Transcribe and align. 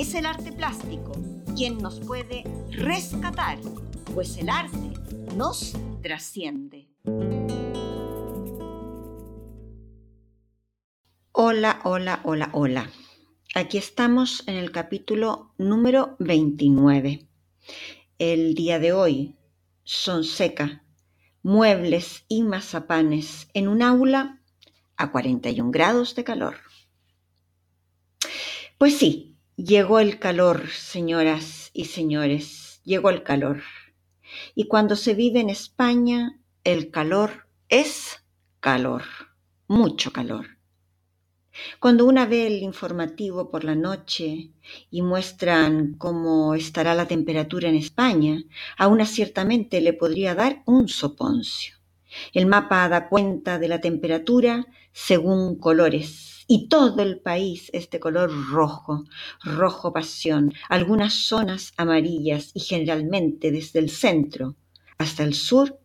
es 0.00 0.14
el 0.14 0.24
arte 0.24 0.50
plástico 0.50 1.12
quien 1.54 1.76
nos 1.76 2.00
puede 2.00 2.44
rescatar, 2.70 3.58
pues 4.14 4.38
el 4.38 4.48
arte 4.48 4.94
nos 5.36 5.74
trasciende. 6.02 6.88
Hola, 11.32 11.80
hola, 11.84 12.20
hola, 12.24 12.48
hola. 12.54 12.90
Aquí 13.54 13.76
estamos 13.76 14.42
en 14.46 14.56
el 14.56 14.72
capítulo 14.72 15.52
número 15.58 16.16
29. 16.18 17.28
El 18.18 18.54
día 18.54 18.78
de 18.78 18.94
hoy 18.94 19.36
son 19.84 20.24
seca, 20.24 20.82
muebles 21.42 22.24
y 22.26 22.42
mazapanes 22.42 23.48
en 23.52 23.68
un 23.68 23.82
aula 23.82 24.40
a 24.96 25.12
41 25.12 25.70
grados 25.70 26.14
de 26.14 26.24
calor. 26.24 26.56
Pues 28.78 28.96
sí, 28.96 29.29
llegó 29.64 30.00
el 30.00 30.18
calor, 30.18 30.68
señoras 30.68 31.70
y 31.74 31.86
señores, 31.86 32.80
llegó 32.84 33.10
el 33.10 33.22
calor. 33.22 33.62
Y 34.54 34.68
cuando 34.68 34.96
se 34.96 35.14
vive 35.14 35.40
en 35.40 35.50
España, 35.50 36.38
el 36.64 36.90
calor 36.90 37.46
es 37.68 38.24
calor, 38.60 39.02
mucho 39.68 40.12
calor. 40.12 40.46
Cuando 41.78 42.06
una 42.06 42.24
ve 42.26 42.46
el 42.46 42.62
informativo 42.62 43.50
por 43.50 43.64
la 43.64 43.74
noche 43.74 44.52
y 44.90 45.02
muestran 45.02 45.94
cómo 45.94 46.54
estará 46.54 46.94
la 46.94 47.06
temperatura 47.06 47.68
en 47.68 47.74
España, 47.74 48.44
a 48.78 48.86
una 48.86 49.04
ciertamente 49.04 49.80
le 49.80 49.92
podría 49.92 50.34
dar 50.34 50.62
un 50.64 50.88
soponcio. 50.88 51.74
El 52.32 52.46
mapa 52.46 52.88
da 52.88 53.08
cuenta 53.08 53.58
de 53.58 53.68
la 53.68 53.80
temperatura 53.80 54.66
según 54.92 55.56
colores 55.56 56.39
y 56.52 56.66
todo 56.66 57.00
el 57.00 57.20
país 57.20 57.70
es 57.72 57.88
de 57.90 58.00
color 58.00 58.28
rojo, 58.50 59.04
rojo 59.44 59.92
pasión, 59.92 60.52
algunas 60.68 61.14
zonas 61.14 61.72
amarillas 61.76 62.50
y 62.54 62.58
generalmente 62.58 63.52
desde 63.52 63.78
el 63.78 63.88
centro 63.88 64.56
hasta 64.98 65.22
el 65.22 65.34
sur 65.34 65.78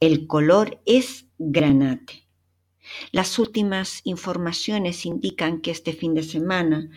el 0.00 0.26
color 0.26 0.82
es 0.84 1.24
granate. 1.38 2.28
Las 3.10 3.38
últimas 3.38 4.02
informaciones 4.04 5.06
indican 5.06 5.62
que 5.62 5.70
este 5.70 5.94
fin 5.94 6.12
de 6.12 6.24
semana 6.24 6.90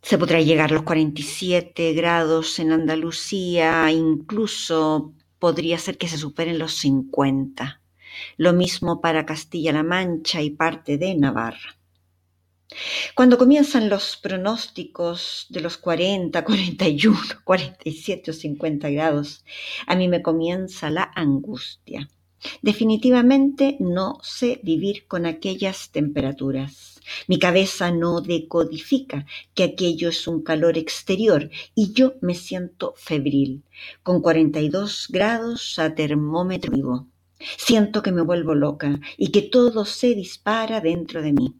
se 0.00 0.16
podrá 0.16 0.40
llegar 0.40 0.70
a 0.70 0.74
los 0.76 0.84
47 0.84 1.92
grados 1.92 2.58
en 2.60 2.72
Andalucía, 2.72 3.92
incluso 3.92 5.12
podría 5.38 5.78
ser 5.78 5.98
que 5.98 6.08
se 6.08 6.16
superen 6.16 6.58
los 6.58 6.72
50. 6.76 7.82
Lo 8.36 8.52
mismo 8.52 9.00
para 9.00 9.26
Castilla-La 9.26 9.82
Mancha 9.82 10.42
y 10.42 10.50
parte 10.50 10.98
de 10.98 11.14
Navarra. 11.14 11.78
Cuando 13.14 13.38
comienzan 13.38 13.88
los 13.88 14.16
pronósticos 14.16 15.46
de 15.48 15.62
los 15.62 15.78
40, 15.78 16.44
41, 16.44 17.18
47 17.44 18.30
o 18.30 18.34
50 18.34 18.90
grados, 18.90 19.44
a 19.86 19.96
mí 19.96 20.06
me 20.06 20.20
comienza 20.20 20.90
la 20.90 21.10
angustia. 21.14 22.08
Definitivamente 22.62 23.76
no 23.80 24.18
sé 24.22 24.60
vivir 24.62 25.06
con 25.06 25.26
aquellas 25.26 25.90
temperaturas. 25.90 27.00
Mi 27.26 27.38
cabeza 27.38 27.90
no 27.90 28.20
decodifica 28.20 29.24
que 29.54 29.64
aquello 29.64 30.10
es 30.10 30.28
un 30.28 30.42
calor 30.42 30.76
exterior 30.76 31.50
y 31.74 31.92
yo 31.94 32.14
me 32.20 32.34
siento 32.34 32.94
febril, 32.96 33.64
con 34.02 34.20
42 34.20 35.06
grados 35.08 35.78
a 35.78 35.94
termómetro 35.94 36.70
vivo. 36.72 37.06
Siento 37.56 38.02
que 38.02 38.12
me 38.12 38.22
vuelvo 38.22 38.54
loca 38.54 39.00
y 39.16 39.30
que 39.30 39.42
todo 39.42 39.84
se 39.84 40.14
dispara 40.14 40.80
dentro 40.80 41.22
de 41.22 41.32
mí. 41.32 41.56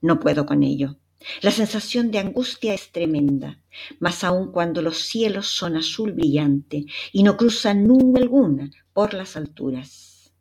No 0.00 0.18
puedo 0.18 0.46
con 0.46 0.62
ello. 0.62 0.98
La 1.40 1.50
sensación 1.50 2.10
de 2.10 2.18
angustia 2.18 2.74
es 2.74 2.92
tremenda, 2.92 3.60
más 3.98 4.22
aún 4.22 4.52
cuando 4.52 4.82
los 4.82 4.98
cielos 4.98 5.48
son 5.48 5.76
azul 5.76 6.12
brillante 6.12 6.84
y 7.12 7.22
no 7.22 7.36
cruzan 7.36 7.86
nube 7.86 8.20
alguna 8.20 8.70
por 8.92 9.14
las 9.14 9.36
alturas. 9.36 10.32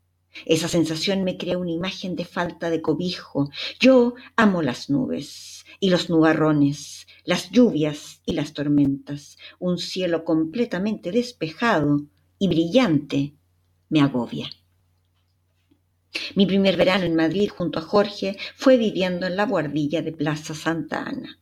Esa 0.45 0.67
sensación 0.67 1.23
me 1.23 1.37
crea 1.37 1.57
una 1.57 1.71
imagen 1.71 2.15
de 2.15 2.25
falta 2.25 2.69
de 2.69 2.81
cobijo. 2.81 3.49
Yo 3.79 4.15
amo 4.35 4.61
las 4.61 4.89
nubes 4.89 5.65
y 5.79 5.89
los 5.89 6.09
nubarrones, 6.09 7.07
las 7.23 7.51
lluvias 7.51 8.21
y 8.25 8.33
las 8.33 8.53
tormentas. 8.53 9.37
Un 9.59 9.77
cielo 9.77 10.25
completamente 10.25 11.11
despejado 11.11 12.01
y 12.37 12.49
brillante 12.49 13.33
me 13.89 14.01
agobia. 14.01 14.49
Mi 16.35 16.45
primer 16.45 16.77
verano 16.77 17.03
en 17.03 17.15
Madrid 17.15 17.49
junto 17.49 17.79
a 17.79 17.81
Jorge 17.81 18.37
fue 18.55 18.77
viviendo 18.77 19.27
en 19.27 19.35
la 19.35 19.45
guardilla 19.45 20.01
de 20.01 20.13
Plaza 20.13 20.53
Santa 20.53 21.03
Ana. 21.03 21.39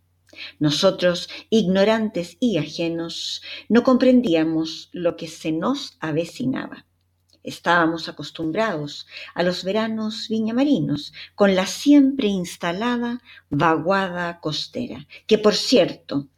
Nosotros, 0.60 1.30
ignorantes 1.50 2.38
y 2.40 2.58
ajenos, 2.58 3.42
no 3.70 3.84
comprendíamos 3.84 4.90
lo 4.92 5.16
que 5.16 5.28
se 5.28 5.52
nos 5.52 5.96
avecinaba. 6.00 6.86
Estábamos 7.44 8.08
acostumbrados 8.08 9.06
a 9.36 9.44
los 9.44 9.64
veranos 9.64 10.28
viñamarinos, 10.30 11.14
con 11.36 11.56
la 11.56 11.66
siempre 11.66 12.28
instalada 12.28 13.22
vaguada 13.50 14.40
costera, 14.40 15.08
que 15.28 15.38
por 15.38 15.54
cierto, 15.54 16.30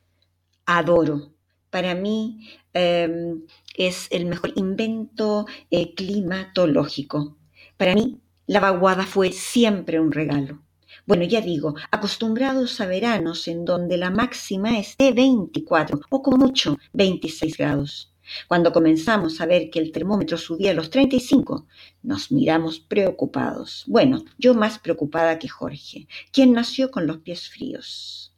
adoro. 0.66 1.32
Para 1.70 1.94
mí 1.94 2.50
em, 2.74 3.46
es 3.78 4.08
el 4.12 4.26
mejor 4.26 4.54
invento 4.56 5.46
eh, 5.72 5.94
climatológico. 5.94 7.38
Para 7.78 7.94
mí 7.94 8.20
la 8.48 8.60
vaguada 8.60 9.06
fue 9.06 9.32
siempre 9.32 10.00
un 10.00 10.12
regalo. 10.12 10.62
Bueno, 11.06 11.24
ya 11.24 11.42
digo, 11.42 11.76
acostumbrados 11.92 12.80
a 12.82 12.88
veranos 12.88 13.48
en 13.48 13.66
donde 13.66 13.98
la 13.98 14.10
máxima 14.10 14.80
es 14.80 14.98
de 14.98 15.12
24 15.12 16.02
o 16.10 16.22
con 16.22 16.40
mucho 16.40 16.78
26 16.94 17.58
grados. 17.58 18.12
Cuando 18.48 18.74
comenzamos 18.74 19.40
a 19.40 19.46
ver 19.46 19.70
que 19.70 19.80
el 19.80 19.92
termómetro 19.92 20.38
subía 20.38 20.72
a 20.72 20.74
los 20.74 20.90
35, 20.90 21.68
nos 22.02 22.32
miramos 22.32 22.80
preocupados. 22.80 23.84
Bueno, 23.88 24.26
yo 24.38 24.56
más 24.56 24.80
preocupada 24.80 25.38
que 25.38 25.48
Jorge, 25.48 26.08
quien 26.32 26.54
nació 26.54 26.90
con 26.90 27.06
los 27.06 27.18
pies 27.18 27.50
fríos. 27.50 28.34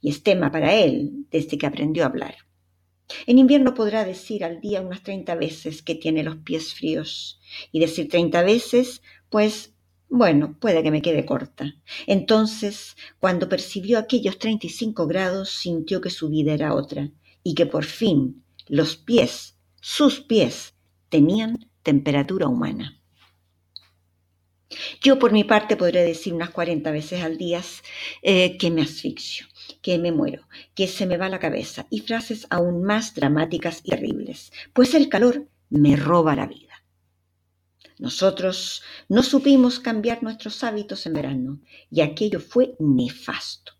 Y 0.00 0.10
es 0.10 0.22
tema 0.22 0.50
para 0.50 0.74
él 0.74 1.26
desde 1.30 1.56
que 1.56 1.66
aprendió 1.66 2.02
a 2.02 2.06
hablar. 2.06 2.34
En 3.26 3.38
invierno 3.38 3.74
podrá 3.74 4.04
decir 4.04 4.44
al 4.44 4.60
día 4.60 4.82
unas 4.82 5.02
30 5.02 5.34
veces 5.34 5.82
que 5.82 5.94
tiene 5.94 6.22
los 6.22 6.36
pies 6.36 6.74
fríos. 6.74 7.40
Y 7.72 7.80
decir 7.80 8.08
30 8.08 8.42
veces 8.42 9.02
pues 9.30 9.74
bueno, 10.10 10.56
puede 10.58 10.82
que 10.82 10.90
me 10.90 11.02
quede 11.02 11.26
corta. 11.26 11.74
Entonces, 12.06 12.96
cuando 13.20 13.48
percibió 13.48 13.98
aquellos 13.98 14.38
35 14.38 15.06
grados, 15.06 15.50
sintió 15.50 16.00
que 16.00 16.10
su 16.10 16.30
vida 16.30 16.54
era 16.54 16.74
otra 16.74 17.10
y 17.42 17.54
que 17.54 17.66
por 17.66 17.84
fin 17.84 18.42
los 18.68 18.96
pies, 18.96 19.58
sus 19.80 20.20
pies, 20.20 20.74
tenían 21.10 21.70
temperatura 21.82 22.48
humana. 22.48 23.02
Yo 25.02 25.18
por 25.18 25.32
mi 25.32 25.44
parte 25.44 25.76
podré 25.76 26.04
decir 26.04 26.32
unas 26.34 26.50
40 26.50 26.90
veces 26.90 27.22
al 27.22 27.36
día 27.38 27.62
eh, 28.22 28.56
que 28.58 28.70
me 28.70 28.82
asfixio, 28.82 29.46
que 29.88 29.98
me 29.98 30.12
muero, 30.12 30.46
que 30.74 30.86
se 30.86 31.06
me 31.06 31.16
va 31.16 31.30
la 31.30 31.38
cabeza 31.38 31.86
y 31.88 32.00
frases 32.00 32.46
aún 32.50 32.82
más 32.82 33.14
dramáticas 33.14 33.80
y 33.82 33.88
terribles, 33.88 34.52
pues 34.74 34.92
el 34.92 35.08
calor 35.08 35.48
me 35.70 35.96
roba 35.96 36.36
la 36.36 36.46
vida. 36.46 36.84
Nosotros 37.98 38.82
no 39.08 39.22
supimos 39.22 39.80
cambiar 39.80 40.22
nuestros 40.22 40.62
hábitos 40.62 41.06
en 41.06 41.14
verano 41.14 41.60
y 41.90 42.02
aquello 42.02 42.38
fue 42.38 42.74
nefasto. 42.78 43.72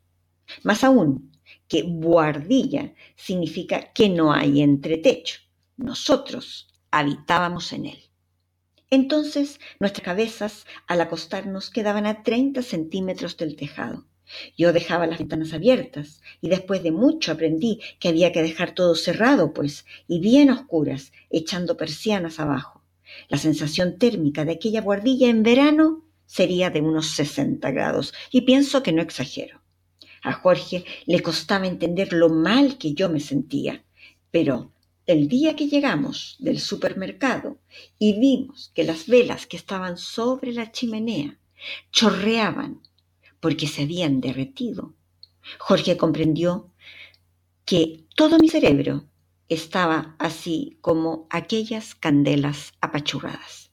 Más 0.62 0.82
aún, 0.82 1.31
que 1.69 1.82
guardilla 1.82 2.94
significa 3.14 3.93
que 3.93 4.08
no 4.08 4.32
hay 4.32 4.62
entretecho. 4.62 5.40
Nosotros 5.76 6.69
habitábamos 6.90 7.70
en 7.75 7.84
él. 7.84 8.02
Entonces 8.88 9.60
nuestras 9.78 10.06
cabezas 10.06 10.64
al 10.87 11.02
acostarnos 11.02 11.69
quedaban 11.69 12.06
a 12.06 12.22
30 12.22 12.62
centímetros 12.62 13.37
del 13.37 13.56
tejado. 13.56 14.06
Yo 14.56 14.72
dejaba 14.72 15.06
las 15.06 15.19
ventanas 15.19 15.52
abiertas 15.52 16.20
y 16.40 16.48
después 16.48 16.82
de 16.82 16.92
mucho 16.92 17.32
aprendí 17.32 17.80
que 17.98 18.08
había 18.08 18.32
que 18.32 18.42
dejar 18.42 18.75
todo 18.75 18.94
cerrado, 18.94 19.52
pues, 19.52 19.86
y 20.06 20.20
bien 20.20 20.50
oscuras, 20.50 21.12
echando 21.30 21.76
persianas 21.76 22.40
abajo. 22.40 22.82
La 23.28 23.38
sensación 23.38 23.98
térmica 23.98 24.44
de 24.44 24.52
aquella 24.52 24.82
guardilla 24.82 25.28
en 25.28 25.42
verano 25.42 26.04
sería 26.26 26.70
de 26.70 26.80
unos 26.80 27.08
60 27.08 27.70
grados, 27.70 28.12
y 28.30 28.42
pienso 28.42 28.82
que 28.82 28.92
no 28.92 29.02
exagero. 29.02 29.62
A 30.22 30.32
Jorge 30.32 30.84
le 31.06 31.22
costaba 31.22 31.66
entender 31.66 32.12
lo 32.12 32.28
mal 32.28 32.76
que 32.76 32.92
yo 32.92 33.08
me 33.08 33.20
sentía, 33.20 33.84
pero 34.31 34.72
el 35.06 35.28
día 35.28 35.56
que 35.56 35.69
llegamos 35.69 36.36
del 36.38 36.60
supermercado 36.60 37.58
y 37.98 38.19
vimos 38.20 38.70
que 38.74 38.84
las 38.84 39.06
velas 39.06 39.46
que 39.46 39.56
estaban 39.56 39.96
sobre 39.96 40.52
la 40.52 40.70
chimenea 40.70 41.38
chorreaban 41.90 42.82
porque 43.40 43.67
se 43.67 43.82
habían 43.82 44.20
derretido, 44.20 44.94
Jorge 45.58 45.96
comprendió 45.96 46.70
que 47.64 48.06
todo 48.17 48.38
mi 48.38 48.49
cerebro 48.49 49.05
estaba 49.49 50.17
así 50.19 50.79
como 50.81 51.26
aquellas 51.31 51.94
candelas 51.94 52.73
apachurradas. 52.81 53.70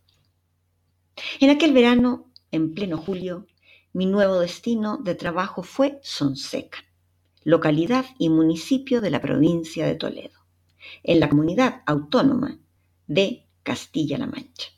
En 1.39 1.49
aquel 1.49 1.73
verano, 1.73 2.31
en 2.51 2.73
pleno 2.73 2.97
julio, 2.97 3.47
mi 3.93 4.05
nuevo 4.05 4.39
destino 4.39 4.97
de 4.97 5.15
trabajo 5.15 5.63
fue 5.63 5.99
Sonseca, 6.03 6.79
localidad 7.43 8.05
y 8.19 8.29
municipio 8.29 9.01
de 9.01 9.09
la 9.09 9.21
provincia 9.21 9.85
de 9.85 9.95
Toledo, 9.95 10.39
en 11.03 11.19
la 11.19 11.29
comunidad 11.29 11.81
autónoma 11.85 12.59
de 13.07 13.47
Castilla-La 13.63 14.27
Mancha. 14.27 14.69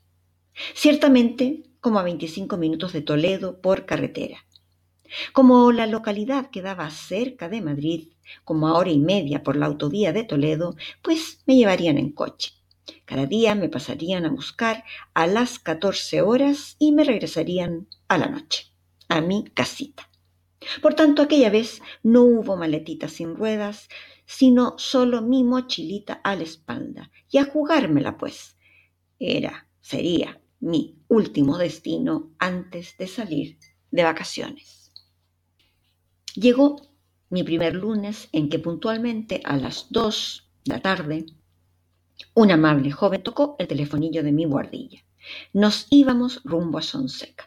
Ciertamente 0.74 1.64
como 1.80 2.00
a 2.00 2.04
25 2.04 2.58
minutos 2.58 2.94
de 2.94 3.02
Toledo 3.02 3.62
por 3.62 3.86
carretera. 3.86 4.47
Como 5.34 5.72
la 5.72 5.88
localidad 5.88 6.50
quedaba 6.50 6.90
cerca 6.90 7.50
de 7.50 7.62
Madrid, 7.62 8.10
como 8.44 8.68
a 8.68 8.78
hora 8.78 8.92
y 8.92 9.00
media 9.00 9.44
por 9.44 9.56
la 9.56 9.66
autovía 9.66 10.14
de 10.14 10.24
Toledo, 10.24 10.76
pues 11.02 11.44
me 11.46 11.56
llevarían 11.56 11.98
en 11.98 12.12
coche. 12.12 12.54
Cada 13.06 13.26
día 13.26 13.56
me 13.56 13.70
pasarían 13.70 14.26
a 14.26 14.30
buscar 14.30 14.84
a 15.14 15.28
las 15.28 15.60
14 15.60 16.22
horas 16.22 16.76
y 16.80 16.92
me 16.92 17.04
regresarían 17.04 17.88
a 18.08 18.18
la 18.18 18.28
noche, 18.28 18.72
a 19.10 19.22
mi 19.22 19.46
casita. 19.46 20.10
Por 20.82 20.94
tanto, 20.96 21.22
aquella 21.22 21.50
vez 21.50 21.82
no 22.04 22.24
hubo 22.24 22.58
maletita 22.58 23.08
sin 23.08 23.36
ruedas, 23.36 23.90
sino 24.26 24.78
solo 24.78 25.22
mi 25.22 25.44
mochilita 25.44 26.14
a 26.24 26.36
la 26.36 26.44
espalda. 26.44 27.12
Y 27.32 27.38
a 27.38 27.46
jugármela, 27.46 28.18
pues. 28.18 28.58
Era, 29.20 29.68
sería 29.82 30.42
mi 30.60 31.00
último 31.08 31.58
destino 31.58 32.32
antes 32.40 32.98
de 32.98 33.08
salir 33.08 33.58
de 33.92 34.04
vacaciones. 34.04 34.77
Llegó 36.36 36.82
mi 37.30 37.44
primer 37.44 37.76
lunes 37.76 38.30
en 38.32 38.50
que 38.50 38.60
puntualmente 38.60 39.42
a 39.44 39.58
las 39.58 39.88
dos 39.90 40.50
de 40.66 40.74
la 40.74 40.82
tarde 40.82 41.26
un 42.34 42.52
amable 42.52 42.92
joven 42.92 43.24
tocó 43.24 43.56
el 43.60 43.68
telefonillo 43.68 44.24
de 44.24 44.32
mi 44.32 44.46
guardilla. 44.46 45.04
Nos 45.54 45.88
íbamos 45.90 46.42
rumbo 46.44 46.78
a 46.78 46.82
Sonseca. 46.82 47.46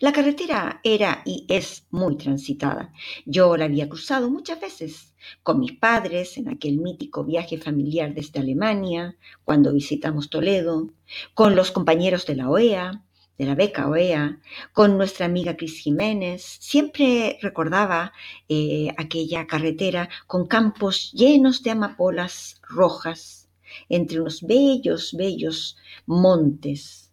La 0.00 0.12
carretera 0.12 0.80
era 0.84 1.22
y 1.24 1.44
es 1.48 1.86
muy 1.90 2.16
transitada. 2.16 2.92
Yo 3.26 3.56
la 3.56 3.64
había 3.64 3.88
cruzado 3.88 4.30
muchas 4.30 4.60
veces 4.60 5.14
con 5.42 5.58
mis 5.58 5.72
padres 5.72 6.38
en 6.38 6.48
aquel 6.48 6.78
mítico 6.78 7.24
viaje 7.24 7.58
familiar 7.58 8.14
desde 8.14 8.40
Alemania, 8.40 9.16
cuando 9.44 9.72
visitamos 9.72 10.30
Toledo, 10.30 10.90
con 11.34 11.56
los 11.56 11.72
compañeros 11.72 12.26
de 12.26 12.36
la 12.36 12.48
OEA, 12.48 13.04
de 13.38 13.46
la 13.46 13.54
beca 13.54 13.88
OEA, 13.88 14.40
con 14.72 14.96
nuestra 14.96 15.26
amiga 15.26 15.56
Cris 15.56 15.78
Jiménez. 15.78 16.58
Siempre 16.60 17.38
recordaba 17.42 18.12
eh, 18.48 18.88
aquella 18.96 19.46
carretera 19.46 20.08
con 20.26 20.46
campos 20.46 21.12
llenos 21.12 21.62
de 21.62 21.70
amapolas 21.70 22.60
rojas, 22.68 23.48
entre 23.88 24.20
unos 24.20 24.42
bellos, 24.42 25.14
bellos 25.14 25.76
montes, 26.06 27.10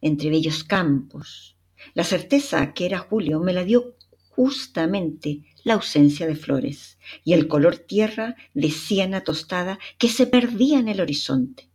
entre 0.00 0.30
bellos 0.30 0.64
campos 0.64 1.52
la 1.94 2.04
certeza 2.04 2.72
que 2.72 2.86
era 2.86 2.98
julio 2.98 3.40
me 3.40 3.52
la 3.52 3.64
dio 3.64 3.96
justamente 4.30 5.42
la 5.64 5.74
ausencia 5.74 6.26
de 6.26 6.36
flores 6.36 6.98
y 7.24 7.34
el 7.34 7.48
color 7.48 7.76
tierra 7.76 8.36
de 8.54 8.70
siena 8.70 9.22
tostada 9.22 9.78
que 9.98 10.08
se 10.08 10.26
perdía 10.26 10.78
en 10.78 10.88
el 10.88 11.00
horizonte. 11.00 11.68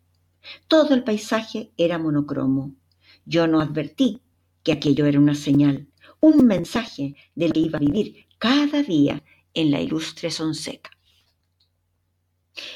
Todo 0.67 0.93
el 0.93 1.03
paisaje 1.03 1.71
era 1.77 1.97
monocromo. 1.97 2.73
Yo 3.29 3.45
no 3.45 3.59
advertí 3.59 4.21
que 4.63 4.71
aquello 4.71 5.05
era 5.05 5.19
una 5.19 5.35
señal, 5.35 5.89
un 6.21 6.47
mensaje 6.47 7.15
del 7.35 7.51
que 7.51 7.59
iba 7.59 7.77
a 7.77 7.81
vivir 7.81 8.25
cada 8.37 8.81
día 8.83 9.21
en 9.53 9.69
la 9.69 9.81
ilustre 9.81 10.31
Sonseca. 10.31 10.91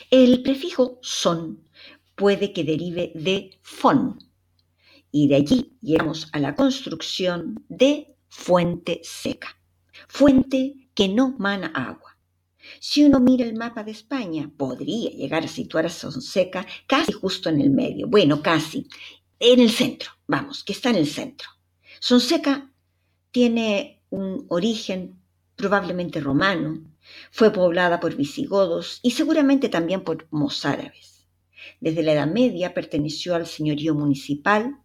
El 0.09 0.43
prefijo 0.43 0.99
son 1.01 1.63
puede 2.15 2.51
que 2.51 2.65
derive 2.65 3.13
de 3.15 3.57
fon, 3.61 4.19
y 5.09 5.29
de 5.29 5.35
allí 5.35 5.77
llegamos 5.81 6.27
a 6.33 6.39
la 6.39 6.53
construcción 6.53 7.63
de 7.69 8.13
fuente 8.27 8.99
seca, 9.03 9.57
fuente 10.09 10.89
que 10.93 11.07
no 11.07 11.35
mana 11.39 11.67
agua. 11.73 12.17
Si 12.81 13.05
uno 13.05 13.21
mira 13.21 13.45
el 13.45 13.55
mapa 13.55 13.85
de 13.85 13.91
España, 13.91 14.51
podría 14.55 15.11
llegar 15.11 15.45
a 15.45 15.47
situar 15.47 15.85
a 15.85 15.89
Sonseca 15.89 16.67
casi 16.87 17.13
justo 17.13 17.47
en 17.47 17.61
el 17.61 17.69
medio, 17.69 18.07
bueno, 18.07 18.41
casi, 18.41 18.87
en 19.39 19.59
el 19.59 19.71
centro, 19.71 20.11
vamos, 20.31 20.63
que 20.63 20.73
está 20.73 20.89
en 20.89 20.95
el 20.95 21.07
centro. 21.07 21.47
Sonseca 21.99 22.71
tiene 23.31 24.01
un 24.09 24.45
origen 24.49 25.19
probablemente 25.55 26.19
romano, 26.19 26.81
fue 27.31 27.51
poblada 27.51 27.99
por 27.99 28.15
visigodos 28.15 28.99
y 29.03 29.11
seguramente 29.11 29.69
también 29.69 30.03
por 30.03 30.27
mozárabes. 30.31 31.27
Desde 31.79 32.03
la 32.03 32.13
Edad 32.13 32.27
Media 32.27 32.73
perteneció 32.73 33.35
al 33.35 33.45
señorío 33.45 33.93
municipal 33.93 34.81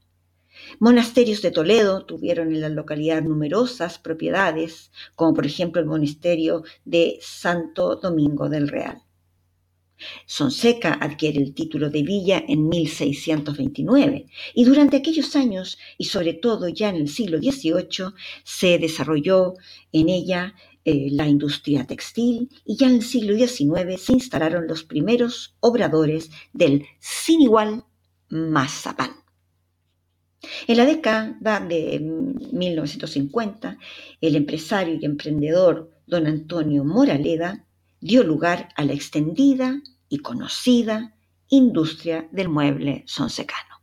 Monasterios 0.78 1.42
de 1.42 1.50
Toledo 1.50 2.06
tuvieron 2.06 2.54
en 2.54 2.62
la 2.62 2.68
localidad 2.68 3.22
numerosas 3.22 3.98
propiedades, 3.98 4.90
como 5.14 5.34
por 5.34 5.46
ejemplo 5.46 5.80
el 5.80 5.86
monasterio 5.86 6.64
de 6.84 7.18
Santo 7.20 7.96
Domingo 7.96 8.48
del 8.48 8.68
Real. 8.68 9.05
Sonseca 10.26 10.98
adquiere 11.00 11.40
el 11.40 11.54
título 11.54 11.90
de 11.90 12.02
villa 12.02 12.42
en 12.46 12.68
1629 12.68 14.26
y 14.54 14.64
durante 14.64 14.98
aquellos 14.98 15.34
años 15.36 15.78
y 15.98 16.04
sobre 16.04 16.34
todo 16.34 16.68
ya 16.68 16.90
en 16.90 16.96
el 16.96 17.08
siglo 17.08 17.38
XVIII 17.38 18.12
se 18.44 18.78
desarrolló 18.78 19.54
en 19.92 20.08
ella 20.08 20.54
eh, 20.84 21.08
la 21.10 21.26
industria 21.26 21.86
textil 21.86 22.50
y 22.64 22.76
ya 22.76 22.88
en 22.88 22.96
el 22.96 23.02
siglo 23.02 23.36
XIX 23.36 24.00
se 24.00 24.12
instalaron 24.12 24.66
los 24.66 24.84
primeros 24.84 25.56
obradores 25.60 26.30
del 26.52 26.86
sin 27.00 27.40
igual 27.40 27.84
mazapán. 28.28 29.10
En 30.68 30.76
la 30.76 30.84
década 30.84 31.60
de 31.60 31.98
1950, 32.52 33.78
el 34.20 34.36
empresario 34.36 34.96
y 35.00 35.04
emprendedor 35.04 35.90
don 36.06 36.26
Antonio 36.26 36.84
Moraleda 36.84 37.65
dio 38.00 38.22
lugar 38.22 38.68
a 38.76 38.84
la 38.84 38.92
extendida 38.92 39.82
y 40.08 40.18
conocida 40.18 41.16
industria 41.48 42.28
del 42.32 42.48
mueble 42.48 43.04
sonsecano. 43.06 43.76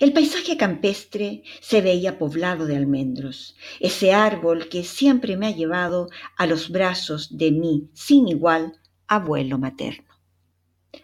El 0.00 0.14
paisaje 0.14 0.56
campestre 0.56 1.42
se 1.60 1.82
veía 1.82 2.18
poblado 2.18 2.64
de 2.66 2.76
almendros, 2.76 3.56
ese 3.78 4.14
árbol 4.14 4.68
que 4.68 4.84
siempre 4.84 5.36
me 5.36 5.48
ha 5.48 5.50
llevado 5.50 6.08
a 6.38 6.46
los 6.46 6.70
brazos 6.70 7.36
de 7.36 7.52
mi 7.52 7.90
sin 7.92 8.26
igual 8.26 8.80
abuelo 9.06 9.58
materno, 9.58 10.14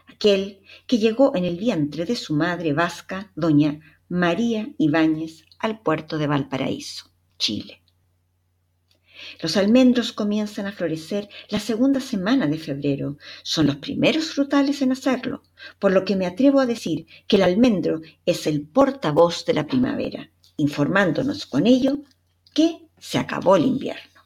aquel 0.07 0.61
que 0.87 0.99
llegó 0.99 1.37
en 1.37 1.45
el 1.45 1.59
vientre 1.59 2.07
de 2.07 2.17
su 2.17 2.35
madre 2.35 2.73
vasca, 2.73 3.31
doña 3.37 3.81
María 4.09 4.69
Ibáñez 4.79 5.45
al 5.59 5.81
puerto 5.81 6.17
de 6.17 6.27
Valparaíso, 6.27 7.11
Chile. 7.39 7.82
Los 9.41 9.57
almendros 9.57 10.12
comienzan 10.12 10.67
a 10.67 10.73
florecer 10.73 11.29
la 11.49 11.61
segunda 11.61 12.00
semana 12.00 12.47
de 12.47 12.59
febrero. 12.59 13.19
Son 13.43 13.67
los 13.67 13.76
primeros 13.76 14.26
frutales 14.33 14.83
en 14.83 14.93
hacerlo, 14.93 15.43
por 15.79 15.93
lo 15.93 16.05
que 16.05 16.17
me 16.17 16.26
atrevo 16.26 16.61
a 16.61 16.67
decir 16.67 17.07
que 17.26 17.37
el 17.37 17.43
almendro 17.43 18.00
es 18.26 18.47
el 18.47 18.62
portavoz 18.62 19.45
de 19.45 19.55
la 19.55 19.67
primavera, 19.67 20.31
informándonos 20.57 21.47
con 21.47 21.67
ello 21.67 21.99
que 22.55 22.88
se 22.99 23.19
acabó 23.19 23.57
el 23.57 23.67
invierno. 23.67 24.23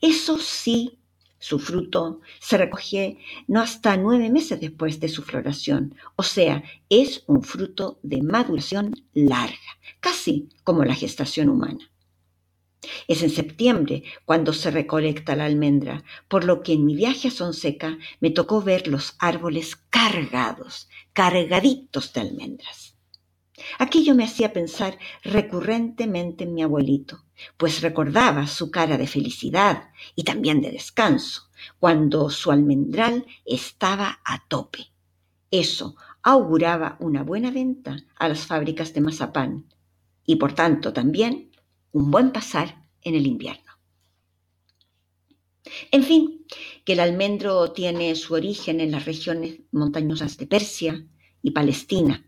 Eso 0.00 0.38
sí 0.38 1.00
su 1.42 1.58
fruto 1.58 2.20
se 2.38 2.58
recoge 2.58 3.16
no 3.48 3.62
hasta 3.62 3.96
nueve 3.96 4.28
meses 4.28 4.60
después 4.60 5.00
de 5.00 5.08
su 5.08 5.22
floración, 5.22 5.94
o 6.16 6.22
sea, 6.22 6.62
es 6.90 7.24
un 7.26 7.42
fruto 7.42 7.98
de 8.02 8.22
maduración 8.22 8.94
larga, 9.14 9.56
casi 10.00 10.50
como 10.64 10.84
la 10.84 10.94
gestación 10.94 11.48
humana. 11.48 11.89
Es 13.08 13.22
en 13.22 13.30
septiembre 13.30 14.04
cuando 14.24 14.52
se 14.52 14.70
recolecta 14.70 15.36
la 15.36 15.44
almendra, 15.44 16.02
por 16.28 16.44
lo 16.44 16.62
que 16.62 16.72
en 16.72 16.86
mi 16.86 16.94
viaje 16.94 17.28
a 17.28 17.30
Sonseca 17.30 17.98
me 18.20 18.30
tocó 18.30 18.62
ver 18.62 18.88
los 18.88 19.16
árboles 19.18 19.76
cargados, 19.76 20.88
cargaditos 21.12 22.12
de 22.12 22.20
almendras. 22.22 22.96
Aquello 23.78 24.14
me 24.14 24.24
hacía 24.24 24.54
pensar 24.54 24.98
recurrentemente 25.22 26.44
en 26.44 26.54
mi 26.54 26.62
abuelito, 26.62 27.24
pues 27.58 27.82
recordaba 27.82 28.46
su 28.46 28.70
cara 28.70 28.96
de 28.96 29.06
felicidad 29.06 29.90
y 30.14 30.24
también 30.24 30.62
de 30.62 30.70
descanso, 30.70 31.50
cuando 31.78 32.30
su 32.30 32.50
almendral 32.50 33.26
estaba 33.44 34.20
a 34.24 34.46
tope. 34.48 34.86
Eso 35.50 35.96
auguraba 36.22 36.96
una 37.00 37.22
buena 37.22 37.50
venta 37.50 37.98
a 38.16 38.28
las 38.28 38.46
fábricas 38.46 38.94
de 38.94 39.00
mazapán 39.02 39.66
y 40.24 40.36
por 40.36 40.54
tanto 40.54 40.92
también 40.92 41.49
un 41.92 42.10
buen 42.10 42.32
pasar 42.32 42.86
en 43.02 43.14
el 43.14 43.26
invierno. 43.26 43.72
En 45.90 46.02
fin, 46.02 46.46
que 46.84 46.94
el 46.94 47.00
almendro 47.00 47.72
tiene 47.72 48.14
su 48.14 48.34
origen 48.34 48.80
en 48.80 48.90
las 48.90 49.04
regiones 49.04 49.60
montañosas 49.72 50.36
de 50.36 50.46
Persia 50.46 51.06
y 51.42 51.50
Palestina. 51.52 52.26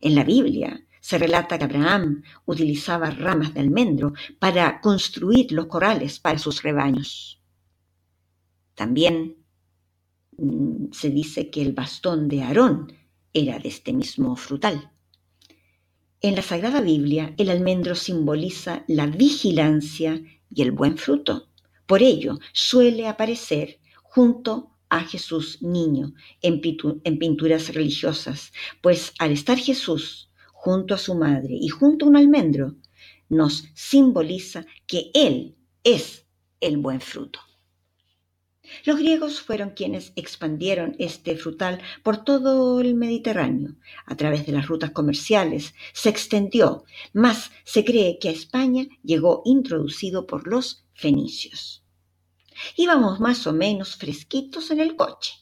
En 0.00 0.14
la 0.14 0.24
Biblia 0.24 0.86
se 1.00 1.18
relata 1.18 1.58
que 1.58 1.64
Abraham 1.64 2.22
utilizaba 2.46 3.10
ramas 3.10 3.54
de 3.54 3.60
almendro 3.60 4.12
para 4.38 4.80
construir 4.80 5.52
los 5.52 5.66
corrales 5.66 6.18
para 6.18 6.38
sus 6.38 6.62
rebaños. 6.62 7.42
También 8.74 9.36
mm, 10.36 10.92
se 10.92 11.10
dice 11.10 11.50
que 11.50 11.62
el 11.62 11.72
bastón 11.72 12.28
de 12.28 12.42
Aarón 12.42 12.92
era 13.32 13.58
de 13.58 13.68
este 13.68 13.92
mismo 13.92 14.36
frutal. 14.36 14.89
En 16.22 16.34
la 16.34 16.42
Sagrada 16.42 16.82
Biblia, 16.82 17.32
el 17.38 17.48
almendro 17.48 17.94
simboliza 17.94 18.84
la 18.86 19.06
vigilancia 19.06 20.22
y 20.50 20.60
el 20.60 20.70
buen 20.70 20.98
fruto. 20.98 21.48
Por 21.86 22.02
ello, 22.02 22.38
suele 22.52 23.08
aparecer 23.08 23.80
junto 24.02 24.76
a 24.90 25.00
Jesús 25.00 25.62
niño 25.62 26.12
en, 26.42 26.60
pinturas 26.60 27.72
religiosas, 27.72 28.52
pues 28.82 29.14
al 29.18 29.32
estar 29.32 29.56
Jesús 29.56 30.30
junto 30.52 30.94
a 30.94 30.98
su 30.98 31.14
madre 31.14 31.56
y 31.58 31.68
junto 31.68 32.04
a 32.04 32.08
un 32.10 32.16
almendro, 32.18 32.76
nos 33.30 33.64
simboliza 33.72 34.66
que 34.86 35.10
Él 35.14 35.56
es 35.84 36.26
el 36.60 36.76
buen 36.76 37.00
fruto. 37.00 37.40
Los 38.84 38.98
griegos 38.98 39.40
fueron 39.40 39.70
quienes 39.70 40.12
expandieron 40.16 40.96
este 40.98 41.36
frutal 41.36 41.80
por 42.02 42.24
todo 42.24 42.80
el 42.80 42.94
Mediterráneo. 42.94 43.76
A 44.06 44.16
través 44.16 44.46
de 44.46 44.52
las 44.52 44.68
rutas 44.68 44.90
comerciales 44.90 45.74
se 45.92 46.08
extendió, 46.08 46.84
más 47.12 47.50
se 47.64 47.84
cree 47.84 48.18
que 48.18 48.28
a 48.28 48.32
España 48.32 48.86
llegó 49.02 49.42
introducido 49.44 50.26
por 50.26 50.46
los 50.46 50.84
fenicios. 50.94 51.84
Íbamos 52.76 53.20
más 53.20 53.46
o 53.46 53.52
menos 53.52 53.96
fresquitos 53.96 54.70
en 54.70 54.80
el 54.80 54.96
coche 54.96 55.32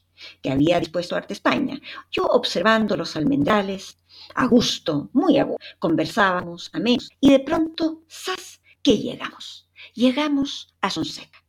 que 0.42 0.50
había 0.50 0.80
dispuesto 0.80 1.16
Arte 1.16 1.32
España, 1.35 1.80
yo 2.11 2.25
observando 2.26 2.97
los 2.97 3.16
almendrales, 3.16 3.99
a 4.35 4.47
gusto, 4.47 5.11
muy 5.12 5.38
a 5.38 5.44
gusto, 5.44 5.64
conversábamos 5.78 6.70
a 6.73 6.80
menos, 6.80 7.11
y 7.20 7.30
de 7.30 7.40
pronto, 7.40 8.02
¡zas!, 8.11 8.61
que 8.82 8.99
llegamos. 8.99 9.68
Llegamos 9.94 10.75
a 10.80 10.90
Sonseca. 10.90 11.44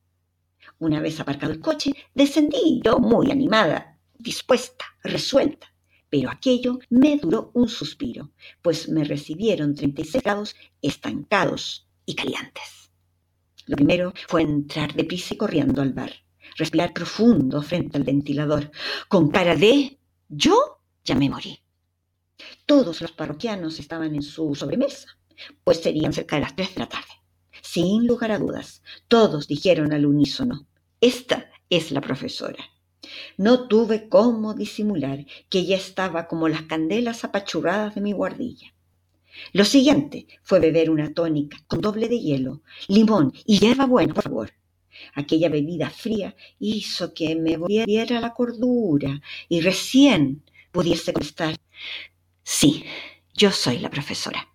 Una 0.80 1.02
vez 1.02 1.20
aparcado 1.20 1.52
el 1.52 1.60
coche, 1.60 1.94
descendí 2.14 2.82
yo 2.84 3.00
muy 3.00 3.32
animada, 3.32 4.00
dispuesta, 4.18 4.86
resuelta. 5.04 5.74
Pero 6.10 6.32
aquello 6.32 6.80
me 6.90 7.18
duró 7.18 7.52
un 7.54 7.68
suspiro, 7.68 8.32
pues 8.62 8.90
me 8.90 9.04
recibieron 9.04 9.76
36 9.76 10.24
grados 10.24 10.56
estancados 10.82 11.88
y 12.06 12.16
calientes. 12.16 12.92
Lo 13.68 13.76
primero 13.76 14.14
fue 14.28 14.42
entrar 14.42 14.94
deprisa 14.94 15.36
y 15.36 15.38
corriendo 15.38 15.82
al 15.82 15.94
bar, 15.94 16.12
respirar 16.56 16.94
profundo 16.94 17.62
frente 17.62 17.98
al 17.98 18.04
ventilador, 18.04 18.72
con 19.08 19.30
cara 19.30 19.56
de 19.56 20.00
yo 20.30 20.82
ya 21.04 21.16
me 21.16 21.30
morí. 21.30 21.60
Todos 22.66 23.02
los 23.02 23.12
parroquianos 23.12 23.80
estaban 23.80 24.16
en 24.16 24.24
su 24.24 24.56
sobremesa, 24.56 25.10
pues 25.64 25.82
serían 25.82 26.14
cerca 26.14 26.38
de 26.38 26.44
las 26.44 26.56
tres 26.56 26.74
de 26.74 26.80
la 26.80 26.90
tarde. 26.90 27.06
Sin 27.62 28.08
lugar 28.08 28.32
a 28.32 28.40
dudas, 28.40 28.82
todos 29.08 29.48
dijeron 29.48 29.92
al 29.94 30.06
unísono, 30.06 30.69
esta 31.02 31.50
es 31.70 31.92
la 31.92 32.02
profesora. 32.02 32.64
No 33.38 33.68
tuve 33.68 34.10
cómo 34.10 34.54
disimular 34.54 35.26
que 35.50 35.60
ella 35.60 35.78
estaba 35.78 36.28
como 36.28 36.50
las 36.50 36.64
candelas 36.64 37.24
apachurradas 37.24 37.96
de 37.96 38.02
mi 38.02 38.12
guardilla. 38.12 38.74
Lo 39.54 39.64
siguiente 39.64 40.28
fue 40.44 40.60
beber 40.60 40.90
una 40.90 41.14
tónica 41.14 41.58
con 41.68 41.80
doble 41.80 42.10
de 42.10 42.20
hielo, 42.20 42.62
limón 42.88 43.32
y 43.46 43.60
hierba 43.60 43.86
buena, 43.86 44.14
por 44.14 44.24
favor. 44.24 44.52
Aquella 45.14 45.48
bebida 45.48 45.90
fría 45.90 46.36
hizo 46.60 47.14
que 47.14 47.36
me 47.36 47.56
volviera 47.56 48.20
la 48.20 48.34
cordura 48.34 49.22
y 49.48 49.62
recién 49.62 50.44
pudiese 50.72 51.14
contestar, 51.14 51.56
sí, 52.44 52.84
yo 53.34 53.52
soy 53.52 53.80
la 53.80 53.90
profesora 53.90 54.49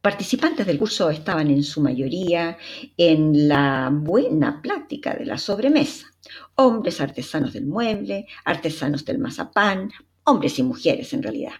participantes 0.00 0.66
del 0.66 0.78
curso 0.78 1.10
estaban 1.10 1.50
en 1.50 1.62
su 1.62 1.80
mayoría 1.80 2.56
en 2.96 3.48
la 3.48 3.90
buena 3.92 4.62
plática 4.62 5.14
de 5.14 5.26
la 5.26 5.38
sobremesa. 5.38 6.06
Hombres 6.54 7.00
artesanos 7.00 7.52
del 7.52 7.66
mueble, 7.66 8.26
artesanos 8.44 9.04
del 9.04 9.18
mazapán, 9.18 9.90
hombres 10.24 10.58
y 10.58 10.62
mujeres 10.62 11.12
en 11.12 11.22
realidad. 11.22 11.54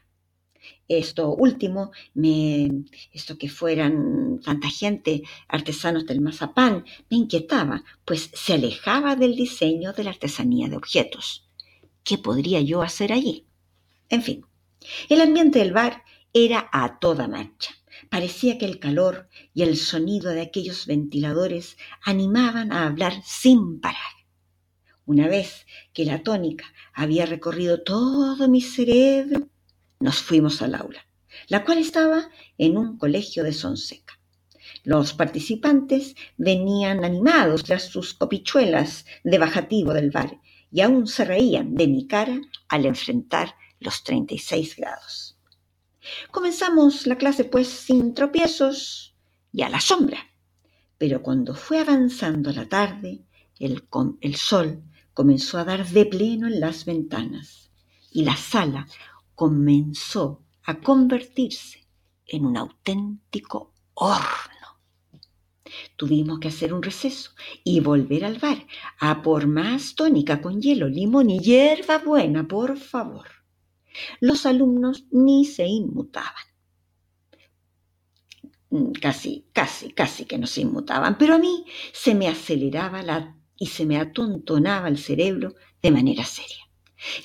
Esto 0.89 1.33
último, 1.35 1.93
me, 2.15 2.85
esto 3.13 3.39
que 3.39 3.49
fueran 3.49 4.41
tanta 4.41 4.69
gente 4.69 5.23
artesanos 5.47 6.07
del 6.07 6.21
mazapán, 6.21 6.85
me 7.11 7.19
inquietaba, 7.19 7.85
pues 8.05 8.31
se 8.35 8.55
alejaba 8.55 9.17
del 9.17 9.37
diseño 9.37 9.93
de 9.93 10.05
la 10.05 10.11
artesanía 10.11 10.69
de 10.69 10.77
objetos. 10.77 11.49
¿Qué 12.03 12.19
podría 12.19 12.61
yo 12.61 12.83
hacer 12.83 13.13
allí? 13.13 13.47
En 14.09 14.23
fin, 14.23 14.45
el 15.09 15.21
ambiente 15.21 15.61
del 15.61 15.73
bar 15.73 16.03
era 16.33 16.69
a 16.73 16.99
toda 16.99 17.29
marcha 17.29 17.80
Parecía 18.09 18.59
que 18.59 18.65
el 18.65 18.79
calor 18.79 19.29
y 19.53 19.63
el 19.63 19.77
sonido 19.77 20.31
de 20.31 20.41
aquellos 20.41 20.87
ventiladores 20.87 21.77
animaban 22.05 22.73
a 22.73 22.87
hablar 22.87 23.15
sin 23.25 23.81
parar. 23.81 23.99
Una 25.05 25.29
vez 25.29 25.67
que 25.93 26.05
la 26.05 26.23
tónica 26.23 26.65
había 26.93 27.27
recorrido 27.27 27.83
todo 27.83 28.49
mi 28.49 28.61
cerebro, 28.61 29.49
nos 29.99 30.23
fuimos 30.23 30.63
al 30.63 30.75
aula, 30.75 31.07
la 31.49 31.65
cual 31.65 31.79
estaba 31.79 32.31
en 32.59 32.79
un 32.79 32.97
colegio 32.97 33.45
de 33.45 33.53
Sonseca. 33.53 34.21
Los 34.85 35.13
participantes 35.13 36.15
venían 36.37 37.05
animados 37.05 37.65
tras 37.65 37.85
sus 37.85 38.15
copichuelas 38.15 39.05
de 39.25 39.39
bajativo 39.39 39.93
del 39.93 40.11
bar 40.11 40.41
y 40.71 40.81
aún 40.81 41.07
se 41.07 41.25
reían 41.25 41.75
de 41.75 41.89
mi 41.89 42.07
cara 42.07 42.41
al 42.69 42.87
enfrentar 42.87 43.55
los 43.81 44.05
36 44.05 44.77
grados. 44.77 45.30
Comenzamos 46.31 47.07
la 47.07 47.17
clase 47.17 47.45
pues 47.45 47.69
sin 47.69 48.15
tropiezos 48.15 49.15
y 49.53 49.63
a 49.63 49.69
la 49.69 49.81
sombra. 49.81 50.19
Pero 50.99 51.23
cuando 51.23 51.55
fue 51.55 51.79
avanzando 51.79 52.53
la 52.53 52.69
tarde, 52.69 53.25
el, 53.59 54.37
sol 54.37 54.83
comenzó 55.15 55.59
a 55.59 55.65
dar 55.65 55.87
de 55.87 56.07
pleno 56.07 56.47
en 56.47 56.61
las 56.61 56.85
ventanas 56.85 57.71
y 58.11 58.25
la 58.25 58.37
sala 58.37 58.87
comenzó 59.35 60.43
a 60.65 60.81
convertirse 60.81 61.87
en 62.27 62.47
un 62.47 62.57
auténtico 62.57 63.73
horno. 63.95 64.81
Tuvimos 65.97 66.39
que 66.41 66.49
hacer 66.49 66.75
un 66.75 66.83
receso 66.83 67.31
y 67.65 67.81
volver 67.81 68.25
al 68.25 68.39
bar 68.39 68.67
a 68.99 69.23
por 69.23 69.47
más 69.47 69.95
tónica 69.95 70.41
con 70.41 70.61
hielo, 70.61 70.89
limón 70.89 71.31
y 71.31 71.39
hierba 71.39 71.99
buena, 71.99 72.47
por 72.47 72.77
favor. 72.77 73.40
Los 74.21 74.47
alumnos 74.47 75.05
ni 75.11 75.45
se 75.45 75.67
inmutaban. 75.67 76.45
Mm, 78.71 78.93
casi, 78.93 79.47
casi, 79.53 79.93
casi 79.93 80.25
que 80.25 80.39
no 80.39 80.47
se 80.47 80.61
inmutaban, 80.63 81.19
pero 81.19 81.35
a 81.35 81.39
mí 81.39 81.65
se 81.93 82.15
me 82.15 82.29
aceleraba 82.29 83.03
la, 83.03 83.37
y 83.57 83.67
se 83.67 83.85
me 83.85 83.99
atontonaba 83.99 84.89
el 84.89 84.99
cerebro 84.99 85.55
de 85.83 85.91
manera 85.91 86.25
seria. 86.25 86.69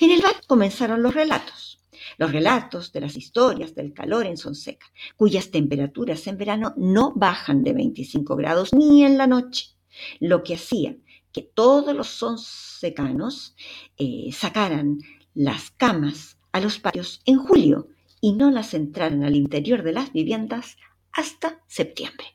En 0.00 0.10
el 0.10 0.22
bar 0.22 0.34
comenzaron 0.46 1.02
los 1.02 1.14
relatos, 1.14 1.80
los 2.18 2.32
relatos 2.32 2.92
de 2.92 3.00
las 3.00 3.16
historias 3.16 3.74
del 3.74 3.92
calor 3.92 4.26
en 4.26 4.36
Sonseca, 4.36 4.86
cuyas 5.16 5.50
temperaturas 5.50 6.26
en 6.26 6.38
verano 6.38 6.74
no 6.76 7.12
bajan 7.14 7.62
de 7.62 7.74
25 7.74 8.36
grados 8.36 8.72
ni 8.72 9.04
en 9.04 9.18
la 9.18 9.26
noche, 9.26 9.76
lo 10.20 10.42
que 10.42 10.54
hacía 10.54 10.96
que 11.36 11.42
todos 11.42 11.94
los 11.94 12.08
sonsecanos 12.08 13.54
eh, 13.98 14.30
sacaran 14.32 15.00
las 15.34 15.70
camas 15.70 16.35
a 16.56 16.60
los 16.60 16.78
patios 16.78 17.20
en 17.26 17.38
julio 17.38 17.88
y 18.20 18.32
no 18.32 18.50
las 18.50 18.72
entraran 18.72 19.24
al 19.24 19.36
interior 19.36 19.82
de 19.82 19.92
las 19.92 20.12
viviendas 20.12 20.78
hasta 21.12 21.62
septiembre. 21.66 22.26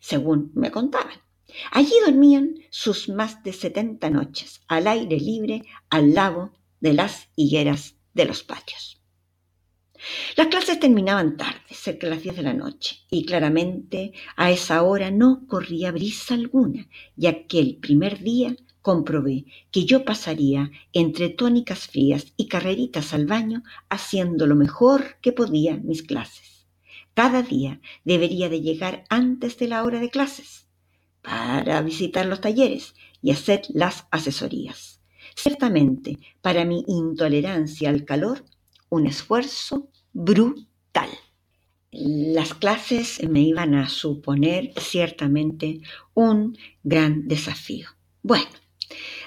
Según 0.00 0.50
me 0.54 0.70
contaban, 0.70 1.18
allí 1.70 1.92
dormían 2.06 2.54
sus 2.70 3.10
más 3.10 3.42
de 3.42 3.52
70 3.52 4.08
noches 4.08 4.62
al 4.66 4.86
aire 4.86 5.20
libre 5.20 5.62
al 5.90 6.14
lado 6.14 6.54
de 6.80 6.94
las 6.94 7.28
higueras 7.36 7.96
de 8.14 8.24
los 8.24 8.42
patios. 8.42 9.02
Las 10.36 10.46
clases 10.46 10.80
terminaban 10.80 11.36
tarde, 11.36 11.60
cerca 11.70 12.06
de 12.06 12.14
las 12.14 12.22
10 12.22 12.36
de 12.36 12.42
la 12.42 12.54
noche, 12.54 13.00
y 13.10 13.26
claramente 13.26 14.12
a 14.36 14.50
esa 14.50 14.82
hora 14.82 15.10
no 15.10 15.46
corría 15.46 15.92
brisa 15.92 16.32
alguna, 16.32 16.88
ya 17.14 17.46
que 17.46 17.58
el 17.58 17.76
primer 17.76 18.20
día 18.20 18.56
comprobé 18.84 19.46
que 19.70 19.86
yo 19.86 20.04
pasaría 20.04 20.70
entre 20.92 21.30
tónicas 21.30 21.88
frías 21.88 22.34
y 22.36 22.48
carreritas 22.48 23.14
al 23.14 23.24
baño 23.24 23.62
haciendo 23.88 24.46
lo 24.46 24.56
mejor 24.56 25.16
que 25.22 25.32
podía 25.32 25.78
mis 25.78 26.02
clases. 26.02 26.66
Cada 27.14 27.40
día 27.40 27.80
debería 28.04 28.50
de 28.50 28.60
llegar 28.60 29.04
antes 29.08 29.56
de 29.56 29.68
la 29.68 29.84
hora 29.84 30.00
de 30.00 30.10
clases 30.10 30.68
para 31.22 31.80
visitar 31.80 32.26
los 32.26 32.42
talleres 32.42 32.94
y 33.22 33.30
hacer 33.30 33.62
las 33.70 34.06
asesorías. 34.10 35.00
Ciertamente, 35.34 36.18
para 36.42 36.66
mi 36.66 36.84
intolerancia 36.86 37.88
al 37.88 38.04
calor, 38.04 38.44
un 38.90 39.06
esfuerzo 39.06 39.88
brutal. 40.12 41.08
Las 41.90 42.52
clases 42.52 43.26
me 43.26 43.40
iban 43.40 43.74
a 43.74 43.88
suponer 43.88 44.74
ciertamente 44.76 45.80
un 46.12 46.58
gran 46.82 47.26
desafío 47.26 47.88
Bueno, 48.22 48.50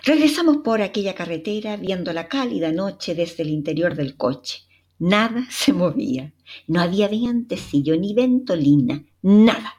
regresamos 0.08 0.60
por 0.64 0.82
aquella 0.82 1.14
carretera 1.14 1.76
viendo 1.76 2.14
la 2.14 2.30
cálida 2.30 2.72
noche 2.72 3.14
desde 3.14 3.44
el 3.44 3.50
interior 3.50 3.94
del 3.94 4.16
coche. 4.16 4.64
Nada 5.00 5.46
se 5.52 5.74
movía. 5.74 6.34
No 6.66 6.80
había 6.80 7.10
vientecillo 7.10 7.98
ni 7.98 8.14
ventolina, 8.14 9.04
nada. 9.22 9.74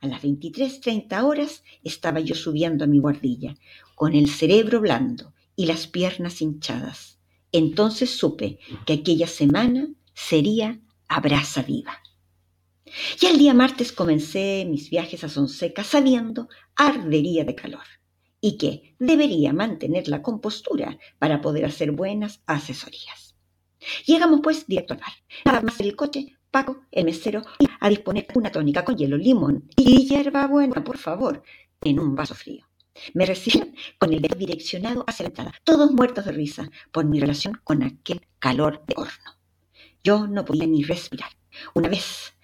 A 0.00 0.06
las 0.06 0.22
23.30 0.22 1.22
horas 1.22 1.64
estaba 1.84 2.18
yo 2.18 2.34
subiendo 2.34 2.84
a 2.84 2.86
mi 2.86 2.98
guardilla, 2.98 3.56
con 3.94 4.14
el 4.14 4.30
cerebro 4.30 4.80
blando 4.80 5.34
y 5.54 5.66
las 5.66 5.86
piernas 5.86 6.40
hinchadas. 6.40 7.18
Entonces 7.52 8.08
supe 8.08 8.58
que 8.86 8.94
aquella 8.94 9.26
semana 9.26 9.90
sería 10.14 10.80
a 11.08 11.20
brasa 11.20 11.60
viva. 11.60 11.98
Y 13.20 13.26
el 13.26 13.36
día 13.36 13.52
martes 13.52 13.92
comencé 13.92 14.66
mis 14.66 14.88
viajes 14.88 15.24
a 15.24 15.28
Sonseca 15.28 15.84
sabiendo 15.84 16.48
ardería 16.74 17.44
de 17.44 17.54
calor 17.54 17.97
y 18.40 18.56
que 18.56 18.94
debería 18.98 19.52
mantener 19.52 20.08
la 20.08 20.22
compostura 20.22 20.98
para 21.18 21.40
poder 21.40 21.64
hacer 21.64 21.92
buenas 21.92 22.42
asesorías. 22.46 23.36
Llegamos 24.06 24.40
pues 24.42 24.66
directo 24.66 24.94
al 24.94 25.00
bar. 25.00 25.12
Nada 25.44 25.60
más 25.62 25.80
el 25.80 25.96
coche, 25.96 26.36
Paco, 26.50 26.80
el 26.90 27.04
mesero, 27.04 27.42
a 27.80 27.88
disponer 27.88 28.26
una 28.34 28.50
tónica 28.50 28.84
con 28.84 28.96
hielo, 28.96 29.16
limón 29.16 29.68
y 29.76 30.06
hierba 30.06 30.46
buena, 30.46 30.82
por 30.82 30.98
favor, 30.98 31.42
en 31.82 32.00
un 32.00 32.14
vaso 32.14 32.34
frío. 32.34 32.66
Me 33.14 33.26
recibieron 33.26 33.74
con 33.98 34.12
el 34.12 34.20
dedo 34.20 34.36
direccionado 34.36 35.04
hacia 35.06 35.24
la 35.24 35.28
entrada, 35.28 35.54
todos 35.64 35.92
muertos 35.92 36.24
de 36.24 36.32
risa 36.32 36.70
por 36.90 37.04
mi 37.04 37.20
relación 37.20 37.60
con 37.62 37.82
aquel 37.82 38.26
calor 38.38 38.82
de 38.86 38.94
horno. 38.96 39.38
Yo 40.02 40.26
no 40.26 40.44
podía 40.44 40.66
ni 40.66 40.82
respirar. 40.82 41.30
Una 41.74 41.88
vez 41.88 42.34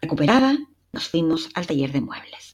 recuperada, 0.00 0.56
nos 0.92 1.08
fuimos 1.08 1.48
al 1.54 1.66
taller 1.66 1.92
de 1.92 2.00
muebles. 2.00 2.53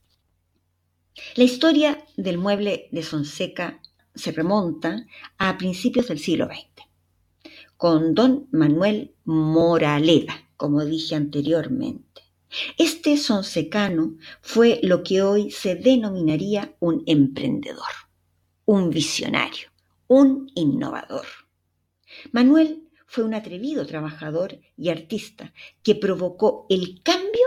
La 1.37 1.45
historia 1.45 2.05
del 2.17 2.39
mueble 2.39 2.89
de 2.91 3.05
Sonseca 3.05 3.81
se 4.17 4.33
remonta 4.33 5.07
a 5.39 5.57
principios 5.59 6.09
del 6.09 6.19
siglo 6.19 6.47
XX, 6.47 6.85
con 7.77 8.15
don 8.15 8.49
Manuel 8.51 9.15
Moraleda, 9.25 10.35
como 10.57 10.85
dije 10.85 11.15
anteriormente. 11.15 12.23
Este 12.77 13.17
sonsecano 13.17 14.17
fue 14.41 14.81
lo 14.83 15.05
que 15.05 15.23
hoy 15.23 15.53
se 15.53 15.77
denominaría 15.77 16.75
un 16.81 17.05
emprendedor, 17.07 17.93
un 18.65 18.91
visionario, 18.91 19.69
un 20.09 20.51
innovador. 20.57 21.27
Manuel 22.33 22.89
fue 23.07 23.23
un 23.23 23.35
atrevido 23.35 23.87
trabajador 23.87 24.59
y 24.77 24.89
artista 24.89 25.53
que 25.85 25.95
provocó 25.95 26.67
el 26.69 27.03
cambio 27.05 27.47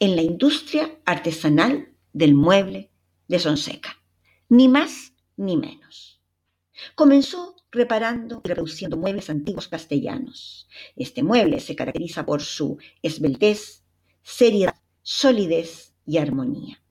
en 0.00 0.16
la 0.16 0.22
industria 0.22 0.98
artesanal 1.04 1.94
del 2.12 2.34
mueble 2.34 2.89
de 3.30 3.38
Sonseca, 3.38 3.96
ni 4.48 4.66
más 4.66 5.14
ni 5.36 5.56
menos. 5.56 6.20
Comenzó 6.96 7.54
reparando 7.70 8.42
y 8.44 8.48
reproduciendo 8.48 8.96
muebles 8.96 9.30
antiguos 9.30 9.68
castellanos. 9.68 10.68
Este 10.96 11.22
mueble 11.22 11.60
se 11.60 11.76
caracteriza 11.76 12.26
por 12.26 12.42
su 12.42 12.78
esbeltez, 13.02 13.84
seriedad, 14.24 14.74
solidez 15.02 15.94
y 16.04 16.18
armonía. 16.18 16.82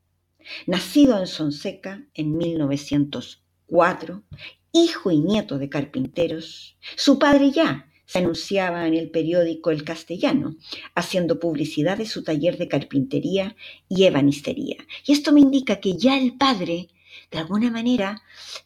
Nacido 0.65 1.19
en 1.19 1.27
Sonseca 1.27 2.07
en 2.13 2.37
1904, 2.37 4.23
hijo 4.71 5.11
y 5.11 5.19
nieto 5.19 5.57
de 5.57 5.67
carpinteros, 5.67 6.77
su 6.95 7.19
padre 7.19 7.51
ya 7.51 7.88
se 8.09 8.17
anunciaba 8.17 8.87
en 8.87 8.95
el 8.95 9.11
periódico 9.11 9.69
El 9.69 9.83
Castellano, 9.83 10.55
haciendo 10.95 11.39
publicidad 11.39 11.99
de 11.99 12.07
su 12.07 12.23
taller 12.23 12.57
de 12.57 12.67
carpintería 12.67 13.55
y 13.87 14.05
ebanistería. 14.05 14.77
Y 15.05 15.11
esto 15.11 15.31
me 15.31 15.41
indica 15.41 15.79
que 15.79 15.95
ya 15.95 16.17
el 16.17 16.35
padre, 16.35 16.87
de 17.29 17.37
alguna 17.37 17.69
manera, 17.69 18.19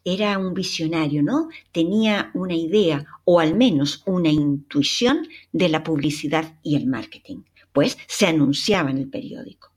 era 0.05 0.37
un 0.37 0.53
visionario, 0.53 1.23
¿no? 1.23 1.49
Tenía 1.73 2.31
una 2.33 2.55
idea 2.55 3.05
o 3.25 3.41
al 3.41 3.53
menos 3.53 4.01
una 4.05 4.29
intuición 4.29 5.27
de 5.51 5.67
la 5.67 5.83
publicidad 5.83 6.57
y 6.63 6.77
el 6.77 6.87
marketing, 6.87 7.43
pues 7.73 7.97
se 8.07 8.27
anunciaba 8.27 8.91
en 8.91 8.99
el 8.99 9.09
periódico. 9.09 9.73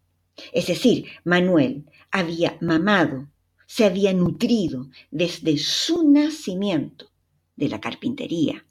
Es 0.53 0.69
decir, 0.69 1.07
Manuel 1.25 1.87
había 2.13 2.57
mamado, 2.61 3.27
se 3.67 3.85
había 3.85 4.13
nutrido 4.13 4.91
desde 5.11 5.59
su 5.59 6.09
nacimiento 6.09 7.11
de 7.57 7.69
la 7.69 7.81
carpintería, 7.81 8.65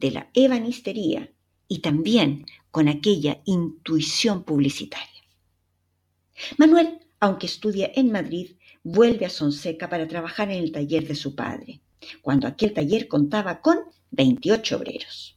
de 0.00 0.10
la 0.10 0.30
ebanistería 0.34 1.30
y 1.68 1.78
también 1.80 2.46
con 2.70 2.88
aquella 2.88 3.42
intuición 3.44 4.44
publicitaria. 4.44 5.06
Manuel, 6.56 6.98
aunque 7.20 7.46
estudia 7.46 7.92
en 7.94 8.10
Madrid, 8.10 8.56
vuelve 8.82 9.26
a 9.26 9.30
Sonseca 9.30 9.88
para 9.90 10.08
trabajar 10.08 10.50
en 10.50 10.58
el 10.58 10.72
taller 10.72 11.06
de 11.06 11.14
su 11.14 11.36
padre, 11.36 11.80
cuando 12.22 12.48
aquel 12.48 12.72
taller 12.72 13.08
contaba 13.08 13.60
con 13.60 13.78
28 14.10 14.78
obreros. 14.78 15.36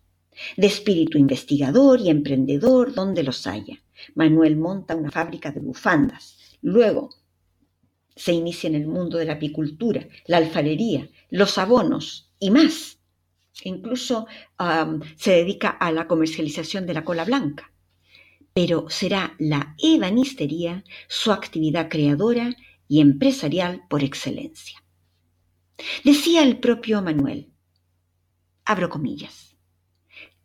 De 0.57 0.67
espíritu 0.67 1.17
investigador 1.17 1.99
y 1.99 2.09
emprendedor 2.09 2.93
donde 2.93 3.23
los 3.23 3.45
haya, 3.45 3.83
Manuel 4.15 4.55
monta 4.55 4.95
una 4.95 5.11
fábrica 5.11 5.51
de 5.51 5.59
bufandas. 5.59 6.37
Luego 6.61 7.09
se 8.15 8.31
inicia 8.31 8.69
en 8.69 8.75
el 8.75 8.87
mundo 8.87 9.17
de 9.17 9.25
la 9.25 9.33
apicultura, 9.33 10.07
la 10.25 10.37
alfarería, 10.37 11.09
los 11.29 11.57
abonos 11.57 12.31
y 12.39 12.49
más 12.49 12.97
incluso 13.63 14.27
se 15.15 15.31
dedica 15.31 15.69
a 15.69 15.91
la 15.91 16.07
comercialización 16.07 16.85
de 16.85 16.93
la 16.93 17.03
cola 17.03 17.25
blanca. 17.25 17.71
Pero 18.53 18.89
será 18.89 19.35
la 19.39 19.75
ebanistería 19.79 20.83
su 21.07 21.31
actividad 21.31 21.89
creadora 21.89 22.55
y 22.87 23.01
empresarial 23.01 23.83
por 23.89 24.03
excelencia. 24.03 24.83
Decía 26.03 26.43
el 26.43 26.59
propio 26.59 27.01
Manuel, 27.01 27.51
abro 28.65 28.89
comillas, 28.89 29.55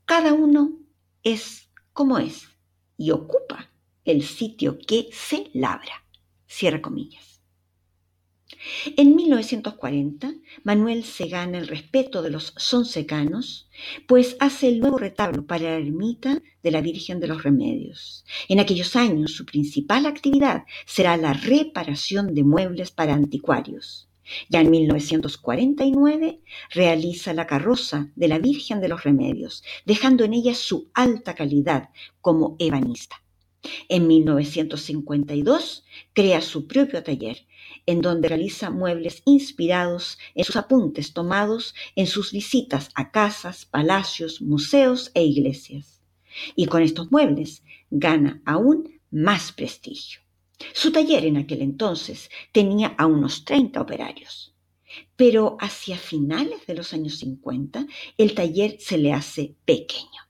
cada 0.07 0.33
uno 0.33 0.79
es 1.23 1.71
como 1.93 2.19
es 2.19 2.49
y 2.97 3.11
ocupa 3.11 3.71
el 4.05 4.23
sitio 4.23 4.79
que 4.79 5.11
se 5.13 5.51
labra, 5.53 6.07
cierra 6.47 6.81
comillas. 6.81 7.28
En 8.97 9.15
1940, 9.15 10.35
Manuel 10.65 11.05
se 11.05 11.29
gana 11.29 11.59
el 11.59 11.69
respeto 11.69 12.23
de 12.23 12.31
los 12.31 12.55
sonsecanos, 12.57 13.69
pues 14.07 14.37
hace 14.41 14.69
el 14.69 14.81
nuevo 14.81 14.99
retablo 14.99 15.47
para 15.47 15.65
la 15.65 15.77
ermita 15.77 16.43
de 16.63 16.71
la 16.73 16.81
Virgen 16.81 17.21
de 17.21 17.29
los 17.29 17.45
Remedios. 17.45 18.25
En 18.49 18.59
aquellos 18.59 18.97
años, 18.97 19.33
su 19.33 19.45
principal 19.45 20.07
actividad 20.07 20.65
será 20.87 21.17
la 21.17 21.35
reparación 21.35 22.35
de 22.35 22.43
muebles 22.43 22.91
para 22.91 23.15
anticuarios. 23.15 24.09
Ya 24.49 24.61
en 24.61 24.71
1949 24.71 26.41
realiza 26.71 27.33
la 27.33 27.47
carroza 27.47 28.11
de 28.17 28.29
la 28.29 28.39
Virgen 28.39 28.81
de 28.81 28.89
los 28.89 29.05
Remedios, 29.05 29.63
dejando 29.87 30.25
en 30.25 30.35
ella 30.35 30.55
su 30.55 30.91
alta 30.95 31.35
calidad 31.35 31.91
como 32.21 32.57
ebanista. 32.59 33.23
En 33.89 34.07
1952 34.07 35.85
crea 36.13 36.41
su 36.41 36.67
propio 36.67 37.03
taller 37.03 37.48
en 37.89 38.03
donde 38.03 38.29
realiza 38.29 38.69
muebles 38.69 39.23
inspirados 39.25 40.19
en 40.35 40.45
sus 40.45 40.57
apuntes 40.57 41.15
tomados 41.15 41.75
en 41.97 42.07
sus 42.07 42.33
visitas 42.33 42.91
a 42.95 43.11
casas, 43.11 43.65
palacios, 43.65 44.43
museos 44.43 45.11
e 45.15 45.25
iglesias. 45.25 46.03
Y 46.55 46.67
con 46.67 46.83
estos 46.83 47.11
muebles 47.11 47.63
gana 47.91 48.43
aún 48.45 49.01
más 49.11 49.53
prestigio. 49.53 50.21
Su 50.75 50.93
taller 50.93 51.25
en 51.25 51.39
aquel 51.39 51.63
entonces 51.63 52.29
tenía 52.53 52.89
a 52.99 53.07
unos 53.07 53.47
30 53.47 53.81
operarios. 53.81 54.55
Pero 55.17 55.57
hacia 55.59 55.97
finales 55.97 56.67
de 56.67 56.75
los 56.75 56.93
años 56.93 57.17
50 57.19 57.87
el 58.19 58.35
taller 58.35 58.77
se 58.81 58.99
le 58.99 59.15
hace 59.15 59.57
pequeño 59.65 60.28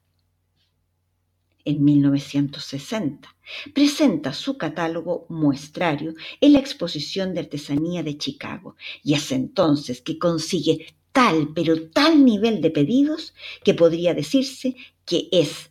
en 1.69 1.85
1960. 1.85 3.29
Presenta 3.75 4.33
su 4.33 4.57
catálogo 4.57 5.27
muestrario 5.29 6.15
en 6.41 6.55
la 6.55 6.61
Exposición 6.61 7.35
de 7.35 7.41
Artesanía 7.41 8.03
de 8.03 8.17
Chicago 8.17 8.77
y 9.03 9.13
es 9.13 9.31
entonces 9.33 10.01
que 10.01 10.19
consigue 10.19 10.87
tal, 11.13 11.51
pero 11.55 11.91
tal 11.91 12.25
nivel 12.25 12.63
de 12.63 12.71
pedidos 12.71 13.35
que 13.65 13.75
podría 13.75 14.15
decirse 14.15 14.77
que 15.05 15.29
es 15.31 15.71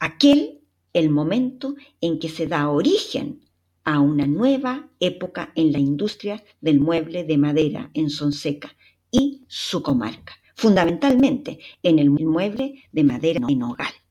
aquel 0.00 0.62
el 0.94 1.10
momento 1.10 1.74
en 2.00 2.18
que 2.18 2.30
se 2.30 2.46
da 2.46 2.70
origen 2.70 3.42
a 3.84 4.00
una 4.00 4.26
nueva 4.26 4.88
época 5.00 5.52
en 5.54 5.70
la 5.72 5.78
industria 5.78 6.42
del 6.62 6.80
mueble 6.80 7.24
de 7.24 7.36
madera 7.36 7.90
en 7.92 8.08
Sonseca 8.08 8.74
y 9.10 9.42
su 9.48 9.82
comarca, 9.82 10.34
fundamentalmente 10.54 11.58
en 11.82 11.98
el 11.98 12.08
mueble 12.08 12.84
de 12.90 13.04
madera 13.04 13.40
en 13.46 13.62
hogar. 13.62 14.03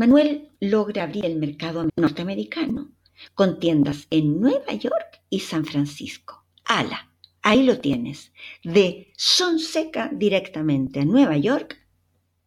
Manuel 0.00 0.48
logra 0.60 1.02
abrir 1.02 1.26
el 1.26 1.36
mercado 1.36 1.86
norteamericano 1.94 2.90
con 3.34 3.60
tiendas 3.60 4.06
en 4.08 4.40
Nueva 4.40 4.72
York 4.72 5.20
y 5.28 5.40
San 5.40 5.66
Francisco. 5.66 6.46
¡Hala! 6.64 7.12
Ahí 7.42 7.64
lo 7.64 7.80
tienes. 7.80 8.32
De 8.64 9.12
Sonseca 9.18 10.08
directamente 10.10 11.00
a 11.00 11.04
Nueva 11.04 11.36
York 11.36 11.86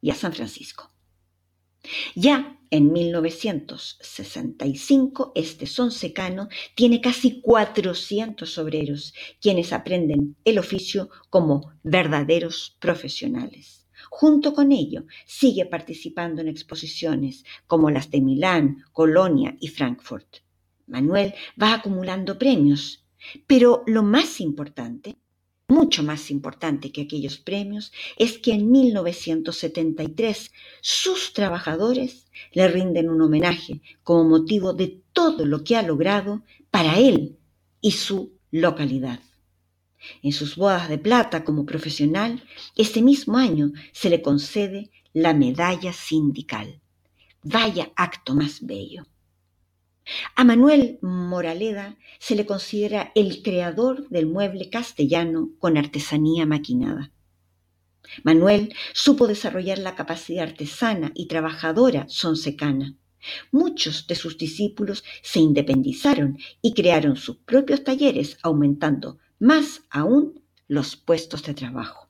y 0.02 0.10
a 0.10 0.16
San 0.16 0.34
Francisco. 0.34 0.92
Ya 2.16 2.60
en 2.72 2.92
1965, 2.92 5.34
este 5.36 5.68
sonsecano 5.68 6.50
tiene 6.74 7.02
casi 7.02 7.40
400 7.40 8.58
obreros, 8.58 9.14
quienes 9.40 9.74
aprenden 9.74 10.38
el 10.44 10.58
oficio 10.58 11.12
como 11.30 11.72
verdaderos 11.84 12.76
profesionales. 12.80 13.83
Junto 14.10 14.54
con 14.54 14.72
ello, 14.72 15.06
sigue 15.26 15.66
participando 15.66 16.42
en 16.42 16.48
exposiciones 16.48 17.44
como 17.68 17.90
las 17.90 18.10
de 18.12 18.22
Milán, 18.22 18.84
Colonia 18.92 19.56
y 19.60 19.68
Frankfurt. 19.68 20.38
Manuel 20.88 21.34
va 21.62 21.74
acumulando 21.74 22.38
premios, 22.38 23.06
pero 23.48 23.84
lo 23.88 24.04
más 24.04 24.42
importante 24.42 25.18
mucho 25.68 26.04
más 26.04 26.30
importante 26.30 26.92
que 26.92 27.02
aquellos 27.02 27.38
premios 27.38 27.92
es 28.18 28.38
que 28.38 28.54
en 28.54 28.72
1973 28.72 30.52
sus 30.82 31.34
trabajadores 31.34 32.30
le 32.52 32.68
rinden 32.68 33.10
un 33.10 33.22
homenaje 33.22 33.82
como 34.04 34.30
motivo 34.30 34.74
de 34.74 35.02
todo 35.14 35.46
lo 35.46 35.64
que 35.64 35.76
ha 35.76 35.82
logrado 35.82 36.44
para 36.70 37.00
él 37.00 37.38
y 37.82 37.92
su 37.92 38.34
localidad. 38.52 39.20
En 40.22 40.32
sus 40.32 40.56
bodas 40.56 40.90
de 40.90 40.98
plata 40.98 41.44
como 41.44 41.66
profesional, 41.66 42.44
ese 42.76 43.02
mismo 43.02 43.38
año 43.38 43.72
se 43.92 44.10
le 44.10 44.22
concede 44.22 44.92
la 45.14 45.34
medalla 45.34 45.94
sindical. 45.94 46.82
Vaya 47.44 47.92
acto 47.96 48.36
más 48.36 48.66
bello. 48.66 49.06
A 50.36 50.44
Manuel 50.44 51.00
Moraleda 51.02 51.98
se 52.20 52.36
le 52.36 52.46
considera 52.46 53.12
el 53.16 53.42
creador 53.42 54.10
del 54.10 54.26
mueble 54.28 54.70
castellano 54.70 55.52
con 55.60 55.78
artesanía 55.78 56.46
maquinada. 56.46 57.12
Manuel 58.24 58.74
supo 58.94 59.28
desarrollar 59.28 59.80
la 59.80 59.96
capacidad 59.96 60.44
artesana 60.44 61.12
y 61.16 61.28
trabajadora 61.28 62.06
sonsecana. 62.10 62.96
Muchos 63.52 64.06
de 64.08 64.16
sus 64.16 64.38
discípulos 64.38 65.04
se 65.22 65.40
independizaron 65.40 66.38
y 66.62 66.74
crearon 66.74 67.16
sus 67.16 67.38
propios 67.38 67.84
talleres, 67.86 68.38
aumentando 68.44 69.18
más 69.40 69.82
aún 69.90 70.42
los 70.68 70.96
puestos 70.96 71.44
de 71.44 71.54
trabajo. 71.54 72.10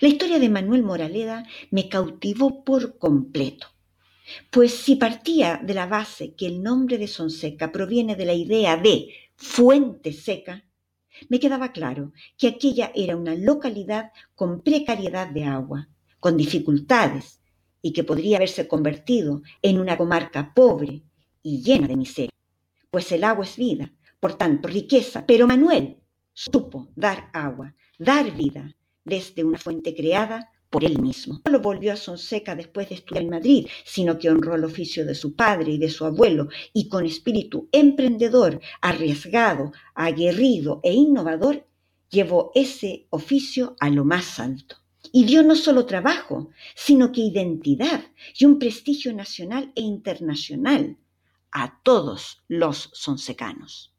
La 0.00 0.08
historia 0.08 0.38
de 0.38 0.48
Manuel 0.48 0.82
Moraleda 0.82 1.44
me 1.70 1.88
cautivó 1.88 2.64
por 2.64 2.98
completo. 2.98 3.68
Pues 4.50 4.74
si 4.74 4.96
partía 4.96 5.60
de 5.62 5.74
la 5.74 5.86
base 5.86 6.34
que 6.34 6.46
el 6.46 6.62
nombre 6.62 6.98
de 6.98 7.08
Sonseca 7.08 7.72
proviene 7.72 8.16
de 8.16 8.26
la 8.26 8.34
idea 8.34 8.76
de 8.76 9.08
fuente 9.36 10.12
seca, 10.12 10.64
me 11.28 11.40
quedaba 11.40 11.72
claro 11.72 12.12
que 12.36 12.48
aquella 12.48 12.92
era 12.94 13.16
una 13.16 13.34
localidad 13.34 14.12
con 14.34 14.62
precariedad 14.62 15.28
de 15.28 15.44
agua, 15.44 15.88
con 16.20 16.36
dificultades, 16.36 17.40
y 17.80 17.92
que 17.92 18.04
podría 18.04 18.36
haberse 18.36 18.66
convertido 18.66 19.42
en 19.62 19.78
una 19.78 19.96
comarca 19.96 20.52
pobre 20.54 21.02
y 21.42 21.62
llena 21.62 21.86
de 21.86 21.96
miseria. 21.96 22.32
Pues 22.90 23.12
el 23.12 23.24
agua 23.24 23.44
es 23.44 23.56
vida, 23.56 23.92
por 24.20 24.34
tanto 24.34 24.68
riqueza, 24.68 25.24
pero 25.26 25.46
Manuel 25.46 25.96
supo 26.32 26.88
dar 26.94 27.30
agua, 27.32 27.74
dar 27.98 28.30
vida, 28.36 28.74
desde 29.04 29.42
una 29.42 29.58
fuente 29.58 29.94
creada 29.94 30.50
por 30.70 30.84
él 30.84 31.00
mismo. 31.00 31.40
No 31.46 31.52
lo 31.52 31.60
volvió 31.60 31.92
a 31.92 31.96
Sonseca 31.96 32.54
después 32.54 32.88
de 32.88 32.96
estudiar 32.96 33.24
en 33.24 33.30
Madrid, 33.30 33.66
sino 33.84 34.18
que 34.18 34.30
honró 34.30 34.54
el 34.54 34.64
oficio 34.64 35.06
de 35.06 35.14
su 35.14 35.34
padre 35.34 35.72
y 35.72 35.78
de 35.78 35.88
su 35.88 36.04
abuelo 36.04 36.48
y 36.72 36.88
con 36.88 37.06
espíritu 37.06 37.68
emprendedor, 37.72 38.60
arriesgado, 38.80 39.72
aguerrido 39.94 40.80
e 40.82 40.92
innovador, 40.92 41.66
llevó 42.10 42.52
ese 42.54 43.06
oficio 43.10 43.76
a 43.80 43.88
lo 43.90 44.04
más 44.04 44.38
alto. 44.38 44.76
Y 45.10 45.24
dio 45.24 45.42
no 45.42 45.56
solo 45.56 45.86
trabajo, 45.86 46.50
sino 46.74 47.12
que 47.12 47.22
identidad 47.22 48.04
y 48.38 48.44
un 48.44 48.58
prestigio 48.58 49.14
nacional 49.14 49.72
e 49.74 49.80
internacional 49.80 50.98
a 51.50 51.80
todos 51.82 52.42
los 52.46 52.90
sonsecanos. 52.92 53.94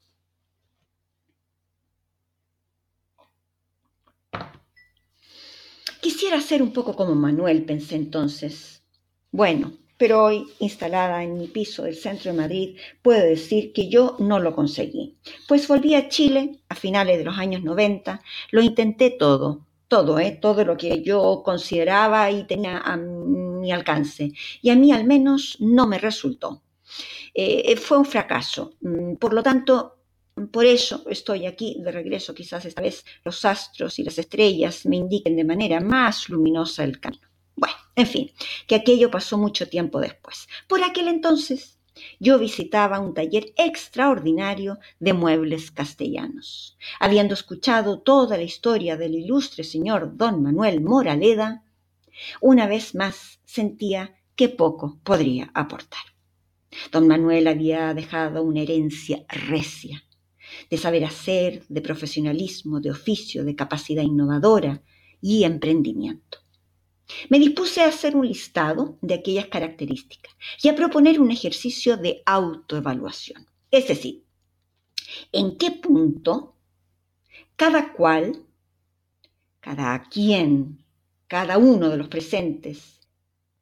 Quisiera 6.02 6.40
ser 6.40 6.62
un 6.62 6.72
poco 6.72 6.96
como 6.96 7.14
Manuel, 7.14 7.66
pensé 7.66 7.96
entonces. 7.96 8.84
Bueno, 9.32 9.74
pero 9.98 10.24
hoy, 10.24 10.46
instalada 10.60 11.24
en 11.24 11.38
mi 11.38 11.48
piso 11.48 11.84
del 11.84 11.96
centro 11.96 12.32
de 12.32 12.38
Madrid, 12.38 12.78
puedo 13.02 13.22
decir 13.22 13.74
que 13.74 13.90
yo 13.90 14.16
no 14.20 14.40
lo 14.40 14.56
conseguí. 14.56 15.18
Pues 15.46 15.68
volví 15.68 15.96
a 15.96 16.08
Chile 16.08 16.62
a 16.70 16.76
finales 16.76 17.18
de 17.18 17.26
los 17.26 17.38
años 17.38 17.64
90, 17.64 18.22
lo 18.52 18.62
intenté 18.62 19.10
todo, 19.10 19.68
todo, 19.90 20.20
¿eh? 20.20 20.40
todo 20.42 20.64
lo 20.64 20.78
que 20.78 21.04
yo 21.04 21.42
consideraba 21.44 22.32
y 22.32 22.46
tenía 22.46 22.78
a 22.78 22.96
mi 22.96 23.72
alcance. 23.74 24.32
Y 24.62 24.70
a 24.70 24.76
mí 24.78 24.94
al 24.94 25.04
menos 25.04 25.58
no 25.60 25.86
me 25.86 25.98
resultó. 25.98 26.64
Eh, 27.34 27.76
fue 27.76 27.98
un 27.98 28.06
fracaso. 28.06 28.76
Mm, 28.80 29.16
por 29.16 29.34
lo 29.34 29.44
tanto, 29.44 29.99
por 30.48 30.66
eso 30.66 31.04
estoy 31.10 31.46
aquí 31.46 31.78
de 31.80 31.92
regreso, 31.92 32.34
quizás 32.34 32.66
esta 32.66 32.82
vez 32.82 33.06
los 33.24 33.44
astros 33.46 34.00
y 34.00 34.04
las 34.04 34.18
estrellas 34.18 34.86
me 34.86 34.98
indiquen 34.98 35.36
de 35.36 35.44
manera 35.44 35.80
más 35.80 36.30
luminosa 36.30 36.84
el 36.84 37.00
camino. 37.00 37.28
Bueno, 37.56 37.76
en 37.96 38.08
fin, 38.08 38.32
que 38.68 38.76
aquello 38.76 39.12
pasó 39.12 39.38
mucho 39.38 39.68
tiempo 39.68 40.00
después. 40.00 40.48
Por 40.68 40.84
aquel 40.84 41.08
entonces 41.08 41.80
yo 42.20 42.40
visitaba 42.40 43.00
un 43.00 43.14
taller 43.14 43.54
extraordinario 43.58 44.80
de 45.00 45.14
muebles 45.14 45.72
castellanos. 45.72 46.78
Habiendo 47.00 47.34
escuchado 47.34 48.00
toda 48.00 48.38
la 48.38 48.44
historia 48.44 48.96
del 48.98 49.16
ilustre 49.16 49.64
señor 49.64 50.16
don 50.16 50.42
Manuel 50.42 50.82
Moraleda, 50.82 51.64
una 52.42 52.68
vez 52.68 52.96
más 52.96 53.40
sentía 53.46 54.16
que 54.36 54.50
poco 54.50 55.00
podría 55.04 55.52
aportar. 55.54 56.00
Don 56.92 57.08
Manuel 57.08 57.48
había 57.48 57.94
dejado 57.94 58.44
una 58.44 58.62
herencia 58.62 59.26
recia, 59.28 60.04
de 60.70 60.78
saber 60.78 61.06
hacer, 61.06 61.64
de 61.68 61.82
profesionalismo, 61.82 62.80
de 62.80 62.92
oficio, 62.92 63.44
de 63.44 63.56
capacidad 63.56 64.04
innovadora 64.04 64.82
y 65.22 65.44
emprendimiento. 65.44 66.40
Me 67.30 67.40
dispuse 67.40 67.82
a 67.82 67.88
hacer 67.88 68.16
un 68.16 68.28
listado 68.28 68.98
de 69.02 69.16
aquellas 69.16 69.48
características 69.48 70.34
y 70.62 70.70
a 70.70 70.76
proponer 70.76 71.20
un 71.20 71.32
ejercicio 71.32 71.98
de 71.98 72.22
autoevaluación. 72.26 73.48
Es 73.72 73.88
decir, 73.88 74.24
en 75.32 75.58
qué 75.58 75.72
punto 75.72 76.56
cada 77.56 77.94
cual, 77.94 78.46
cada 79.60 80.02
quien, 80.04 80.84
cada 81.28 81.58
uno 81.58 81.90
de 81.90 81.98
los 81.98 82.08
presentes, 82.08 83.02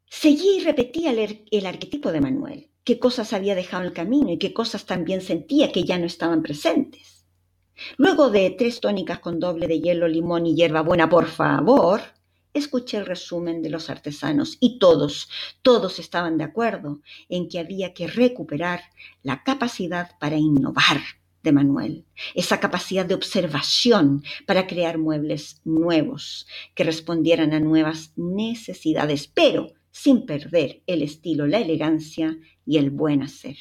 seguía 0.10 0.58
y 0.58 0.64
repetía 0.64 1.12
el, 1.12 1.46
el 1.50 1.66
arquetipo 1.66 2.12
de 2.12 2.22
Manuel 2.22 2.70
qué 2.88 3.00
cosas 3.00 3.34
había 3.34 3.54
dejado 3.54 3.84
en 3.84 3.90
el 3.90 3.94
camino 3.94 4.32
y 4.32 4.38
qué 4.38 4.54
cosas 4.54 4.86
también 4.86 5.20
sentía 5.20 5.74
que 5.74 5.84
ya 5.84 6.00
no 6.00 6.06
estaban 6.06 6.42
presentes. 6.42 7.26
Luego 7.98 8.30
de 8.30 8.50
tres 8.52 8.80
tónicas 8.80 9.20
con 9.20 9.42
doble 9.42 9.68
de 9.68 9.82
hielo, 9.82 10.08
limón 10.08 10.46
y 10.46 10.56
hierbabuena, 10.56 11.10
por 11.10 11.26
favor, 11.26 12.00
escuché 12.54 12.96
el 12.96 13.06
resumen 13.06 13.62
de 13.62 13.72
los 13.72 13.90
artesanos 13.90 14.56
y 14.62 14.80
todos, 14.80 15.30
todos 15.64 16.00
estaban 16.00 16.38
de 16.38 16.46
acuerdo 16.46 17.02
en 17.28 17.50
que 17.50 17.60
había 17.60 17.94
que 17.94 18.08
recuperar 18.08 18.80
la 19.22 19.44
capacidad 19.44 20.12
para 20.18 20.38
innovar 20.38 21.02
de 21.44 21.52
Manuel, 21.52 22.06
esa 22.36 22.62
capacidad 22.62 23.06
de 23.06 23.16
observación 23.16 24.24
para 24.46 24.66
crear 24.66 24.98
muebles 24.98 25.60
nuevos 25.66 26.48
que 26.74 26.86
respondieran 26.86 27.52
a 27.52 27.60
nuevas 27.60 28.14
necesidades, 28.16 29.28
pero 29.28 29.74
sin 29.92 30.26
perder 30.26 30.84
el 30.88 31.02
estilo, 31.02 31.48
la 31.48 31.60
elegancia 31.60 32.38
y 32.68 32.78
el 32.78 32.92
buen 32.92 33.24
hacer. 33.24 33.58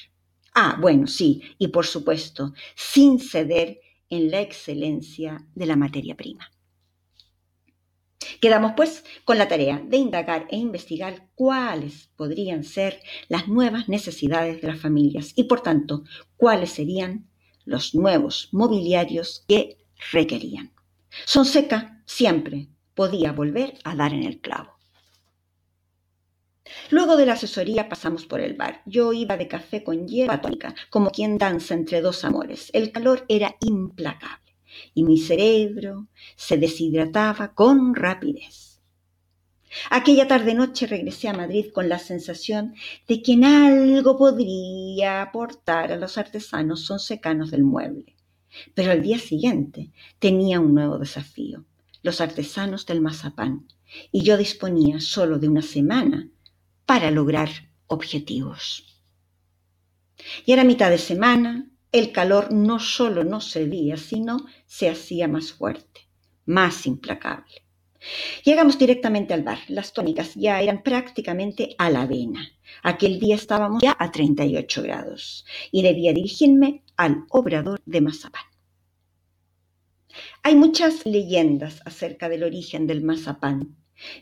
Ah, 0.55 0.77
bueno, 0.81 1.07
sí, 1.07 1.43
y 1.59 1.69
por 1.69 1.87
supuesto, 1.87 2.53
sin 2.75 3.19
ceder 3.19 3.81
en 4.11 4.31
la 4.31 4.41
excelencia 4.41 5.47
de 5.55 5.67
la 5.67 5.77
materia 5.77 6.17
prima. 6.17 6.51
Quedamos 8.41 8.73
pues 8.77 9.05
con 9.25 9.39
la 9.39 9.49
tarea 9.49 9.83
de 9.87 9.97
indagar 9.97 10.47
e 10.51 10.57
investigar 10.57 11.29
cuáles 11.35 12.11
podrían 12.17 12.65
ser 12.65 13.01
las 13.29 13.49
nuevas 13.49 13.89
necesidades 13.89 14.61
de 14.61 14.69
las 14.69 14.81
familias 14.81 15.33
y 15.37 15.45
por 15.45 15.61
tanto 15.61 16.05
cuáles 16.37 16.71
serían 16.71 17.29
los 17.65 17.95
nuevos 17.95 18.49
mobiliarios 18.53 19.45
que 19.49 19.79
requerían. 20.13 20.73
Sonseca 21.25 22.03
siempre 22.07 22.69
podía 22.95 23.33
volver 23.33 23.75
a 23.85 23.95
dar 23.95 24.13
en 24.13 24.25
el 24.25 24.41
clavo. 24.41 24.76
Luego 26.91 27.17
de 27.17 27.27
la 27.27 27.35
asesoría 27.35 27.89
pasamos 27.89 28.27
por 28.27 28.41
el 28.41 28.55
bar. 28.55 28.83
Yo 28.87 29.13
iba 29.13 29.37
de 29.37 29.49
café 29.49 29.85
con 29.85 30.07
hierba 30.07 30.41
tónica, 30.41 30.75
como 30.91 31.11
quien 31.11 31.39
danza 31.39 31.75
entre 31.75 32.01
dos 32.01 32.25
amores. 32.25 32.71
El 32.73 32.93
calor 32.93 33.25
era 33.29 33.57
implacable 33.61 34.47
y 34.95 35.05
mi 35.05 35.19
cerebro 35.19 36.09
se 36.37 36.59
deshidrataba 36.59 37.55
con 37.55 37.95
rapidez. 37.95 38.81
Aquella 39.91 40.27
tarde-noche 40.27 40.87
regresé 40.87 41.29
a 41.29 41.35
Madrid 41.35 41.67
con 41.73 41.89
la 41.89 41.99
sensación 41.99 42.75
de 43.09 43.23
que 43.23 43.33
en 43.33 43.45
algo 43.45 44.17
podría 44.17 45.23
aportar 45.23 45.93
a 45.93 45.97
los 45.97 46.17
artesanos 46.19 46.87
sonsecanos 46.87 47.51
del 47.51 47.63
mueble. 47.63 48.17
Pero 48.75 48.93
al 48.93 49.03
día 49.03 49.19
siguiente 49.19 49.91
tenía 50.19 50.61
un 50.61 50.75
nuevo 50.75 50.99
desafío, 50.99 51.65
los 52.03 52.21
artesanos 52.21 52.87
del 52.87 53.03
mazapán, 53.03 53.67
y 54.11 54.23
yo 54.23 54.37
disponía 54.37 55.01
solo 55.01 55.39
de 55.39 55.49
una 55.49 55.63
semana 55.63 56.31
para 56.87 57.11
lograr 57.11 57.51
objetivos. 57.89 58.85
Y 60.45 60.53
era 60.53 60.65
mitad 60.65 60.91
de 60.91 60.99
semana, 60.99 61.69
el 61.93 62.13
calor 62.13 62.53
no 62.53 62.79
solo 62.79 63.25
no 63.25 63.41
cedía, 63.41 63.97
sino 63.97 64.47
se 64.67 64.89
hacía 64.89 65.29
más 65.29 65.53
fuerte, 65.53 66.09
más 66.47 66.87
implacable. 66.87 67.67
Llegamos 68.45 68.79
directamente 68.79 69.35
al 69.35 69.43
bar. 69.43 69.59
Las 69.69 69.93
tónicas 69.93 70.35
ya 70.35 70.61
eran 70.61 70.83
prácticamente 70.83 71.75
a 71.79 71.91
la 71.91 72.03
avena. 72.03 72.49
Aquel 72.83 73.19
día 73.19 73.35
estábamos 73.35 73.83
ya 73.83 73.97
a 73.99 74.11
38 74.11 74.83
grados 74.83 75.45
y 75.73 75.83
debía 75.83 76.13
dirigirme 76.13 76.85
al 76.97 77.25
obrador 77.31 77.81
de 77.85 78.01
mazapán. 78.01 78.45
Hay 80.43 80.55
muchas 80.55 81.05
leyendas 81.05 81.83
acerca 81.85 82.29
del 82.29 82.45
origen 82.45 82.87
del 82.87 83.03
mazapán, 83.03 83.77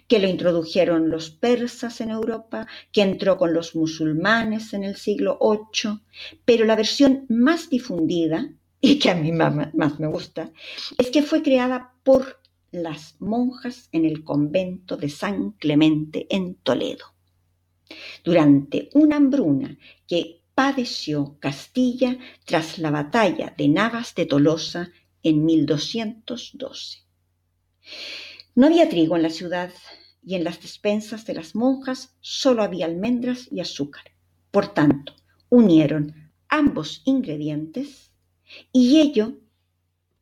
que 0.06 0.18
lo 0.18 0.28
introdujeron 0.28 1.10
los 1.10 1.30
persas 1.30 2.00
en 2.00 2.10
Europa, 2.10 2.66
que 2.92 3.02
entró 3.02 3.36
con 3.36 3.52
los 3.52 3.74
musulmanes 3.74 4.72
en 4.72 4.84
el 4.84 4.96
siglo 4.96 5.38
VIII, 5.40 6.00
pero 6.44 6.64
la 6.64 6.76
versión 6.76 7.26
más 7.28 7.70
difundida, 7.70 8.50
y 8.80 8.98
que 8.98 9.10
a 9.10 9.14
mí 9.14 9.32
más 9.32 9.98
me 9.98 10.06
gusta, 10.06 10.50
es 10.98 11.10
que 11.10 11.22
fue 11.22 11.42
creada 11.42 11.94
por 12.02 12.40
las 12.70 13.16
monjas 13.20 13.88
en 13.92 14.04
el 14.04 14.24
convento 14.24 14.96
de 14.96 15.08
San 15.08 15.52
Clemente 15.52 16.26
en 16.28 16.56
Toledo. 16.56 17.06
Durante 18.24 18.90
una 18.94 19.16
hambruna 19.16 19.78
que 20.06 20.42
padeció 20.54 21.36
Castilla 21.40 22.18
tras 22.44 22.78
la 22.78 22.90
batalla 22.90 23.54
de 23.56 23.68
Navas 23.68 24.14
de 24.14 24.26
Tolosa 24.26 24.90
en 25.22 25.44
1212. 25.44 26.98
No 28.54 28.66
había 28.66 28.88
trigo 28.88 29.16
en 29.16 29.22
la 29.22 29.30
ciudad 29.30 29.72
y 30.22 30.36
en 30.36 30.44
las 30.44 30.60
despensas 30.62 31.26
de 31.26 31.34
las 31.34 31.54
monjas 31.54 32.16
solo 32.20 32.62
había 32.62 32.86
almendras 32.86 33.48
y 33.50 33.60
azúcar. 33.60 34.04
Por 34.50 34.72
tanto, 34.72 35.14
unieron 35.48 36.32
ambos 36.48 37.02
ingredientes 37.04 38.12
y 38.72 39.00
ello 39.00 39.38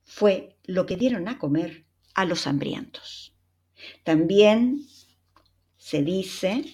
fue 0.04 0.56
lo 0.64 0.86
que 0.86 0.96
dieron 0.96 1.28
a 1.28 1.38
comer 1.38 1.84
a 2.14 2.24
los 2.24 2.46
hambrientos. 2.46 3.34
También 4.04 4.86
se 5.76 6.02
dice, 6.02 6.64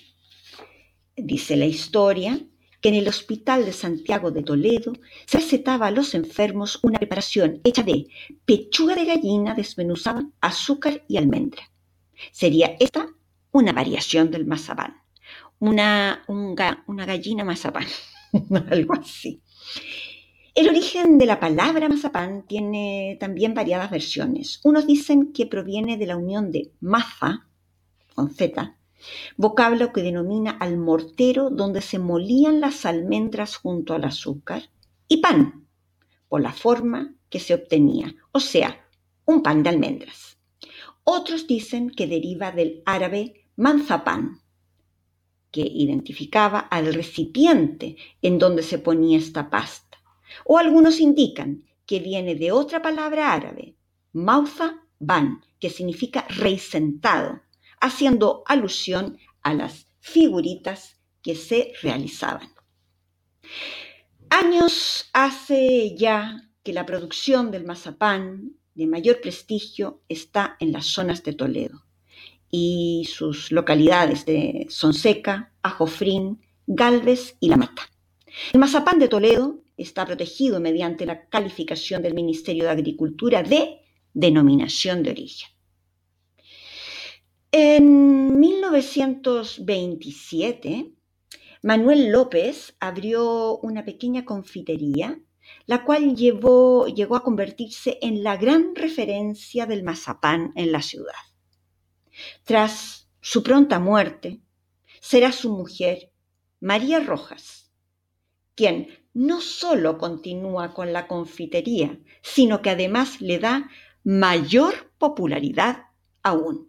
dice 1.17 1.57
la 1.57 1.67
historia, 1.67 2.41
que 2.81 2.89
en 2.91 2.95
el 2.95 3.09
Hospital 3.09 3.65
de 3.65 3.73
Santiago 3.73 4.31
de 4.31 4.43
Toledo 4.43 4.93
se 5.27 5.39
recetaba 5.39 5.87
a 5.87 5.91
los 5.91 6.15
enfermos 6.15 6.79
una 6.83 6.99
preparación 6.99 7.61
hecha 7.65 7.83
de 7.83 8.07
pechuga 8.45 8.95
de 8.95 9.05
gallina 9.05 9.55
desmenuzada, 9.55 10.29
azúcar 10.41 11.05
y 11.09 11.17
almendra. 11.17 11.71
Sería 12.31 12.77
esta 12.79 13.09
una 13.51 13.73
variación 13.73 14.31
del 14.31 14.47
mazapán, 14.47 15.03
una, 15.59 16.25
una 16.27 17.07
gallina 17.07 17.45
mazapán, 17.45 17.87
algo 18.71 18.95
así. 18.95 19.41
El 20.55 20.69
origen 20.69 21.19
de 21.19 21.27
la 21.27 21.39
palabra 21.39 21.89
mazapán 21.89 22.45
tiene 22.47 23.17
también 23.21 23.55
variadas 23.55 23.91
versiones. 23.91 24.61
Unos 24.65 24.87
dicen 24.87 25.33
que 25.33 25.47
proviene 25.47 25.97
de 25.97 26.07
la 26.07 26.17
unión 26.17 26.51
de 26.51 26.73
maza, 26.81 27.47
con 28.15 28.35
Z, 28.35 28.77
vocablo 29.37 29.93
que 29.93 30.03
denomina 30.03 30.51
al 30.51 30.77
mortero 30.77 31.51
donde 31.51 31.81
se 31.81 31.99
molían 31.99 32.61
las 32.61 32.87
almendras 32.87 33.57
junto 33.57 33.95
al 33.95 34.05
azúcar, 34.05 34.71
y 35.09 35.19
pan, 35.19 35.67
por 36.29 36.41
la 36.43 36.53
forma 36.53 37.15
que 37.31 37.41
se 37.41 37.55
obtenía, 37.55 38.15
o 38.33 38.41
sea, 38.41 38.87
un 39.25 39.43
pan 39.43 39.63
de 39.63 39.71
almendras. 39.71 40.39
Otros 41.05 41.47
dicen 41.47 41.91
que 41.91 42.07
deriva 42.07 42.53
del 42.53 42.83
árabe 42.85 43.47
manzapán, 43.57 44.41
que 45.51 45.63
identificaba 45.63 46.59
al 46.59 46.93
recipiente 46.93 47.97
en 48.21 48.39
donde 48.39 48.63
se 48.63 48.79
ponía 48.79 49.19
esta 49.19 49.49
pasta. 49.49 49.99
O 50.45 50.59
algunos 50.59 51.01
indican 51.01 51.65
que 51.87 52.01
viene 52.01 52.35
de 52.35 52.53
otra 52.53 52.83
palabra 52.83 53.33
árabe, 53.33 53.75
mauza 54.13 54.83
ban, 54.99 55.43
que 55.59 55.71
significa 55.71 56.27
rey 56.29 56.59
sentado, 56.59 57.41
haciendo 57.81 58.43
alusión 58.47 59.19
a 59.43 59.55
las 59.55 59.87
figuritas 60.01 60.97
que 61.23 61.35
se 61.35 61.73
realizaban. 61.83 62.53
Años 64.31 65.09
hace 65.13 65.97
ya 65.97 66.43
que 66.63 66.73
la 66.73 66.87
producción 66.87 67.51
del 67.51 67.65
mazapán 67.65 68.53
de 68.75 68.87
mayor 68.87 69.21
prestigio 69.21 70.03
está 70.09 70.57
en 70.61 70.73
las 70.73 70.87
zonas 70.87 71.23
de 71.25 71.33
Toledo 71.33 71.85
y 72.51 73.09
sus 73.11 73.51
localidades 73.53 74.25
de 74.25 74.67
Sonseca, 74.71 75.53
Ajofrín, 75.63 76.41
Galvez 76.67 77.37
y 77.41 77.49
La 77.49 77.57
Mata. 77.57 77.83
El 78.53 78.61
mazapán 78.61 78.99
de 78.99 79.09
Toledo 79.09 79.63
está 79.77 80.05
protegido 80.07 80.61
mediante 80.61 81.07
la 81.07 81.29
calificación 81.29 82.03
del 82.03 82.15
Ministerio 82.15 82.65
de 82.65 82.71
Agricultura 82.71 83.43
de 83.43 83.81
denominación 84.13 85.03
de 85.03 85.11
origen. 85.11 85.49
En 87.51 88.39
1927, 88.39 90.93
Manuel 91.63 92.13
López 92.13 92.77
abrió 92.79 93.57
una 93.61 93.87
pequeña 93.87 94.27
confitería, 94.27 95.19
la 95.65 95.87
cual 95.87 96.15
llegó 96.15 96.85
a 97.17 97.23
convertirse 97.23 97.99
en 98.03 98.23
la 98.23 98.37
gran 98.37 98.75
referencia 98.75 99.65
del 99.65 99.83
mazapán 99.83 100.53
en 100.57 100.73
la 100.73 100.83
ciudad. 100.83 101.15
Tras 102.45 103.09
su 103.23 103.43
pronta 103.43 103.79
muerte, 103.79 104.43
será 105.01 105.33
su 105.33 105.51
mujer, 105.51 106.13
María 106.61 107.01
Rojas, 107.01 107.73
quien 108.57 108.89
no 109.15 109.41
solo 109.41 109.97
continúa 109.97 110.75
con 110.75 110.93
la 110.93 111.07
confitería, 111.07 111.99
sino 112.21 112.61
que 112.61 112.69
además 112.69 113.23
le 113.23 113.39
da 113.39 113.71
mayor 114.05 114.93
popularidad 114.99 115.85
aún 116.23 116.68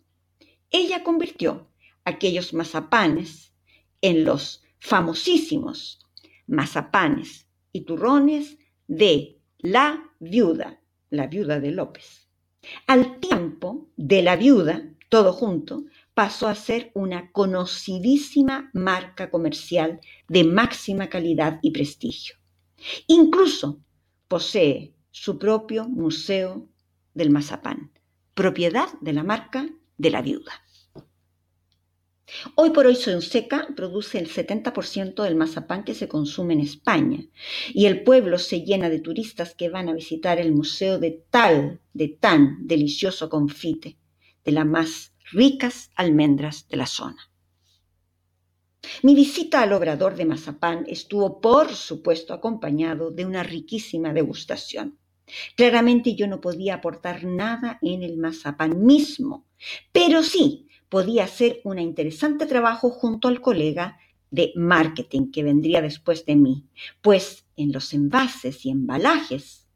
ella 0.71 1.03
convirtió 1.03 1.67
aquellos 2.05 2.53
mazapanes 2.53 3.53
en 4.01 4.23
los 4.23 4.63
famosísimos 4.79 5.99
mazapanes 6.49 7.47
y 7.71 7.81
turrones 7.81 8.57
de 8.87 9.39
la 9.59 10.11
viuda, 10.19 10.81
la 11.09 11.27
viuda 11.27 11.59
de 11.59 11.71
López. 11.71 12.27
Al 12.87 13.19
tiempo 13.19 13.89
de 13.95 14.21
la 14.21 14.35
viuda, 14.35 14.89
todo 15.09 15.31
junto, 15.31 15.85
pasó 16.13 16.47
a 16.47 16.55
ser 16.55 16.91
una 16.95 17.31
conocidísima 17.31 18.69
marca 18.73 19.29
comercial 19.29 20.01
de 20.27 20.43
máxima 20.43 21.07
calidad 21.07 21.59
y 21.61 21.71
prestigio. 21.71 22.35
Incluso 23.07 23.79
posee 24.27 24.93
su 25.11 25.37
propio 25.37 25.87
museo 25.87 26.67
del 27.13 27.29
mazapán, 27.29 27.91
propiedad 28.33 28.89
de 29.01 29.13
la 29.13 29.23
marca 29.23 29.69
de 29.99 30.09
la 30.09 30.23
viuda. 30.23 30.53
Hoy 32.55 32.69
por 32.71 32.85
hoy 32.85 32.95
Sonseca 32.95 33.67
produce 33.75 34.19
el 34.19 34.29
70% 34.29 35.23
del 35.23 35.35
mazapán 35.35 35.83
que 35.83 35.93
se 35.93 36.07
consume 36.07 36.53
en 36.53 36.61
España 36.61 37.25
y 37.73 37.85
el 37.85 38.03
pueblo 38.03 38.37
se 38.37 38.61
llena 38.61 38.89
de 38.89 38.99
turistas 38.99 39.55
que 39.55 39.69
van 39.69 39.89
a 39.89 39.93
visitar 39.93 40.39
el 40.39 40.51
museo 40.51 40.99
de 40.99 41.23
tal, 41.29 41.81
de 41.93 42.07
tan 42.07 42.67
delicioso 42.67 43.29
confite, 43.29 43.97
de 44.45 44.51
las 44.51 44.65
más 44.65 45.13
ricas 45.31 45.91
almendras 45.95 46.67
de 46.67 46.77
la 46.77 46.85
zona. 46.85 47.29
Mi 49.03 49.15
visita 49.15 49.61
al 49.61 49.73
obrador 49.73 50.15
de 50.15 50.25
mazapán 50.25 50.85
estuvo, 50.87 51.41
por 51.41 51.73
supuesto, 51.73 52.33
acompañado 52.33 53.11
de 53.11 53.25
una 53.25 53.43
riquísima 53.43 54.13
degustación. 54.13 54.97
Claramente 55.55 56.15
yo 56.15 56.27
no 56.27 56.41
podía 56.41 56.75
aportar 56.75 57.23
nada 57.23 57.79
en 57.81 58.03
el 58.03 58.17
mazapán 58.17 58.85
mismo, 58.85 59.45
pero 59.91 60.23
sí 60.23 60.67
podía 60.89 61.25
hacer 61.25 61.61
un 61.63 61.79
interesante 61.79 62.45
trabajo 62.45 62.89
junto 62.89 63.27
al 63.27 63.41
colega 63.41 63.97
de 64.31 64.51
marketing 64.55 65.31
que 65.31 65.43
vendría 65.43 65.81
después 65.81 66.25
de 66.25 66.35
mí, 66.35 66.65
pues 67.01 67.45
en 67.55 67.71
los 67.71 67.93
envases 67.93 68.65
y 68.65 68.69
embalajes, 68.69 69.67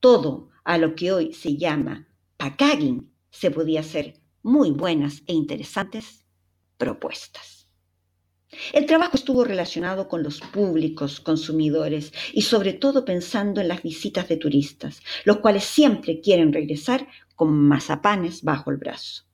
todo 0.00 0.50
a 0.64 0.78
lo 0.78 0.94
que 0.94 1.12
hoy 1.12 1.32
se 1.32 1.56
llama 1.56 2.08
packaging, 2.36 3.10
se 3.30 3.50
podía 3.50 3.80
hacer 3.80 4.20
muy 4.42 4.70
buenas 4.70 5.22
e 5.26 5.32
interesantes 5.32 6.24
propuestas. 6.76 7.53
El 8.72 8.86
trabajo 8.86 9.16
estuvo 9.16 9.44
relacionado 9.44 10.08
con 10.08 10.22
los 10.22 10.40
públicos 10.40 11.20
consumidores 11.20 12.12
y 12.32 12.42
sobre 12.42 12.72
todo 12.72 13.04
pensando 13.04 13.60
en 13.60 13.68
las 13.68 13.82
visitas 13.82 14.28
de 14.28 14.36
turistas, 14.36 15.00
los 15.24 15.38
cuales 15.38 15.64
siempre 15.64 16.20
quieren 16.20 16.52
regresar 16.52 17.08
con 17.34 17.52
mazapanes 17.52 18.42
bajo 18.42 18.70
el 18.70 18.76
brazo. 18.76 19.24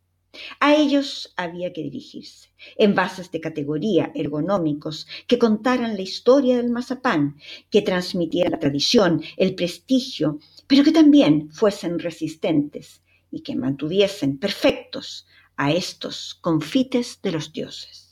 A 0.61 0.76
ellos 0.76 1.35
había 1.37 1.72
que 1.72 1.83
dirigirse, 1.83 2.50
envases 2.76 3.33
de 3.33 3.40
categoría 3.40 4.12
ergonómicos 4.14 5.09
que 5.26 5.38
contaran 5.38 5.96
la 5.96 6.02
historia 6.02 6.56
del 6.56 6.70
mazapán, 6.70 7.37
que 7.68 7.83
transmitieran 7.83 8.52
la 8.52 8.61
tradición, 8.61 9.22
el 9.37 9.56
prestigio, 9.56 10.38
pero 10.68 10.85
que 10.85 10.92
también 10.92 11.50
fuesen 11.50 11.98
resistentes 11.98 13.02
y 13.30 13.42
que 13.42 13.56
mantuviesen 13.56 14.38
perfectos 14.38 15.26
a 15.56 15.72
estos 15.72 16.37
confites 16.40 17.20
de 17.22 17.33
los 17.33 17.52
dioses. 17.52 18.10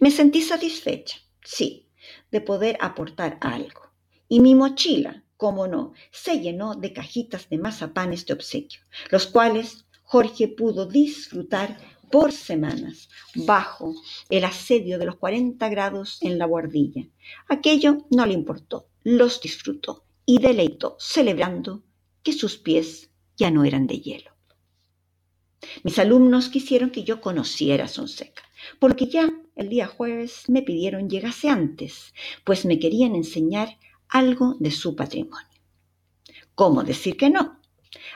Me 0.00 0.10
sentí 0.10 0.42
satisfecha, 0.42 1.18
sí, 1.44 1.88
de 2.30 2.40
poder 2.40 2.76
aportar 2.80 3.38
algo. 3.40 3.92
Y 4.28 4.40
mi 4.40 4.54
mochila, 4.54 5.24
cómo 5.36 5.66
no, 5.66 5.92
se 6.10 6.40
llenó 6.40 6.74
de 6.74 6.92
cajitas 6.92 7.48
de 7.48 7.58
mazapanes 7.58 8.26
de 8.26 8.34
obsequio, 8.34 8.80
los 9.10 9.26
cuales 9.26 9.86
Jorge 10.02 10.48
pudo 10.48 10.86
disfrutar 10.86 11.78
por 12.10 12.32
semanas 12.32 13.08
bajo 13.34 13.94
el 14.28 14.44
asedio 14.44 14.98
de 14.98 15.06
los 15.06 15.16
40 15.16 15.68
grados 15.70 16.18
en 16.20 16.38
la 16.38 16.44
guardilla. 16.44 17.08
Aquello 17.48 18.06
no 18.10 18.26
le 18.26 18.34
importó, 18.34 18.88
los 19.02 19.40
disfrutó 19.40 20.04
y 20.26 20.38
deleitó, 20.38 20.96
celebrando 21.00 21.82
que 22.22 22.32
sus 22.32 22.58
pies 22.58 23.10
ya 23.36 23.50
no 23.50 23.64
eran 23.64 23.86
de 23.86 24.00
hielo. 24.00 24.30
Mis 25.84 25.98
alumnos 25.98 26.48
quisieron 26.48 26.90
que 26.90 27.04
yo 27.04 27.20
conociera 27.20 27.88
Sonseca, 27.88 28.42
porque 28.78 29.06
ya 29.06 29.32
el 29.56 29.68
día 29.68 29.86
jueves 29.86 30.44
me 30.48 30.62
pidieron 30.62 31.08
llegase 31.08 31.48
antes, 31.48 32.14
pues 32.44 32.64
me 32.64 32.78
querían 32.78 33.14
enseñar 33.14 33.78
algo 34.08 34.56
de 34.58 34.70
su 34.70 34.96
patrimonio. 34.96 35.48
¿Cómo 36.54 36.82
decir 36.84 37.16
que 37.16 37.30
no? 37.30 37.60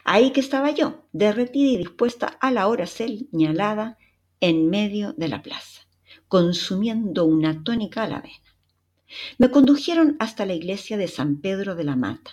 Ahí 0.04 0.30
que 0.30 0.40
estaba 0.40 0.70
yo, 0.70 1.06
derretida 1.12 1.70
y 1.70 1.76
dispuesta 1.76 2.26
a 2.26 2.50
la 2.50 2.68
hora 2.68 2.86
señalada 2.86 3.98
en 4.40 4.68
medio 4.68 5.12
de 5.14 5.28
la 5.28 5.42
plaza, 5.42 5.86
consumiendo 6.28 7.24
una 7.24 7.62
tónica 7.64 8.02
a 8.02 8.08
la 8.08 8.16
avena. 8.18 8.34
Me 9.38 9.50
condujeron 9.50 10.16
hasta 10.18 10.46
la 10.46 10.54
iglesia 10.54 10.96
de 10.96 11.08
San 11.08 11.40
Pedro 11.40 11.74
de 11.74 11.84
la 11.84 11.96
Mata, 11.96 12.32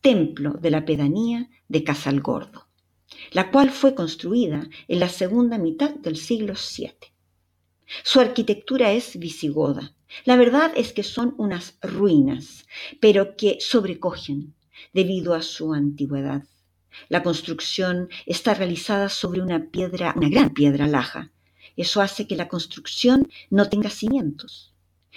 templo 0.00 0.52
de 0.52 0.70
la 0.70 0.84
pedanía 0.84 1.48
de 1.68 1.84
Casalgordo, 1.84 2.68
la 3.32 3.50
cual 3.50 3.70
fue 3.70 3.94
construida 3.94 4.68
en 4.88 5.00
la 5.00 5.08
segunda 5.08 5.58
mitad 5.58 5.90
del 5.90 6.16
siglo 6.16 6.54
VII. 6.54 6.90
Su 8.02 8.20
arquitectura 8.20 8.92
es 8.92 9.18
visigoda. 9.18 9.94
La 10.24 10.36
verdad 10.36 10.72
es 10.76 10.92
que 10.92 11.02
son 11.02 11.34
unas 11.38 11.78
ruinas, 11.82 12.66
pero 13.00 13.36
que 13.36 13.58
sobrecogen 13.60 14.54
debido 14.92 15.34
a 15.34 15.42
su 15.42 15.72
antigüedad. 15.72 16.44
La 17.08 17.22
construcción 17.22 18.08
está 18.26 18.54
realizada 18.54 19.08
sobre 19.08 19.42
una 19.42 19.70
piedra, 19.70 20.14
una 20.16 20.28
gran 20.28 20.50
piedra 20.50 20.86
laja. 20.86 21.30
Eso 21.76 22.00
hace 22.00 22.26
que 22.26 22.36
la 22.36 22.48
construcción 22.48 23.28
no 23.48 23.68
tenga 23.68 23.90
cimientos. 23.90 24.74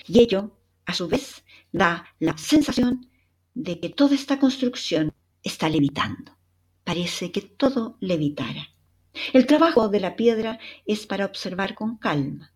Y 0.07 0.19
ello, 0.19 0.51
a 0.85 0.93
su 0.93 1.07
vez, 1.07 1.43
da 1.71 2.05
la 2.19 2.37
sensación 2.37 3.09
de 3.53 3.79
que 3.79 3.89
toda 3.89 4.15
esta 4.15 4.39
construcción 4.39 5.13
está 5.41 5.69
levitando. 5.69 6.37
Parece 6.83 7.31
que 7.31 7.41
todo 7.41 7.97
levitara. 7.99 8.69
El 9.31 9.45
trabajo 9.45 9.89
de 9.89 9.99
la 9.99 10.15
piedra 10.15 10.59
es 10.85 11.05
para 11.05 11.25
observar 11.25 11.75
con 11.75 11.97
calma. 11.97 12.52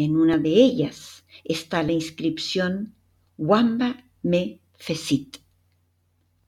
En 0.00 0.16
una 0.16 0.38
de 0.38 0.50
ellas 0.50 1.24
está 1.42 1.82
la 1.82 1.90
inscripción 1.90 2.94
Wamba 3.36 4.04
me 4.22 4.60
fecit. 4.76 5.38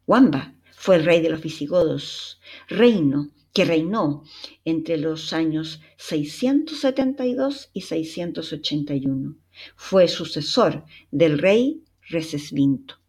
Wamba 0.07 0.55
fue 0.71 0.95
el 0.95 1.05
rey 1.05 1.21
de 1.21 1.31
los 1.31 1.43
visigodos, 1.43 2.41
reino 2.69 3.33
que 3.53 3.65
reinó 3.65 4.23
entre 4.65 4.99
los 4.99 5.33
años 5.33 5.81
672 5.97 7.71
y 7.73 7.81
681. 7.81 9.37
Fue 9.75 10.07
sucesor 10.07 10.85
del 11.11 11.37
rey 11.37 11.83
Recesvinto. 12.09 13.01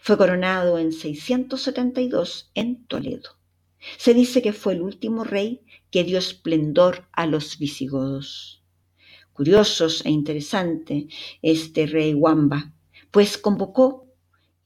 Fue 0.00 0.18
coronado 0.18 0.76
en 0.76 0.90
672 0.90 2.50
en 2.54 2.84
Toledo. 2.86 3.38
Se 3.96 4.12
dice 4.12 4.42
que 4.42 4.52
fue 4.52 4.72
el 4.72 4.82
último 4.82 5.22
rey 5.22 5.60
que 5.92 6.02
dio 6.02 6.18
esplendor 6.18 7.06
a 7.12 7.26
los 7.26 7.60
visigodos. 7.60 8.61
Curiosos 9.32 10.04
e 10.04 10.10
interesante 10.10 11.08
este 11.40 11.86
rey 11.86 12.14
Wamba, 12.14 12.72
pues 13.10 13.38
convocó 13.38 14.06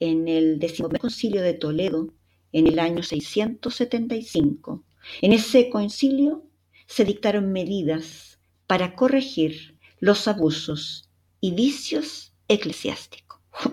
en 0.01 0.29
el 0.29 0.59
decimoprimer 0.59 1.01
concilio 1.01 1.43
de 1.43 1.55
Toledo 1.55 2.13
en 2.53 2.67
el 2.67 2.79
año 2.79 3.03
675. 3.03 4.85
En 5.23 5.33
ese 5.33 5.71
concilio 5.71 6.45
se 6.87 7.05
dictaron 7.05 7.53
medidas 7.53 8.39
para 8.67 8.95
corregir 8.95 9.79
los 10.01 10.29
abusos 10.29 11.09
y 11.41 11.53
vicios 11.53 12.35
eclesiásticos. 12.49 13.41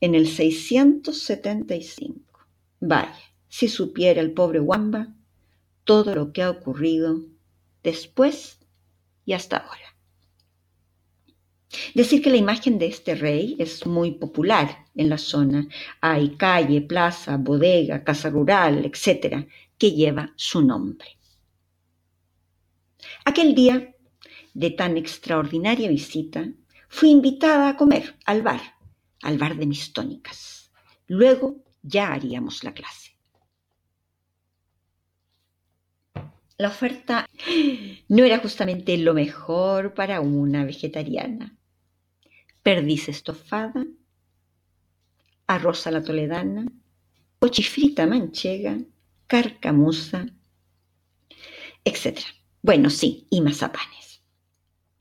en 0.00 0.14
el 0.14 0.28
675. 0.28 2.46
Vaya, 2.80 3.18
si 3.48 3.68
supiera 3.68 4.20
el 4.20 4.32
pobre 4.32 4.60
Wamba 4.60 5.14
todo 5.84 6.14
lo 6.14 6.32
que 6.32 6.42
ha 6.42 6.50
ocurrido 6.50 7.22
después 7.82 8.58
y 9.26 9.34
hasta 9.34 9.58
ahora. 9.58 9.94
Decir 11.94 12.22
que 12.22 12.30
la 12.30 12.38
imagen 12.38 12.78
de 12.78 12.86
este 12.86 13.14
rey 13.14 13.56
es 13.58 13.84
muy 13.86 14.12
popular 14.12 14.86
en 14.94 15.10
la 15.10 15.18
zona. 15.18 15.68
Hay 16.00 16.36
calle, 16.36 16.80
plaza, 16.80 17.36
bodega, 17.36 18.02
casa 18.04 18.30
rural, 18.30 18.86
etcétera, 18.86 19.46
que 19.76 19.92
lleva 19.92 20.32
su 20.36 20.62
nombre. 20.62 21.18
Aquel 23.26 23.54
día 23.54 23.94
de 24.54 24.70
tan 24.70 24.96
extraordinaria 24.96 25.90
visita, 25.90 26.48
fui 26.88 27.10
invitada 27.10 27.68
a 27.68 27.76
comer 27.76 28.16
al 28.24 28.40
bar 28.40 28.76
al 29.22 29.38
bar 29.38 29.56
de 29.56 29.66
mis 29.66 29.92
tónicas. 29.92 30.70
Luego 31.08 31.64
ya 31.82 32.12
haríamos 32.12 32.62
la 32.62 32.72
clase. 32.72 33.15
La 36.58 36.68
oferta 36.68 37.26
no 38.08 38.24
era 38.24 38.38
justamente 38.38 38.96
lo 38.96 39.12
mejor 39.12 39.92
para 39.92 40.20
una 40.22 40.64
vegetariana. 40.64 41.54
Perdiz 42.62 43.10
estofada, 43.10 43.86
arroz 45.46 45.86
a 45.86 45.90
la 45.90 46.02
toledana, 46.02 46.66
cochifrita 47.38 48.06
manchega, 48.06 48.78
carcamuza, 49.26 50.26
etc. 51.84 52.20
Bueno, 52.62 52.88
sí, 52.88 53.26
y 53.28 53.42
mazapanes. 53.42 54.22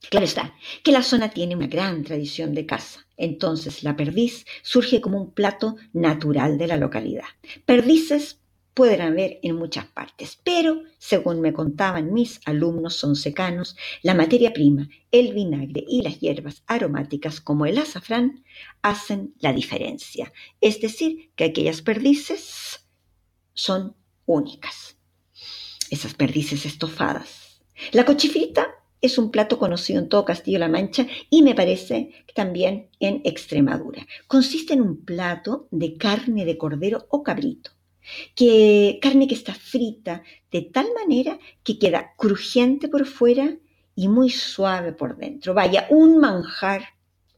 Claro 0.09 0.25
está, 0.25 0.53
que 0.83 0.91
la 0.91 1.01
zona 1.03 1.29
tiene 1.29 1.55
una 1.55 1.67
gran 1.67 2.03
tradición 2.03 2.53
de 2.53 2.65
caza. 2.65 3.07
Entonces 3.15 3.81
la 3.83 3.95
perdiz 3.95 4.45
surge 4.61 4.99
como 4.99 5.21
un 5.21 5.33
plato 5.33 5.77
natural 5.93 6.57
de 6.57 6.67
la 6.67 6.75
localidad. 6.77 7.25
Perdices 7.65 8.41
pueden 8.75 9.01
haber 9.01 9.39
en 9.41 9.55
muchas 9.55 9.85
partes, 9.85 10.37
pero, 10.43 10.83
según 10.99 11.41
me 11.41 11.53
contaban 11.53 12.13
mis 12.13 12.41
alumnos 12.45 12.97
sonsecanos, 12.97 13.75
la 14.03 14.13
materia 14.13 14.53
prima, 14.53 14.87
el 15.11 15.33
vinagre 15.33 15.83
y 15.87 16.03
las 16.03 16.19
hierbas 16.19 16.61
aromáticas 16.67 17.41
como 17.41 17.65
el 17.65 17.77
azafrán 17.77 18.43
hacen 18.81 19.33
la 19.39 19.53
diferencia. 19.53 20.31
Es 20.61 20.81
decir, 20.81 21.31
que 21.35 21.45
aquellas 21.45 21.81
perdices 21.81 22.85
son 23.53 23.95
únicas. 24.25 24.97
Esas 25.89 26.13
perdices 26.13 26.65
estofadas. 26.65 27.61
La 27.93 28.05
cochifrita 28.05 28.67
es 29.01 29.17
un 29.17 29.31
plato 29.31 29.57
conocido 29.57 29.99
en 29.99 30.09
todo 30.09 30.25
Castillo-La 30.25 30.67
Mancha 30.67 31.07
y 31.29 31.43
me 31.43 31.55
parece 31.55 32.25
también 32.33 32.89
en 32.99 33.21
Extremadura. 33.23 34.05
Consiste 34.27 34.73
en 34.73 34.81
un 34.81 35.05
plato 35.05 35.67
de 35.71 35.95
carne 35.95 36.43
de 36.43 36.57
cordero 36.57 37.05
o 37.09 37.23
cabrito, 37.23 37.71
que 38.35 38.99
carne 39.01 39.27
que 39.27 39.35
está 39.35 39.53
frita 39.53 40.23
de 40.51 40.61
tal 40.61 40.87
manera 40.93 41.39
que 41.63 41.79
queda 41.79 42.13
crujiente 42.17 42.87
por 42.87 43.05
fuera 43.05 43.57
y 43.95 44.07
muy 44.07 44.29
suave 44.29 44.91
por 44.93 45.17
dentro. 45.17 45.53
Vaya, 45.53 45.87
un 45.89 46.19
manjar 46.19 46.83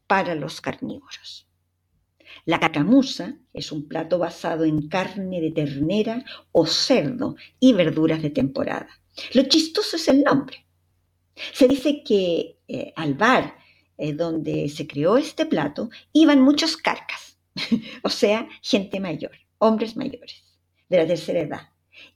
para 0.07 0.35
los 0.35 0.61
carnívoros. 0.61 1.47
La 2.45 2.59
cacamusa 2.59 3.37
es 3.53 3.71
un 3.71 3.87
plato 3.87 4.19
basado 4.19 4.63
en 4.63 4.87
carne 4.87 5.41
de 5.41 5.51
ternera 5.51 6.23
o 6.51 6.65
cerdo 6.65 7.35
y 7.59 7.73
verduras 7.73 8.21
de 8.21 8.29
temporada. 8.29 8.87
Lo 9.33 9.43
chistoso 9.43 9.97
es 9.97 10.07
el 10.07 10.23
nombre. 10.23 10.65
Se 11.53 11.67
dice 11.67 12.03
que 12.03 12.59
eh, 12.67 12.93
al 12.95 13.13
bar 13.13 13.55
eh, 13.97 14.13
donde 14.13 14.69
se 14.69 14.87
creó 14.87 15.17
este 15.17 15.45
plato 15.45 15.89
iban 16.13 16.41
muchos 16.41 16.77
carcas, 16.77 17.37
o 18.03 18.09
sea, 18.09 18.47
gente 18.61 18.99
mayor, 18.99 19.31
hombres 19.57 19.95
mayores, 19.95 20.43
de 20.89 20.97
la 20.97 21.07
tercera 21.07 21.39
edad. 21.39 21.69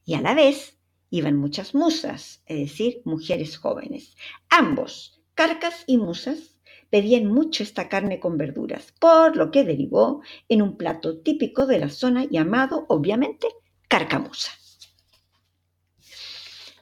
Y 0.05 0.15
a 0.15 0.21
la 0.21 0.33
vez 0.33 0.77
iban 1.09 1.35
muchas 1.35 1.75
musas, 1.75 2.41
es 2.45 2.59
decir, 2.59 3.01
mujeres 3.05 3.57
jóvenes. 3.57 4.15
Ambos, 4.49 5.21
carcas 5.35 5.83
y 5.87 5.97
musas, 5.97 6.59
pedían 6.89 7.25
mucho 7.25 7.63
esta 7.63 7.89
carne 7.89 8.19
con 8.19 8.37
verduras, 8.37 8.93
por 8.99 9.37
lo 9.37 9.49
que 9.49 9.63
derivó 9.63 10.21
en 10.49 10.61
un 10.61 10.77
plato 10.77 11.19
típico 11.19 11.65
de 11.65 11.79
la 11.79 11.89
zona 11.89 12.25
llamado, 12.25 12.85
obviamente, 12.89 13.47
carcamusa. 13.87 14.51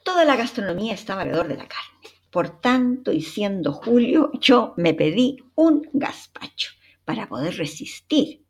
Toda 0.03 0.25
la 0.25 0.35
gastronomía 0.35 0.93
estaba 0.93 1.21
alrededor 1.21 1.47
de 1.47 1.57
la 1.57 1.67
carne. 1.67 1.99
Por 2.31 2.61
tanto, 2.61 3.11
y 3.11 3.21
siendo 3.21 3.73
julio, 3.73 4.31
yo 4.39 4.73
me 4.77 4.93
pedí 4.93 5.37
un 5.55 5.87
gazpacho 5.93 6.71
para 7.05 7.27
poder 7.27 7.57
resistir. 7.57 8.45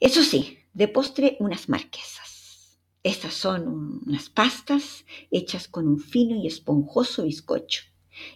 Eso 0.00 0.22
sí, 0.22 0.58
de 0.72 0.88
postre 0.88 1.36
unas 1.40 1.68
marquesas. 1.68 2.27
Estas 3.02 3.34
son 3.34 4.02
unas 4.06 4.28
pastas 4.28 5.04
hechas 5.30 5.68
con 5.68 5.86
un 5.86 6.00
fino 6.00 6.36
y 6.36 6.46
esponjoso 6.46 7.24
bizcocho. 7.24 7.82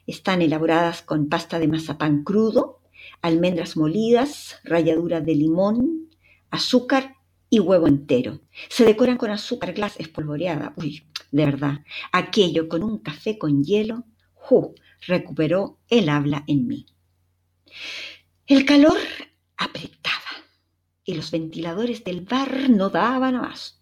Están 0.07 0.41
elaboradas 0.43 1.03
con 1.03 1.29
pasta 1.29 1.59
de 1.59 1.69
mazapán 1.69 2.23
crudo, 2.23 2.81
almendras 3.21 3.77
molidas, 3.77 4.57
ralladura 4.65 5.21
de 5.21 5.35
limón, 5.35 6.11
azúcar 6.51 7.17
y 7.51 7.59
huevo 7.59 7.89
entero. 7.89 8.41
Se 8.69 8.85
decoran 8.85 9.19
con 9.19 9.31
azúcar 9.31 9.73
glas 9.73 9.99
espolvoreada. 9.99 10.75
Uy, 10.77 11.05
de 11.33 11.45
verdad, 11.45 11.81
aquello 12.13 12.69
con 12.69 12.83
un 12.85 12.99
café 12.99 13.39
con 13.39 13.65
hielo, 13.65 14.05
¡ju! 14.35 14.75
recuperó 15.07 15.79
el 15.89 16.09
habla 16.09 16.45
en 16.47 16.67
mí. 16.69 16.87
El 18.47 18.65
calor 18.65 18.99
apretaba 19.57 20.13
y 21.05 21.15
los 21.15 21.31
ventiladores 21.31 22.05
del 22.05 22.21
bar 22.21 22.71
no 22.71 22.91
daban 22.91 23.35
abasto. 23.35 23.82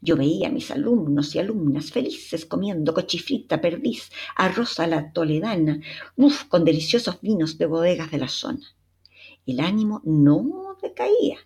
Yo 0.00 0.16
veía 0.16 0.48
a 0.48 0.52
mis 0.52 0.70
alumnos 0.70 1.34
y 1.34 1.38
alumnas 1.38 1.90
felices 1.90 2.46
comiendo 2.46 2.94
cochifrita, 2.94 3.60
perdiz, 3.60 4.10
arroz 4.36 4.80
a 4.80 4.86
la 4.86 5.12
toledana, 5.12 5.80
uff, 6.16 6.44
con 6.44 6.64
deliciosos 6.64 7.20
vinos 7.20 7.58
de 7.58 7.66
bodegas 7.66 8.10
de 8.10 8.18
la 8.18 8.28
zona. 8.28 8.66
El 9.46 9.60
ánimo 9.60 10.00
no 10.04 10.76
decaía. 10.82 11.38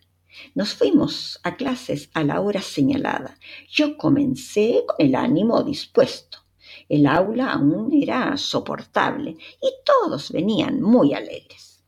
Nos 0.54 0.74
fuimos 0.74 1.40
a 1.44 1.56
clases 1.56 2.10
a 2.12 2.24
la 2.24 2.40
hora 2.40 2.60
señalada. 2.60 3.38
Yo 3.70 3.96
comencé 3.96 4.84
con 4.86 4.96
el 4.98 5.14
ánimo 5.14 5.62
dispuesto. 5.62 6.38
El 6.88 7.06
aula 7.06 7.52
aún 7.52 7.92
era 7.92 8.36
soportable 8.36 9.36
y 9.62 9.72
todos 9.84 10.32
venían 10.32 10.82
muy 10.82 11.14
alegres. 11.14 11.84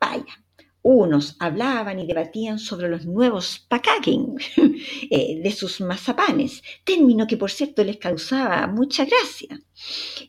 Vaya, 0.00 0.43
unos 0.84 1.36
hablaban 1.38 1.98
y 1.98 2.06
debatían 2.06 2.58
sobre 2.58 2.90
los 2.90 3.06
nuevos 3.06 3.58
packing 3.68 4.36
eh, 5.10 5.40
de 5.42 5.50
sus 5.50 5.80
mazapanes, 5.80 6.62
término 6.84 7.26
que 7.26 7.38
por 7.38 7.50
cierto 7.50 7.82
les 7.82 7.96
causaba 7.96 8.66
mucha 8.66 9.06
gracia. 9.06 9.58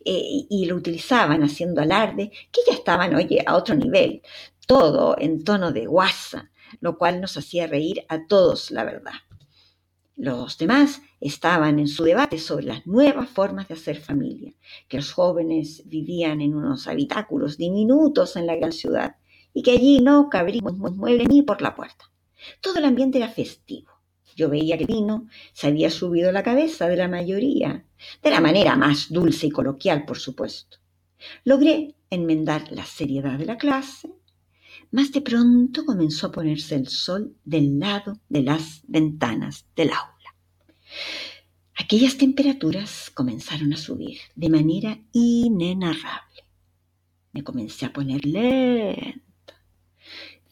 Eh, 0.06 0.46
y 0.50 0.66
lo 0.66 0.78
utilizaban 0.78 1.44
haciendo 1.44 1.82
alarde 1.82 2.32
que 2.54 2.62
ya 2.66 2.74
estaban, 2.74 3.14
oye, 3.16 3.44
a 3.46 3.56
otro 3.56 3.76
nivel, 3.76 4.22
todo 4.66 5.18
en 5.20 5.44
tono 5.44 5.74
de 5.74 5.88
guasa, 5.88 6.52
lo 6.80 6.98
cual 6.98 7.20
nos 7.20 7.36
hacía 7.36 7.68
reír 7.68 8.06
a 8.08 8.26
todos, 8.26 8.72
la 8.72 8.86
verdad. 8.86 9.14
Los 10.16 10.58
demás 10.58 11.02
estaban 11.20 11.80
en 11.80 11.90
su 11.90 12.06
debate 12.06 12.40
sobre 12.40 12.68
las 12.68 12.88
nuevas 12.88 13.28
formas 13.30 13.68
de 13.68 13.74
hacer 13.74 13.98
familia, 13.98 14.54
que 14.88 14.98
los 14.98 15.12
jóvenes 15.12 15.84
vivían 15.86 16.40
en 16.40 16.56
unos 16.56 16.88
habitáculos 16.88 17.58
diminutos 17.58 18.38
en 18.38 18.48
la 18.48 18.56
gran 18.56 18.72
ciudad 18.72 19.18
y 19.56 19.64
que 19.64 19.72
allí 19.72 20.02
no 20.02 20.30
cabríamos 20.30 20.76
ni 21.30 21.42
por 21.42 21.62
la 21.62 21.74
puerta. 21.74 22.12
Todo 22.62 22.78
el 22.78 22.86
ambiente 22.86 23.18
era 23.18 23.30
festivo. 23.30 23.90
Yo 24.36 24.50
veía 24.50 24.78
que 24.78 24.86
vino 24.86 25.28
se 25.54 25.68
había 25.68 25.90
subido 25.90 26.34
la 26.34 26.44
cabeza 26.44 26.90
de 26.90 26.98
la 26.98 27.08
mayoría, 27.08 27.86
de 28.22 28.30
la 28.30 28.42
manera 28.42 28.76
más 28.76 29.08
dulce 29.10 29.48
y 29.48 29.52
coloquial, 29.52 30.04
por 30.06 30.20
supuesto. 30.20 30.78
Logré 31.46 31.96
enmendar 32.10 32.70
la 32.74 32.86
seriedad 32.86 33.40
de 33.40 33.46
la 33.46 33.58
clase, 33.58 34.14
más 34.92 35.14
de 35.14 35.22
pronto 35.22 35.86
comenzó 35.86 36.28
a 36.28 36.32
ponerse 36.34 36.76
el 36.76 36.90
sol 36.90 37.38
del 37.46 37.80
lado 37.80 38.20
de 38.28 38.44
las 38.44 38.82
ventanas 38.88 39.66
del 39.74 39.92
aula. 39.92 40.36
Aquellas 41.78 42.18
temperaturas 42.18 43.10
comenzaron 43.10 43.72
a 43.72 43.78
subir 43.78 44.20
de 44.36 44.50
manera 44.50 45.00
inenarrable. 45.14 46.44
Me 47.32 47.42
comencé 47.42 47.86
a 47.86 47.94
poner 47.94 48.26
lento 48.26 49.26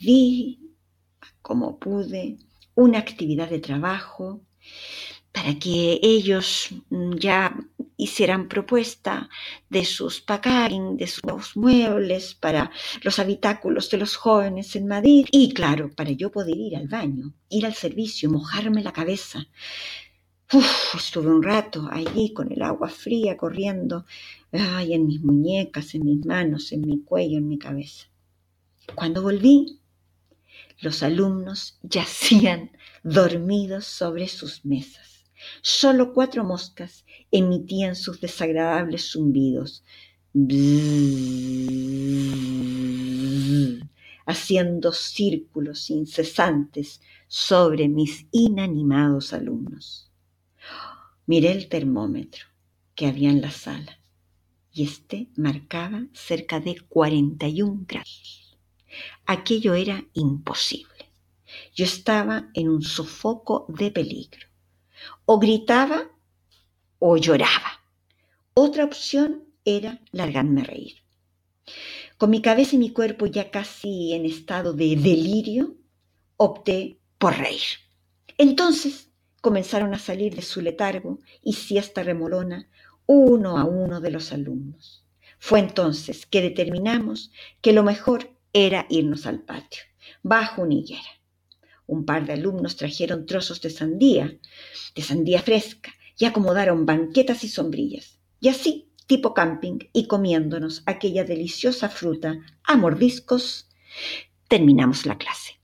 vi 0.06 0.60
como 1.42 1.80
pude 1.80 2.38
una 2.76 3.00
actividad 3.00 3.50
de 3.50 3.60
trabajo 3.60 4.42
para 5.32 5.58
que 5.58 6.00
ellos 6.02 6.70
mm, 6.90 7.16
ya 7.16 7.56
hicieran 7.98 8.48
propuesta 8.48 9.30
de 9.70 9.84
sus 9.86 10.22
packing, 10.22 10.98
de 10.98 11.08
sus 11.08 11.56
muebles 11.56 12.36
para 12.36 12.72
los 13.02 13.20
habitáculos 13.20 13.90
de 13.90 13.98
los 13.98 14.16
jóvenes 14.16 14.76
en 14.76 14.88
Madrid 14.88 15.26
y 15.32 15.54
claro, 15.54 15.90
para 15.96 16.12
yo 16.12 16.32
poder 16.32 16.58
ir 16.58 16.76
al 16.76 16.88
baño, 16.88 17.34
ir 17.50 17.66
al 17.66 17.74
servicio, 17.74 18.30
mojarme 18.30 18.84
la 18.84 18.94
cabeza. 18.94 19.48
Estuve 20.96 21.32
un 21.32 21.42
rato 21.42 21.88
allí 21.92 22.32
con 22.34 22.52
el 22.52 22.62
agua 22.62 22.90
fría 22.90 23.36
corriendo, 23.38 24.06
ay, 24.52 24.94
en 24.94 25.08
mis 25.08 25.22
muñecas, 25.22 25.96
en 25.96 26.06
mis 26.06 26.26
manos, 26.26 26.72
en 26.72 26.82
mi 26.82 27.02
cuello, 27.04 27.40
en 27.40 27.48
mi 27.48 27.58
cabeza. 27.58 28.08
Cuando 28.94 29.24
volví, 29.24 29.80
los 30.84 31.02
alumnos 31.02 31.80
yacían 31.82 32.72
dormidos 33.04 33.86
sobre 33.86 34.28
sus 34.28 34.66
mesas. 34.66 35.26
Solo 35.62 36.14
cuatro 36.14 36.44
moscas 36.44 37.06
emitían 37.32 37.96
sus 37.96 38.20
desagradables 38.20 39.12
zumbidos, 39.12 39.84
haciendo 44.26 44.92
círculos 44.92 45.90
incesantes 45.90 47.02
sobre 47.28 47.88
mis 47.88 48.28
inanimados 48.32 49.34
alumnos. 49.34 50.12
Miré 51.26 51.54
el 51.54 51.70
termómetro 51.70 52.46
que 52.94 53.08
había 53.08 53.30
en 53.30 53.42
la 53.42 53.52
sala 53.52 54.00
y 54.72 54.84
este 54.84 55.30
marcaba 55.38 56.08
cerca 56.14 56.60
de 56.60 56.76
41 56.90 57.86
grados. 57.88 58.43
Aquello 59.26 59.74
era 59.74 60.04
imposible. 60.14 61.12
Yo 61.76 61.86
estaba 61.86 62.50
en 62.54 62.70
un 62.70 62.82
sofoco 62.82 63.66
de 63.70 63.92
peligro. 63.92 64.48
O 65.26 65.40
gritaba 65.40 66.10
o 67.00 67.18
lloraba. 67.18 67.82
Otra 68.54 68.86
opción 68.86 69.44
era 69.66 70.00
largarme 70.12 70.62
a 70.62 70.66
reír. 70.66 70.98
Con 72.18 72.30
mi 72.30 72.42
cabeza 72.42 72.76
y 72.76 72.80
mi 72.80 72.92
cuerpo 72.92 73.26
ya 73.26 73.52
casi 73.52 74.14
en 74.14 74.26
estado 74.26 74.74
de 74.74 74.96
delirio, 74.96 75.76
opté 76.38 77.00
por 77.18 77.38
reír. 77.38 77.62
Entonces 78.38 79.10
comenzaron 79.42 79.94
a 79.94 80.00
salir 80.00 80.36
de 80.36 80.42
su 80.42 80.62
letargo 80.62 81.20
y 81.42 81.54
siesta 81.54 82.04
remolona 82.04 82.70
uno 83.06 83.58
a 83.58 83.66
uno 83.66 84.00
de 84.00 84.12
los 84.12 84.32
alumnos. 84.32 85.06
Fue 85.40 85.60
entonces 85.60 86.26
que 86.26 86.42
determinamos 86.42 87.32
que 87.62 87.74
lo 87.74 87.84
mejor 87.84 88.38
era 88.54 88.86
irnos 88.90 89.26
al 89.26 89.42
patio, 89.42 89.82
bajo 90.22 90.62
una 90.62 90.76
higuera. 90.76 91.02
Un 91.88 92.06
par 92.06 92.26
de 92.26 92.34
alumnos 92.34 92.78
trajeron 92.78 93.26
trozos 93.26 93.60
de 93.62 93.72
sandía, 93.72 94.38
de 94.96 95.02
sandía 95.02 95.42
fresca, 95.42 95.92
y 96.18 96.26
acomodaron 96.26 96.86
banquetas 96.86 97.44
y 97.44 97.50
sombrillas. 97.50 98.20
Y 98.40 98.50
así, 98.50 98.92
tipo 99.08 99.34
camping, 99.34 99.80
y 99.92 100.08
comiéndonos 100.08 100.84
aquella 100.86 101.24
deliciosa 101.24 101.90
fruta 101.90 102.38
a 102.64 102.78
mordiscos, 102.78 103.70
terminamos 104.48 105.08
la 105.08 105.18
clase. 105.18 105.60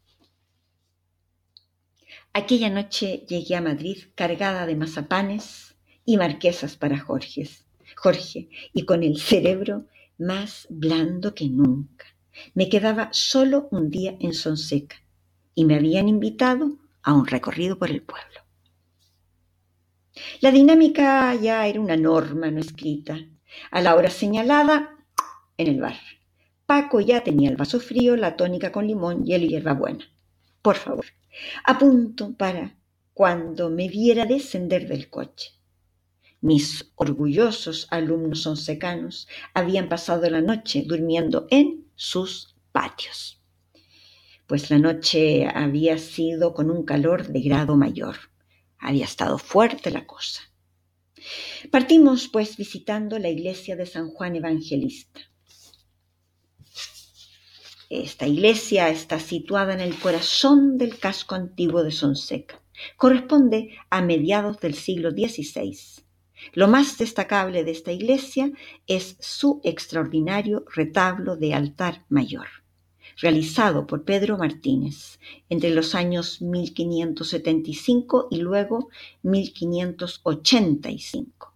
Aquella 2.34 2.70
noche 2.70 3.26
llegué 3.28 3.56
a 3.56 3.62
Madrid 3.62 3.98
cargada 4.16 4.66
de 4.66 4.76
mazapanes 4.76 5.76
y 6.06 6.18
marquesas 6.18 6.76
para 6.76 7.00
Jorge, 7.00 7.48
Jorge, 7.96 8.50
y 8.74 8.86
con 8.86 9.04
el 9.04 9.20
cerebro 9.20 9.86
más 10.18 10.66
blando 10.70 11.34
que 11.34 11.50
nunca 11.50 12.06
me 12.54 12.70
quedaba 12.70 13.10
solo 13.12 13.68
un 13.72 13.90
día 13.90 14.16
en 14.20 14.34
Sonseca 14.34 14.98
y 15.56 15.66
me 15.66 15.76
habían 15.76 16.08
invitado 16.08 16.78
a 17.04 17.14
un 17.14 17.26
recorrido 17.26 17.78
por 17.78 17.90
el 17.90 18.02
pueblo. 18.02 18.42
La 20.42 20.52
dinámica 20.52 21.34
ya 21.36 21.66
era 21.68 21.80
una 21.80 21.98
norma 21.98 22.52
no 22.52 22.60
escrita. 22.60 23.18
A 23.72 23.82
la 23.82 23.96
hora 23.96 24.10
señalada, 24.10 24.98
en 25.58 25.68
el 25.68 25.82
bar. 25.82 25.98
Paco 26.66 27.02
ya 27.02 27.24
tenía 27.24 27.50
el 27.50 27.58
vaso 27.58 27.80
frío, 27.80 28.16
la 28.16 28.36
tónica 28.36 28.72
con 28.72 28.86
limón 28.86 29.24
y 29.26 29.34
el 29.34 29.48
hierbabuena. 29.48 30.06
Por 30.62 30.76
favor, 30.76 31.06
apunto 31.64 32.34
para 32.38 32.76
cuando 33.14 33.70
me 33.70 33.88
viera 33.90 34.26
descender 34.26 34.88
del 34.88 35.10
coche. 35.10 35.52
Mis 36.42 36.92
orgullosos 36.96 37.88
alumnos 37.90 38.46
onsecanos 38.48 39.28
habían 39.54 39.90
pasado 39.90 40.30
la 40.30 40.42
noche 40.42 40.84
durmiendo 40.86 41.48
en 41.50 41.89
sus 42.00 42.56
patios, 42.72 43.42
pues 44.48 44.70
la 44.70 44.80
noche 44.80 45.46
había 45.54 45.98
sido 45.98 46.54
con 46.54 46.72
un 46.72 46.86
calor 46.86 47.28
de 47.28 47.42
grado 47.42 47.76
mayor. 47.76 48.16
Había 48.78 49.04
estado 49.04 49.38
fuerte 49.38 49.92
la 49.92 50.08
cosa. 50.08 50.44
Partimos 51.72 52.30
pues 52.30 52.56
visitando 52.56 53.20
la 53.20 53.28
iglesia 53.28 53.76
de 53.76 53.86
San 53.86 54.12
Juan 54.12 54.38
Evangelista. 54.38 55.20
Esta 57.90 58.26
iglesia 58.26 58.88
está 58.88 59.20
situada 59.20 59.74
en 59.74 59.82
el 59.82 60.00
corazón 60.00 60.78
del 60.78 61.00
casco 61.00 61.36
antiguo 61.36 61.84
de 61.84 61.92
Sonseca. 61.92 62.64
Corresponde 62.96 63.78
a 63.90 64.02
mediados 64.02 64.58
del 64.62 64.76
siglo 64.76 65.12
XVI 65.12 65.78
lo 66.54 66.68
más 66.68 66.98
destacable 66.98 67.64
de 67.64 67.72
esta 67.72 67.92
iglesia 67.92 68.52
es 68.88 69.18
su 69.20 69.62
extraordinario 69.64 70.66
retablo 70.74 71.36
de 71.36 71.54
altar 71.54 72.06
mayor, 72.10 72.48
realizado 73.18 73.86
por 73.88 74.04
Pedro 74.04 74.38
Martínez 74.38 75.20
entre 75.50 75.72
los 75.72 75.96
años 75.96 76.42
1575 76.42 78.28
y 78.32 78.38
luego 78.38 78.90
1585. 79.24 81.54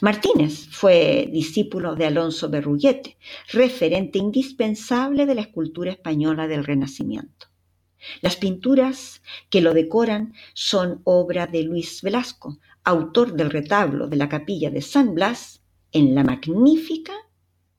Martínez 0.00 0.68
fue 0.70 1.28
discípulo 1.32 1.94
de 1.94 2.06
Alonso 2.06 2.50
Berruguete, 2.50 3.16
referente 3.52 4.18
indispensable 4.18 5.26
de 5.26 5.34
la 5.34 5.42
escultura 5.42 5.90
española 5.90 6.48
del 6.48 6.64
Renacimiento. 6.64 7.48
Las 8.20 8.36
pinturas 8.36 9.22
que 9.48 9.60
lo 9.60 9.74
decoran 9.74 10.34
son 10.54 11.00
obra 11.04 11.46
de 11.46 11.62
Luis 11.62 12.02
Velasco, 12.02 12.58
autor 12.84 13.34
del 13.34 13.50
retablo 13.50 14.08
de 14.08 14.16
la 14.16 14.28
capilla 14.28 14.70
de 14.70 14.82
San 14.82 15.14
Blas 15.14 15.62
en 15.92 16.14
la 16.14 16.24
magnífica 16.24 17.12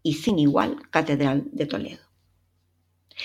y 0.04 0.14
sin 0.14 0.40
igual 0.40 0.78
Catedral 0.90 1.46
de 1.52 1.66
Toledo. 1.66 2.12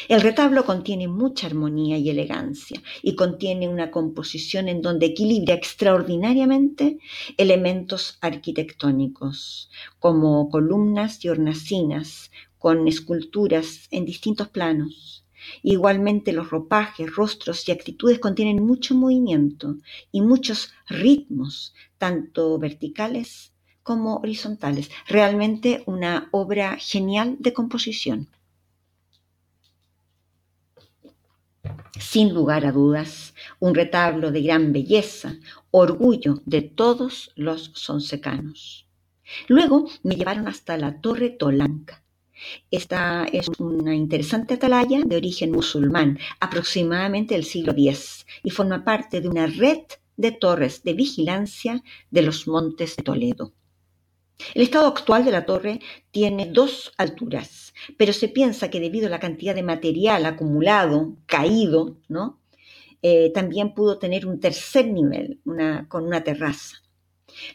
El 0.08 0.20
retablo 0.20 0.64
contiene 0.64 1.08
mucha 1.08 1.46
armonía 1.46 1.96
y 1.96 2.10
elegancia 2.10 2.82
y 3.02 3.14
contiene 3.14 3.68
una 3.68 3.90
composición 3.90 4.68
en 4.68 4.82
donde 4.82 5.06
equilibra 5.06 5.54
extraordinariamente 5.54 6.98
elementos 7.36 8.18
arquitectónicos, 8.20 9.70
como 9.98 10.50
columnas 10.50 11.24
y 11.24 11.28
hornacinas, 11.28 12.30
con 12.58 12.88
esculturas 12.88 13.86
en 13.90 14.04
distintos 14.04 14.48
planos. 14.48 15.25
Igualmente 15.62 16.32
los 16.32 16.50
ropajes, 16.50 17.14
rostros 17.14 17.68
y 17.68 17.72
actitudes 17.72 18.18
contienen 18.18 18.64
mucho 18.64 18.94
movimiento 18.94 19.76
y 20.12 20.20
muchos 20.20 20.72
ritmos, 20.88 21.74
tanto 21.98 22.58
verticales 22.58 23.52
como 23.82 24.16
horizontales. 24.16 24.90
Realmente 25.06 25.82
una 25.86 26.28
obra 26.32 26.76
genial 26.78 27.36
de 27.38 27.52
composición. 27.52 28.28
sin 31.98 32.32
lugar 32.32 32.64
a 32.66 32.72
dudas, 32.72 33.34
un 33.58 33.74
retablo 33.74 34.30
de 34.30 34.42
gran 34.42 34.72
belleza, 34.72 35.36
orgullo 35.70 36.42
de 36.44 36.62
todos 36.62 37.32
los 37.36 37.72
sonsecanos. 37.74 38.86
Luego 39.48 39.88
me 40.02 40.16
llevaron 40.16 40.48
hasta 40.48 40.76
la 40.76 41.00
Torre 41.00 41.30
Tolanca. 41.30 42.05
Esta 42.70 43.26
es 43.32 43.48
una 43.58 43.94
interesante 43.94 44.54
atalaya 44.54 45.00
de 45.04 45.16
origen 45.16 45.52
musulmán, 45.52 46.18
aproximadamente 46.40 47.34
del 47.34 47.44
siglo 47.44 47.72
X, 47.72 48.26
y 48.42 48.50
forma 48.50 48.84
parte 48.84 49.20
de 49.20 49.28
una 49.28 49.46
red 49.46 49.80
de 50.16 50.32
torres 50.32 50.82
de 50.82 50.94
vigilancia 50.94 51.82
de 52.10 52.22
los 52.22 52.46
montes 52.46 52.96
de 52.96 53.02
Toledo. 53.02 53.52
El 54.54 54.62
estado 54.62 54.86
actual 54.86 55.24
de 55.24 55.30
la 55.30 55.46
torre 55.46 55.80
tiene 56.10 56.46
dos 56.46 56.92
alturas, 56.98 57.72
pero 57.96 58.12
se 58.12 58.28
piensa 58.28 58.68
que 58.70 58.80
debido 58.80 59.06
a 59.06 59.10
la 59.10 59.20
cantidad 59.20 59.54
de 59.54 59.62
material 59.62 60.26
acumulado, 60.26 61.16
caído, 61.26 61.96
¿no? 62.08 62.38
Eh, 63.02 63.30
también 63.32 63.72
pudo 63.74 63.98
tener 63.98 64.26
un 64.26 64.40
tercer 64.40 64.88
nivel, 64.88 65.40
con 65.88 66.06
una 66.06 66.22
terraza. 66.22 66.82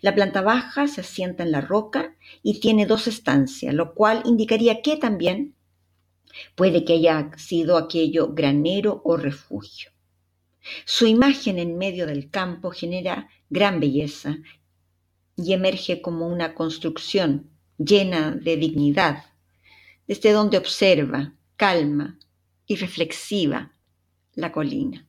La 0.01 0.13
planta 0.15 0.41
baja 0.41 0.87
se 0.87 1.01
asienta 1.01 1.43
en 1.43 1.51
la 1.51 1.61
roca 1.61 2.15
y 2.43 2.59
tiene 2.59 2.85
dos 2.85 3.07
estancias, 3.07 3.73
lo 3.73 3.93
cual 3.93 4.21
indicaría 4.25 4.81
que 4.81 4.97
también 4.97 5.55
puede 6.55 6.85
que 6.85 6.93
haya 6.93 7.31
sido 7.37 7.77
aquello 7.77 8.33
granero 8.33 9.01
o 9.03 9.17
refugio. 9.17 9.91
Su 10.85 11.07
imagen 11.07 11.57
en 11.57 11.77
medio 11.77 12.05
del 12.05 12.29
campo 12.29 12.71
genera 12.71 13.29
gran 13.49 13.79
belleza 13.79 14.37
y 15.35 15.53
emerge 15.53 16.01
como 16.01 16.27
una 16.27 16.53
construcción 16.53 17.49
llena 17.77 18.31
de 18.31 18.57
dignidad, 18.57 19.25
desde 20.07 20.31
donde 20.31 20.57
observa, 20.57 21.33
calma 21.55 22.19
y 22.67 22.75
reflexiva 22.75 23.73
la 24.33 24.51
colina. 24.51 25.07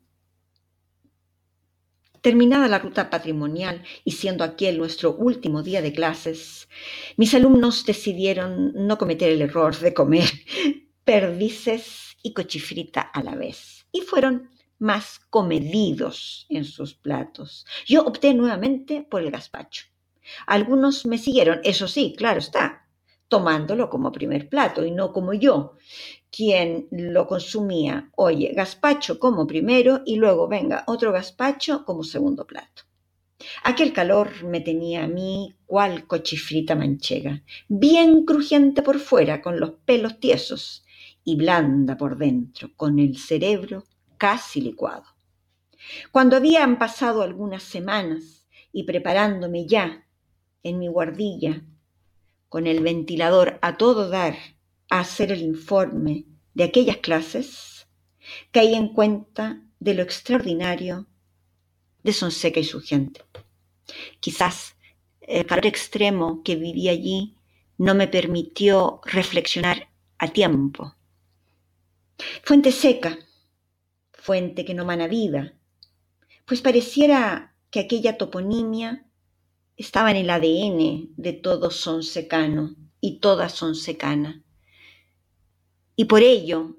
Terminada 2.23 2.68
la 2.68 2.79
ruta 2.79 3.11
patrimonial 3.11 3.83
y 4.05 4.12
siendo 4.12 4.45
aquel 4.45 4.79
nuestro 4.79 5.12
último 5.12 5.64
día 5.64 5.83
de 5.83 5.93
clases, 5.93 6.68
mis 7.16 7.35
alumnos 7.35 7.85
decidieron 7.85 8.73
no 8.75 8.97
cometer 8.97 9.33
el 9.33 9.43
error 9.43 9.77
de 9.77 9.93
comer 9.93 10.31
perdices 11.05 12.16
y 12.23 12.33
cochifrita 12.33 13.01
a 13.01 13.25
la 13.25 13.35
vez 13.35 13.87
y 13.91 14.03
fueron 14.03 14.51
más 14.79 15.18
comedidos 15.31 16.47
en 16.49 16.64
sus 16.64 16.95
platos. 16.95 17.66
Yo 17.87 18.05
opté 18.05 18.35
nuevamente 18.35 19.03
por 19.03 19.23
el 19.23 19.33
gazpacho. 19.33 19.87
Algunos 20.47 21.05
me 21.07 21.18
siguieron, 21.18 21.61
eso 21.64 21.89
sí, 21.89 22.14
claro 22.16 22.39
está, 22.39 22.82
tomándolo 23.33 23.89
como 23.89 24.12
primer 24.12 24.47
plato 24.51 24.85
y 24.85 24.91
no 24.91 25.11
como 25.11 25.33
yo, 25.33 25.78
quien 26.30 26.87
lo 26.91 27.26
consumía, 27.26 28.11
oye, 28.14 28.53
gazpacho 28.55 29.18
como 29.18 29.47
primero 29.47 30.03
y 30.05 30.16
luego 30.16 30.49
venga 30.49 30.85
otro 30.87 31.12
gazpacho 31.12 31.87
como 31.87 32.05
segundo 32.05 32.47
plato. 32.47 32.83
Aquel 33.64 33.95
calor 33.95 34.45
me 34.45 34.61
tenía 34.61 35.05
a 35.05 35.09
mí 35.09 35.55
cual 35.64 36.07
cochifrita 36.07 36.74
manchega, 36.74 37.43
bien 37.68 38.26
crujiente 38.26 38.83
por 38.83 38.99
fuera, 38.99 39.41
con 39.41 39.59
los 39.59 39.70
pelos 39.87 40.20
tiesos, 40.20 40.85
y 41.24 41.37
blanda 41.37 41.97
por 41.97 42.18
dentro, 42.18 42.68
con 42.76 42.99
el 42.99 43.16
cerebro 43.16 43.85
casi 44.18 44.61
licuado. 44.61 45.05
Cuando 46.11 46.37
habían 46.37 46.78
pasado 46.78 47.22
algunas 47.22 47.62
semanas 47.62 48.47
y 48.74 48.83
preparándome 48.83 49.66
ya 49.66 50.07
en 50.62 50.78
mi 50.78 50.89
guardilla, 50.89 51.62
con 52.53 52.67
el 52.67 52.83
ventilador 52.83 53.59
a 53.63 53.79
todo 53.79 54.11
dar, 54.11 54.37
a 54.91 55.01
hacer 55.01 55.33
el 55.33 55.41
informe 55.41 56.27
de 56.53 56.65
aquellas 56.65 56.99
clases, 56.99 57.89
caí 58.51 58.75
en 58.75 58.89
cuenta 58.93 59.63
de 59.81 59.95
lo 59.95 60.03
extraordinario 60.03 61.07
de 62.03 62.13
Sonseca 62.13 62.61
y 62.61 62.65
su 62.65 62.83
gente. 62.83 63.23
Quizás 64.21 64.77
el 65.23 65.47
calor 65.47 65.65
extremo 65.65 66.43
que 66.43 66.57
viví 66.57 66.91
allí 66.91 67.39
no 67.79 67.95
me 67.95 68.07
permitió 68.07 69.01
reflexionar 69.07 69.89
a 70.19 70.29
tiempo. 70.29 70.95
Fuente 72.43 72.71
seca, 72.71 73.19
fuente 74.13 74.67
que 74.67 74.75
no 74.75 74.85
mana 74.85 75.07
vida, 75.07 75.55
pues 76.45 76.61
pareciera 76.61 77.57
que 77.71 77.81
aquella 77.81 78.19
toponimia 78.19 79.07
estaba 79.83 80.12
en 80.12 80.16
el 80.16 80.30
ADN 80.30 81.12
de 81.16 81.33
todo 81.33 81.72
secano 82.05 82.76
y 83.01 83.18
toda 83.18 83.49
secana. 83.49 84.45
Y 85.97 86.05
por 86.05 86.22
ello, 86.22 86.76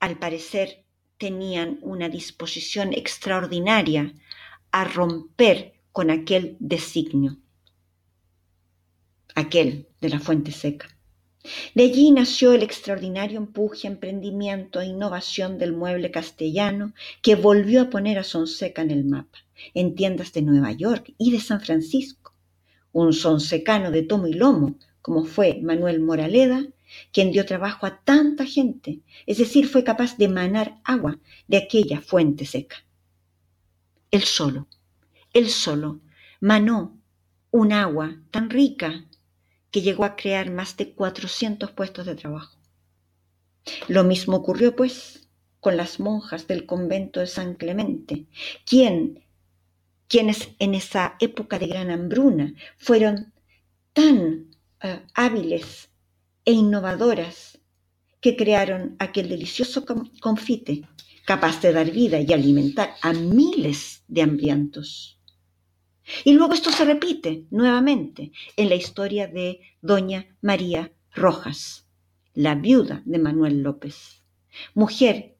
al 0.00 0.18
parecer, 0.18 0.86
tenían 1.18 1.78
una 1.82 2.08
disposición 2.08 2.94
extraordinaria 2.94 4.14
a 4.70 4.84
romper 4.84 5.74
con 5.92 6.10
aquel 6.10 6.56
designio, 6.60 7.36
aquel 9.34 9.86
de 10.00 10.08
la 10.08 10.18
fuente 10.18 10.50
seca. 10.50 10.93
De 11.74 11.84
allí 11.84 12.10
nació 12.10 12.52
el 12.52 12.62
extraordinario 12.62 13.38
empuje, 13.38 13.86
emprendimiento 13.86 14.80
e 14.80 14.86
innovación 14.86 15.58
del 15.58 15.72
mueble 15.72 16.10
castellano 16.10 16.94
que 17.20 17.34
volvió 17.34 17.82
a 17.82 17.90
poner 17.90 18.18
a 18.18 18.24
Sonseca 18.24 18.82
en 18.82 18.90
el 18.90 19.04
mapa 19.04 19.38
en 19.74 19.94
tiendas 19.94 20.32
de 20.32 20.42
Nueva 20.42 20.72
York 20.72 21.14
y 21.18 21.30
de 21.30 21.40
San 21.40 21.60
Francisco. 21.60 22.34
Un 22.92 23.12
sonsecano 23.12 23.90
de 23.90 24.02
tomo 24.02 24.26
y 24.26 24.32
lomo, 24.32 24.76
como 25.02 25.24
fue 25.24 25.60
Manuel 25.62 26.00
Moraleda, 26.00 26.66
quien 27.12 27.32
dio 27.32 27.44
trabajo 27.44 27.86
a 27.86 28.00
tanta 28.04 28.46
gente, 28.46 29.00
es 29.26 29.38
decir, 29.38 29.66
fue 29.66 29.84
capaz 29.84 30.16
de 30.16 30.28
manar 30.28 30.80
agua 30.84 31.18
de 31.48 31.56
aquella 31.56 32.00
fuente 32.00 32.46
seca. 32.46 32.76
Él 34.10 34.22
solo, 34.22 34.68
él 35.32 35.50
solo, 35.50 36.00
manó 36.40 36.96
un 37.50 37.72
agua 37.72 38.16
tan 38.30 38.48
rica 38.48 39.04
que 39.74 39.82
llegó 39.82 40.04
a 40.04 40.14
crear 40.14 40.52
más 40.52 40.76
de 40.76 40.92
400 40.92 41.72
puestos 41.72 42.06
de 42.06 42.14
trabajo. 42.14 42.56
Lo 43.88 44.04
mismo 44.04 44.36
ocurrió, 44.36 44.76
pues, 44.76 45.28
con 45.58 45.76
las 45.76 45.98
monjas 45.98 46.46
del 46.46 46.64
convento 46.64 47.18
de 47.18 47.26
San 47.26 47.56
Clemente, 47.56 48.26
quien 48.64 49.24
quienes 50.06 50.50
en 50.60 50.76
esa 50.76 51.16
época 51.18 51.58
de 51.58 51.66
gran 51.66 51.90
hambruna 51.90 52.54
fueron 52.76 53.32
tan 53.92 54.46
eh, 54.80 55.00
hábiles 55.12 55.90
e 56.44 56.52
innovadoras 56.52 57.58
que 58.20 58.36
crearon 58.36 58.94
aquel 59.00 59.28
delicioso 59.28 59.84
confite 60.20 60.82
capaz 61.26 61.60
de 61.62 61.72
dar 61.72 61.90
vida 61.90 62.20
y 62.20 62.32
alimentar 62.32 62.94
a 63.02 63.12
miles 63.12 64.04
de 64.06 64.22
hambrientos. 64.22 65.13
Y 66.24 66.34
luego 66.34 66.52
esto 66.52 66.70
se 66.70 66.84
repite 66.84 67.46
nuevamente 67.50 68.32
en 68.56 68.68
la 68.68 68.74
historia 68.74 69.26
de 69.26 69.60
doña 69.80 70.36
María 70.42 70.92
Rojas, 71.14 71.86
la 72.34 72.54
viuda 72.54 73.02
de 73.04 73.18
Manuel 73.18 73.62
López, 73.62 74.22
mujer 74.74 75.36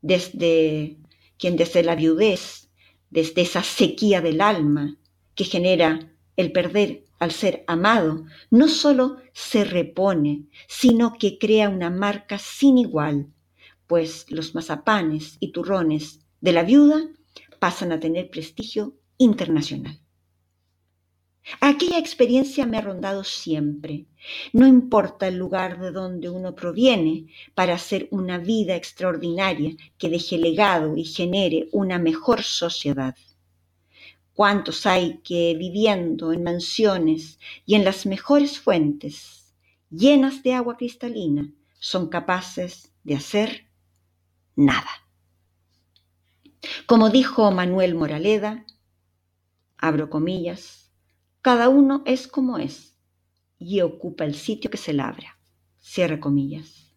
desde 0.00 0.98
quien 1.38 1.56
desde 1.56 1.82
la 1.82 1.96
viudez 1.96 2.64
desde 3.14 3.42
esa 3.42 3.62
sequía 3.62 4.20
del 4.20 4.40
alma 4.40 4.96
que 5.36 5.44
genera 5.44 6.12
el 6.36 6.50
perder 6.50 7.04
al 7.20 7.30
ser 7.30 7.62
amado, 7.68 8.24
no 8.50 8.66
solo 8.66 9.18
se 9.32 9.64
repone, 9.64 10.46
sino 10.66 11.12
que 11.12 11.38
crea 11.38 11.68
una 11.68 11.90
marca 11.90 12.38
sin 12.38 12.76
igual, 12.76 13.28
pues 13.86 14.26
los 14.30 14.56
mazapanes 14.56 15.36
y 15.38 15.52
turrones 15.52 16.26
de 16.40 16.52
la 16.54 16.64
viuda 16.64 17.08
pasan 17.60 17.92
a 17.92 18.00
tener 18.00 18.30
prestigio 18.30 18.96
internacional. 19.24 19.98
Aquella 21.60 21.98
experiencia 21.98 22.64
me 22.64 22.78
ha 22.78 22.80
rondado 22.80 23.22
siempre. 23.22 24.06
No 24.52 24.66
importa 24.66 25.28
el 25.28 25.36
lugar 25.36 25.78
de 25.78 25.90
donde 25.90 26.30
uno 26.30 26.54
proviene 26.54 27.26
para 27.54 27.74
hacer 27.74 28.08
una 28.10 28.38
vida 28.38 28.74
extraordinaria 28.76 29.76
que 29.98 30.08
deje 30.08 30.38
legado 30.38 30.96
y 30.96 31.04
genere 31.04 31.68
una 31.72 31.98
mejor 31.98 32.42
sociedad. 32.42 33.14
¿Cuántos 34.32 34.86
hay 34.86 35.18
que 35.18 35.54
viviendo 35.56 36.32
en 36.32 36.42
mansiones 36.42 37.38
y 37.66 37.74
en 37.74 37.84
las 37.84 38.06
mejores 38.06 38.58
fuentes, 38.58 39.54
llenas 39.90 40.42
de 40.42 40.54
agua 40.54 40.76
cristalina, 40.76 41.52
son 41.78 42.08
capaces 42.08 42.90
de 43.04 43.16
hacer 43.16 43.66
nada? 44.56 44.90
Como 46.86 47.10
dijo 47.10 47.50
Manuel 47.50 47.94
Moraleda, 47.94 48.64
abro 49.76 50.10
comillas, 50.10 50.92
cada 51.42 51.68
uno 51.68 52.02
es 52.06 52.26
como 52.26 52.58
es 52.58 52.98
y 53.58 53.80
ocupa 53.80 54.24
el 54.24 54.34
sitio 54.34 54.70
que 54.70 54.78
se 54.78 54.92
labra. 54.92 55.38
Cierre 55.80 56.20
comillas. 56.20 56.94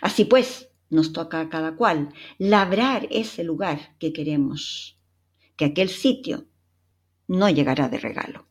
Así 0.00 0.24
pues, 0.24 0.68
nos 0.90 1.12
toca 1.12 1.40
a 1.40 1.48
cada 1.48 1.76
cual 1.76 2.12
labrar 2.38 3.08
ese 3.10 3.44
lugar 3.44 3.96
que 3.98 4.12
queremos, 4.12 5.00
que 5.56 5.64
aquel 5.64 5.88
sitio 5.88 6.46
no 7.26 7.48
llegará 7.50 7.88
de 7.88 7.98
regalo. 7.98 8.46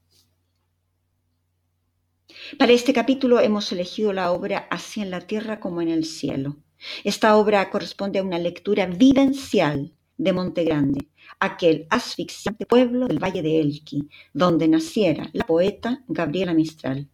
Para 2.59 2.73
este 2.73 2.93
capítulo 2.93 3.39
hemos 3.39 3.71
elegido 3.71 4.13
la 4.13 4.31
obra 4.31 4.67
Así 4.69 5.01
en 5.01 5.09
la 5.09 5.21
tierra 5.21 5.59
como 5.59 5.81
en 5.81 5.89
el 5.89 6.05
cielo. 6.05 6.57
Esta 7.03 7.37
obra 7.37 7.69
corresponde 7.69 8.19
a 8.19 8.23
una 8.23 8.37
lectura 8.37 8.85
vivencial 8.85 9.93
de 10.17 10.33
Monte 10.33 10.63
Grande, 10.63 11.07
aquel 11.39 11.87
asfixiante 11.89 12.65
pueblo 12.65 13.07
del 13.07 13.23
Valle 13.23 13.41
de 13.41 13.59
Elqui, 13.59 14.09
donde 14.33 14.67
naciera 14.67 15.29
la 15.33 15.45
poeta 15.45 16.03
Gabriela 16.07 16.53
Mistral. 16.53 17.09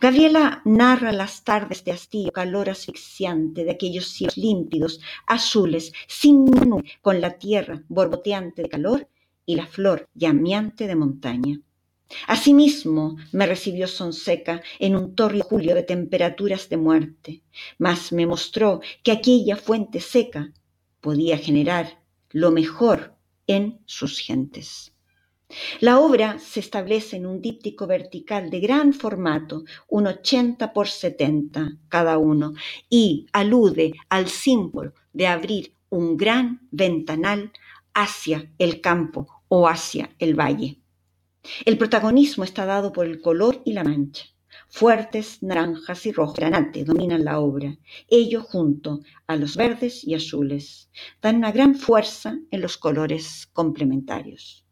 Gabriela 0.00 0.62
narra 0.64 1.10
las 1.10 1.42
tardes 1.42 1.84
de 1.84 1.92
hastío, 1.92 2.30
calor 2.30 2.70
asfixiante 2.70 3.64
de 3.64 3.72
aquellos 3.72 4.08
cielos 4.08 4.36
límpidos, 4.36 5.00
azules, 5.26 5.92
sin 6.06 6.44
nube, 6.44 6.84
con 7.02 7.20
la 7.20 7.38
tierra 7.38 7.82
borboteante 7.88 8.62
de 8.62 8.68
calor 8.68 9.08
y 9.44 9.56
la 9.56 9.66
flor 9.66 10.08
llameante 10.14 10.86
de 10.86 10.94
montaña. 10.94 11.60
Asimismo 12.28 13.16
me 13.32 13.46
recibió 13.46 13.88
Sonseca 13.88 14.62
en 14.78 14.94
un 14.94 15.14
torrio 15.14 15.42
julio 15.42 15.74
de 15.74 15.82
temperaturas 15.82 16.68
de 16.68 16.76
muerte, 16.76 17.42
mas 17.78 18.12
me 18.12 18.26
mostró 18.26 18.80
que 19.02 19.10
aquella 19.10 19.56
fuente 19.56 20.00
seca 20.00 20.52
podía 21.00 21.36
generar 21.38 22.03
lo 22.34 22.50
mejor 22.50 23.14
en 23.46 23.80
sus 23.86 24.18
gentes. 24.18 24.92
La 25.80 26.00
obra 26.00 26.40
se 26.40 26.58
establece 26.58 27.16
en 27.16 27.26
un 27.26 27.40
díptico 27.40 27.86
vertical 27.86 28.50
de 28.50 28.58
gran 28.58 28.92
formato, 28.92 29.62
un 29.88 30.08
80 30.08 30.72
por 30.72 30.88
70 30.88 31.78
cada 31.88 32.18
uno, 32.18 32.54
y 32.90 33.28
alude 33.32 33.92
al 34.08 34.28
símbolo 34.28 34.94
de 35.12 35.28
abrir 35.28 35.76
un 35.90 36.16
gran 36.16 36.66
ventanal 36.72 37.52
hacia 37.94 38.50
el 38.58 38.80
campo 38.80 39.28
o 39.46 39.68
hacia 39.68 40.10
el 40.18 40.34
valle. 40.34 40.80
El 41.64 41.78
protagonismo 41.78 42.42
está 42.42 42.66
dado 42.66 42.92
por 42.92 43.06
el 43.06 43.20
color 43.20 43.62
y 43.64 43.74
la 43.74 43.84
mancha. 43.84 44.33
Fuertes 44.76 45.40
naranjas 45.40 46.04
y 46.04 46.10
rojo 46.10 46.32
granate 46.32 46.82
dominan 46.82 47.24
la 47.24 47.38
obra, 47.38 47.78
ello 48.08 48.42
junto 48.42 49.02
a 49.28 49.36
los 49.36 49.56
verdes 49.56 50.02
y 50.02 50.14
azules. 50.14 50.90
Dan 51.22 51.36
una 51.36 51.52
gran 51.52 51.76
fuerza 51.76 52.40
en 52.50 52.60
los 52.60 52.76
colores 52.76 53.48
complementarios. 53.52 54.66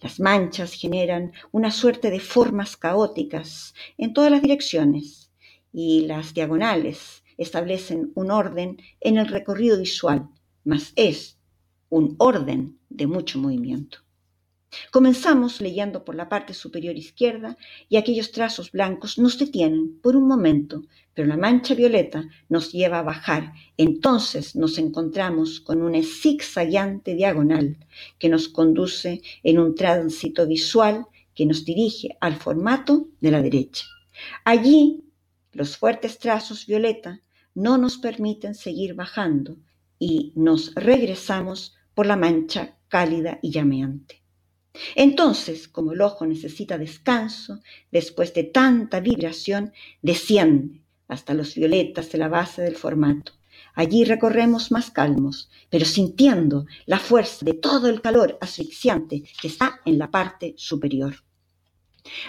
Las 0.00 0.18
manchas 0.18 0.72
generan 0.72 1.32
una 1.52 1.70
suerte 1.70 2.10
de 2.10 2.20
formas 2.20 2.78
caóticas 2.78 3.74
en 3.98 4.14
todas 4.14 4.30
las 4.30 4.40
direcciones 4.40 5.30
y 5.74 6.06
las 6.06 6.32
diagonales 6.32 7.22
establecen 7.36 8.12
un 8.14 8.30
orden 8.30 8.78
en 9.00 9.18
el 9.18 9.28
recorrido 9.28 9.78
visual, 9.78 10.26
mas 10.64 10.94
es 10.96 11.38
un 11.90 12.14
orden 12.16 12.78
de 12.88 13.06
mucho 13.06 13.38
movimiento. 13.38 14.03
Comenzamos 14.90 15.60
leyendo 15.60 16.04
por 16.04 16.14
la 16.14 16.28
parte 16.28 16.54
superior 16.54 16.96
izquierda 16.96 17.56
y 17.88 17.96
aquellos 17.96 18.32
trazos 18.32 18.72
blancos 18.72 19.18
nos 19.18 19.38
detienen 19.38 19.98
por 20.00 20.16
un 20.16 20.26
momento, 20.26 20.82
pero 21.14 21.28
la 21.28 21.36
mancha 21.36 21.74
violeta 21.74 22.24
nos 22.48 22.72
lleva 22.72 22.98
a 22.98 23.02
bajar. 23.02 23.52
Entonces 23.76 24.56
nos 24.56 24.78
encontramos 24.78 25.60
con 25.60 25.82
una 25.82 26.02
zigzagueante 26.02 27.14
diagonal 27.14 27.78
que 28.18 28.28
nos 28.28 28.48
conduce 28.48 29.22
en 29.42 29.58
un 29.58 29.74
tránsito 29.74 30.46
visual 30.46 31.06
que 31.34 31.46
nos 31.46 31.64
dirige 31.64 32.16
al 32.20 32.36
formato 32.36 33.08
de 33.20 33.30
la 33.30 33.42
derecha. 33.42 33.84
Allí 34.44 35.04
los 35.52 35.76
fuertes 35.76 36.18
trazos 36.18 36.66
violeta 36.66 37.20
no 37.54 37.78
nos 37.78 37.98
permiten 37.98 38.54
seguir 38.54 38.94
bajando 38.94 39.56
y 39.98 40.32
nos 40.34 40.74
regresamos 40.74 41.74
por 41.94 42.06
la 42.06 42.16
mancha 42.16 42.76
cálida 42.88 43.38
y 43.42 43.50
llameante. 43.50 44.23
Entonces, 44.96 45.68
como 45.68 45.92
el 45.92 46.00
ojo 46.00 46.26
necesita 46.26 46.78
descanso, 46.78 47.60
después 47.92 48.34
de 48.34 48.44
tanta 48.44 49.00
vibración, 49.00 49.72
desciende 50.02 50.80
hasta 51.06 51.34
los 51.34 51.54
violetas 51.54 52.10
de 52.10 52.18
la 52.18 52.28
base 52.28 52.62
del 52.62 52.76
formato. 52.76 53.32
Allí 53.74 54.04
recorremos 54.04 54.70
más 54.70 54.90
calmos, 54.90 55.50
pero 55.70 55.84
sintiendo 55.84 56.66
la 56.86 56.98
fuerza 56.98 57.44
de 57.44 57.54
todo 57.54 57.88
el 57.88 58.00
calor 58.00 58.38
asfixiante 58.40 59.22
que 59.40 59.48
está 59.48 59.80
en 59.84 59.98
la 59.98 60.10
parte 60.10 60.54
superior. 60.56 61.16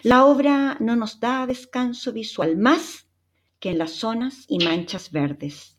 La 0.04 0.26
obra 0.26 0.78
no 0.80 0.96
nos 0.96 1.20
da 1.20 1.46
descanso 1.46 2.14
visual 2.14 2.58
más 2.58 3.08
que 3.60 3.72
en 3.72 3.78
las 3.78 3.92
zonas 3.92 4.46
y 4.48 4.60
manchas 4.60 5.12
verdes, 5.12 5.78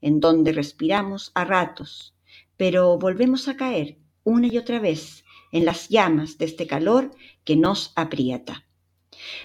en 0.00 0.20
donde 0.20 0.52
respiramos 0.52 1.30
a 1.34 1.44
ratos, 1.44 2.14
pero 2.56 2.98
volvemos 2.98 3.48
a 3.48 3.56
caer 3.56 3.98
una 4.24 4.48
y 4.48 4.58
otra 4.58 4.78
vez 4.78 5.24
en 5.52 5.64
las 5.64 5.88
llamas 5.88 6.38
de 6.38 6.44
este 6.44 6.66
calor 6.66 7.10
que 7.44 7.56
nos 7.56 7.92
aprieta. 7.96 8.64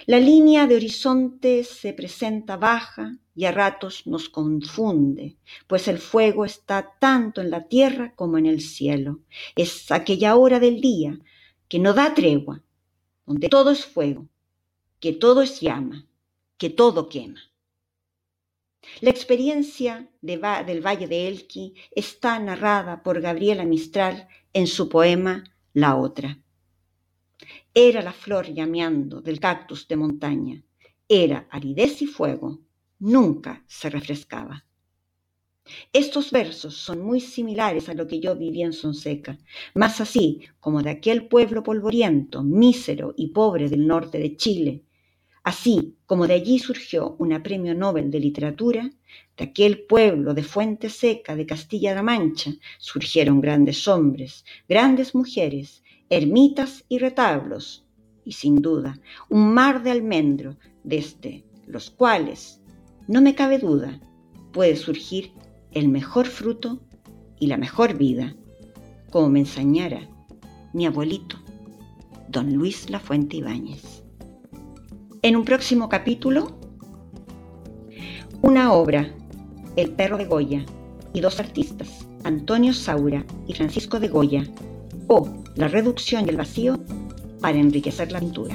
La 0.06 0.20
línea 0.20 0.68
de 0.68 0.76
horizonte 0.76 1.64
se 1.64 1.94
presenta 1.94 2.58
baja 2.58 3.18
y 3.36 3.46
a 3.46 3.52
ratos 3.52 4.06
nos 4.06 4.30
confunde, 4.30 5.38
pues 5.68 5.88
el 5.88 5.98
fuego 5.98 6.46
está 6.46 6.94
tanto 7.00 7.42
en 7.42 7.50
la 7.50 7.68
tierra 7.68 8.14
como 8.16 8.38
en 8.38 8.46
el 8.46 8.62
cielo. 8.62 9.22
Es 9.56 9.92
aquella 9.92 10.36
hora 10.36 10.60
del 10.60 10.80
día 10.82 11.20
que 11.68 11.80
no 11.80 11.94
da 11.94 12.14
tregua, 12.14 12.62
donde 13.26 13.50
todo 13.50 13.72
es 13.72 13.86
fuego, 13.86 14.28
que 15.00 15.14
todo 15.14 15.42
es 15.42 15.60
llama, 15.60 16.06
que 16.58 16.70
todo 16.70 17.10
quema. 17.10 17.42
La 19.00 19.10
experiencia 19.10 20.10
del 20.22 20.86
Valle 20.86 21.08
de 21.08 21.28
Elqui 21.28 21.74
está 21.96 22.38
narrada 22.40 23.02
por 23.02 23.22
Gabriela 23.22 23.64
Mistral 23.64 24.28
en 24.52 24.68
su 24.68 24.90
poema 24.90 25.44
la 25.74 25.96
otra. 25.96 26.40
Era 27.74 28.02
la 28.02 28.14
flor 28.14 28.54
llameando 28.54 29.22
del 29.22 29.40
cactus 29.40 29.88
de 29.88 29.96
montaña, 29.96 30.64
era 31.08 31.48
aridez 31.50 32.02
y 32.02 32.08
fuego, 32.08 32.62
nunca 33.00 33.64
se 33.68 33.90
refrescaba. 33.90 34.66
Estos 35.92 36.32
versos 36.32 36.76
son 36.76 37.02
muy 37.02 37.22
similares 37.22 37.90
a 37.90 37.94
lo 37.94 38.06
que 38.06 38.20
yo 38.20 38.36
viví 38.36 38.62
en 38.62 38.74
Sonseca, 38.74 39.40
más 39.74 40.00
así 40.02 40.42
como 40.60 40.84
de 40.84 40.92
aquel 40.92 41.28
pueblo 41.28 41.64
polvoriento, 41.64 42.44
mísero 42.44 43.14
y 43.18 43.30
pobre 43.30 43.70
del 43.70 43.88
norte 43.88 44.20
de 44.20 44.36
Chile, 44.36 44.84
así 45.44 45.96
como 46.06 46.28
de 46.28 46.36
allí 46.36 46.60
surgió 46.60 47.16
un 47.20 47.42
premio 47.44 47.76
Nobel 47.76 48.10
de 48.10 48.20
literatura, 48.20 48.90
de 49.38 49.44
aquel 49.44 49.84
pueblo 49.86 50.34
de 50.34 50.44
fuente 50.44 50.90
seca 50.90 51.36
de 51.36 51.46
Castilla-La 51.46 52.02
Mancha 52.02 52.54
surgieron 52.80 53.42
grandes 53.42 53.88
hombres, 53.88 54.46
grandes 54.70 55.14
mujeres, 55.14 55.84
ermitas 56.10 56.86
y 56.88 57.00
retablos, 57.00 57.86
y 58.26 58.34
sin 58.34 58.62
duda 58.62 59.00
un 59.30 59.54
mar 59.54 59.84
de 59.84 59.92
almendro 59.92 60.58
desde 60.84 61.44
los 61.68 61.90
cuales, 61.90 62.62
no 63.08 63.22
me 63.22 63.36
cabe 63.36 63.60
duda, 63.60 64.00
puede 64.52 64.76
surgir 64.76 65.34
el 65.72 65.90
mejor 65.90 66.28
fruto 66.28 66.80
y 67.40 67.48
la 67.48 67.58
mejor 67.58 67.98
vida, 67.98 68.36
como 69.10 69.30
me 69.30 69.40
enseñara 69.40 70.08
mi 70.72 70.86
abuelito, 70.86 71.38
don 72.30 72.54
Luis 72.54 72.90
Lafuente 72.90 73.38
Ibáñez. 73.38 74.03
En 75.24 75.38
un 75.38 75.46
próximo 75.46 75.88
capítulo, 75.88 76.52
una 78.42 78.74
obra 78.74 79.10
el 79.78 79.92
perro 79.92 80.18
de 80.18 80.26
Goya 80.26 80.66
y 81.14 81.22
dos 81.22 81.40
artistas, 81.40 82.06
Antonio 82.26 82.74
Saura 82.74 83.26
y 83.48 83.54
Francisco 83.54 84.02
de 84.02 84.10
Goya, 84.10 84.44
o 85.08 85.42
La 85.56 85.70
reducción 85.70 86.26
y 86.26 86.30
el 86.30 86.36
vacío 86.36 86.78
para 87.40 87.58
enriquecer 87.58 88.12
la 88.12 88.20
pintura. 88.20 88.54